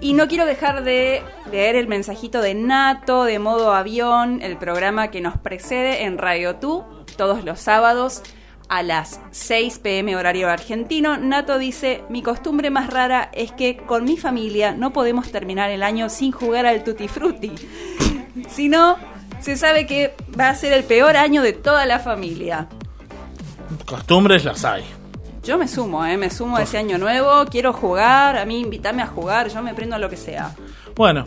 [0.00, 5.10] Y no quiero dejar de leer el mensajito de Nato, de modo avión, el programa
[5.10, 6.84] que nos precede en Radio Tú,
[7.16, 8.22] todos los sábados
[8.68, 11.16] a las 6 pm horario argentino.
[11.16, 15.82] Nato dice, mi costumbre más rara es que con mi familia no podemos terminar el
[15.82, 17.52] año sin jugar al Tutti Frutti.
[18.48, 18.96] Si no,
[19.40, 22.68] se sabe que va a ser el peor año de toda la familia.
[23.84, 24.84] Costumbres las hay.
[25.42, 26.16] Yo me sumo, ¿eh?
[26.16, 29.74] me sumo a ese año nuevo, quiero jugar, a mí invítame a jugar, yo me
[29.74, 30.54] prendo a lo que sea.
[30.94, 31.26] Bueno,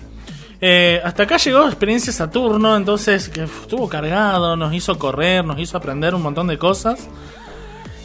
[0.62, 5.76] eh, hasta acá llegó Experiencia Saturno, entonces que estuvo cargado, nos hizo correr, nos hizo
[5.78, 7.08] aprender un montón de cosas.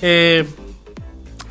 [0.02, 0.44] Eh,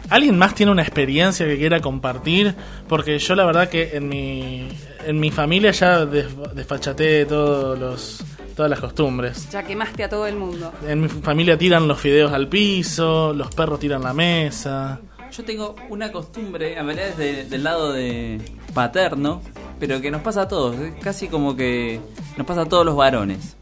[0.09, 2.53] ¿Alguien más tiene una experiencia que quiera compartir?
[2.87, 4.67] Porque yo la verdad que en mi,
[5.05, 8.23] en mi familia ya des- desfachaté todos los,
[8.55, 9.49] todas las costumbres.
[9.51, 10.71] Ya quemaste a todo el mundo.
[10.87, 14.99] En mi familia tiran los fideos al piso, los perros tiran la mesa.
[15.35, 18.39] Yo tengo una costumbre, en realidad es de- del lado de
[18.73, 19.41] paterno,
[19.79, 21.99] pero que nos pasa a todos, es casi como que
[22.37, 23.57] nos pasa a todos los varones.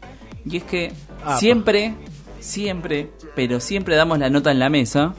[0.48, 0.92] Y es que
[1.26, 1.94] Ah, siempre,
[2.38, 5.14] siempre, pero siempre damos la nota en la mesa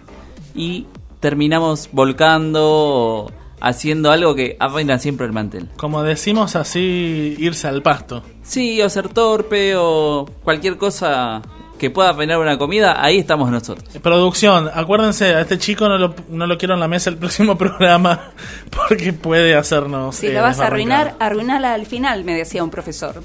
[0.54, 0.86] y
[1.20, 5.70] terminamos volcando o haciendo algo que arruina siempre el mantel.
[5.78, 8.22] Como decimos así, irse al pasto.
[8.44, 11.42] Sí, o ser torpe o cualquier cosa
[11.78, 13.88] que pueda arruinar una comida, ahí estamos nosotros.
[14.02, 17.58] Producción, acuérdense, a este chico no lo, no lo quiero en la mesa el próximo
[17.58, 18.32] programa
[18.72, 20.16] porque puede hacernos.
[20.16, 23.22] Si eh, la vas a arruinar, arruinala al final, me decía un profesor.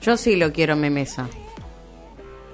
[0.00, 1.28] Yo sí lo quiero en mi mesa.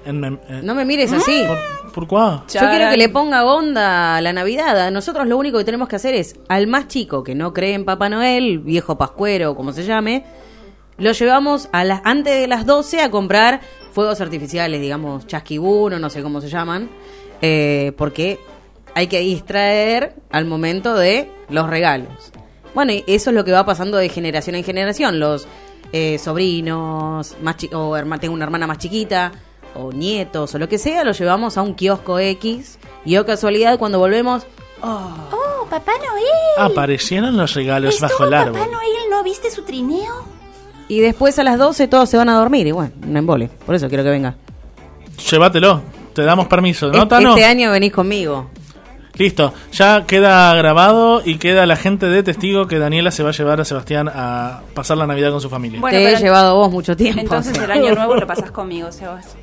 [0.05, 1.43] En mem- eh, No me mires así.
[1.45, 2.43] ¿Por, por cuá?
[2.51, 4.89] Yo quiero que le ponga onda a la Navidad.
[4.91, 7.85] Nosotros lo único que tenemos que hacer es, al más chico que no cree en
[7.85, 10.23] Papá Noel, viejo pascuero, como se llame,
[10.97, 13.61] lo llevamos a las antes de las 12 a comprar
[13.91, 16.89] fuegos artificiales, digamos, chasquibuno, no sé cómo se llaman,
[17.41, 18.39] eh, porque
[18.93, 22.31] hay que distraer al momento de los regalos.
[22.73, 25.19] Bueno, y eso es lo que va pasando de generación en generación.
[25.19, 25.47] Los
[25.93, 29.31] eh, sobrinos, más chi- o herma- tengo una hermana más chiquita,
[29.75, 32.77] o nietos, o lo que sea, los llevamos a un kiosco X.
[33.05, 34.45] Y oh casualidad, cuando volvemos,
[34.81, 36.71] ¡Oh, Papá Noel!
[36.71, 38.59] Aparecieron los regalos bajo el árbol.
[38.59, 40.36] ¿Papá Noel no viste su trineo?
[40.87, 42.67] Y después a las 12 todos se van a dormir.
[42.67, 43.49] Y bueno, un embole.
[43.65, 44.35] Por eso quiero que venga.
[45.31, 45.81] Llévatelo,
[46.13, 46.87] te damos permiso.
[46.87, 47.29] ¿No, Este- Tano?
[47.31, 48.49] este año venís conmigo.
[49.15, 53.33] Listo, ya queda grabado y queda la gente de testigo que Daniela se va a
[53.33, 55.79] llevar a Sebastián a pasar la Navidad con su familia.
[55.79, 57.21] Bueno, Te he pero- llevado vos mucho tiempo.
[57.21, 59.35] Entonces el año nuevo lo pasas conmigo, Sebas.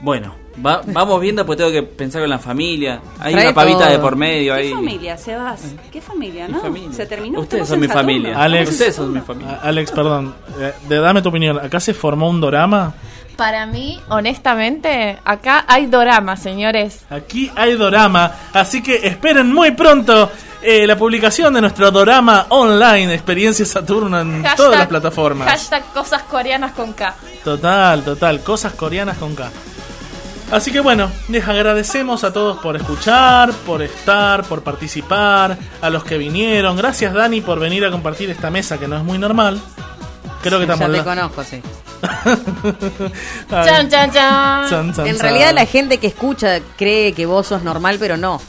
[0.00, 0.34] Bueno,
[0.64, 3.00] va- vamos viendo, pues tengo que pensar con la familia.
[3.18, 3.90] Hay Trae una pavita todo.
[3.90, 4.54] de por medio.
[4.54, 4.70] ¿Qué Ahí.
[4.72, 5.74] familia, Sebas?
[5.90, 6.60] ¿Qué familia, no?
[6.92, 7.40] Se terminó.
[7.40, 8.00] Ustedes son mi Saturno.
[8.08, 8.42] familia.
[8.42, 9.60] Alex, Ustedes son mi familia.
[9.62, 11.58] Alex, perdón, eh, de- dame tu opinión.
[11.58, 12.94] ¿Acá se formó un dorama?
[13.36, 17.00] Para mí, honestamente, acá hay dorama, señores.
[17.08, 20.30] Aquí hay dorama, así que esperen muy pronto
[20.60, 25.48] eh, la publicación de nuestro dorama online, Experiencia Saturno, en Hashtag- todas las plataformas.
[25.48, 27.14] Hashtag cosas coreanas con K.
[27.42, 29.50] Total, total, cosas coreanas con K.
[30.52, 36.04] Así que bueno, les agradecemos a todos por escuchar, por estar, por participar, a los
[36.04, 36.76] que vinieron.
[36.76, 39.58] Gracias Dani por venir a compartir esta mesa que no es muy normal.
[40.42, 41.62] Creo que Ya estamos te conozco, sí.
[43.50, 44.68] Chan, chan, chan.
[44.68, 45.20] Chan, chan, En chan.
[45.20, 48.40] realidad la gente que escucha cree que vos sos normal, pero no.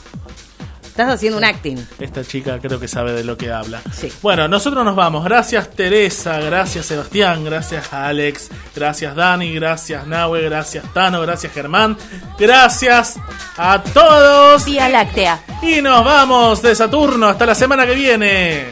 [0.94, 1.76] Estás haciendo un acting.
[1.98, 3.82] Esta chica creo que sabe de lo que habla.
[4.22, 5.24] Bueno, nosotros nos vamos.
[5.24, 11.96] Gracias Teresa, gracias Sebastián, gracias a Alex, gracias Dani, gracias Nahue, gracias Tano, gracias Germán.
[12.38, 13.16] Gracias
[13.56, 14.64] a todos.
[14.66, 15.40] Vía Láctea.
[15.62, 18.66] Y nos vamos de Saturno hasta la semana que viene.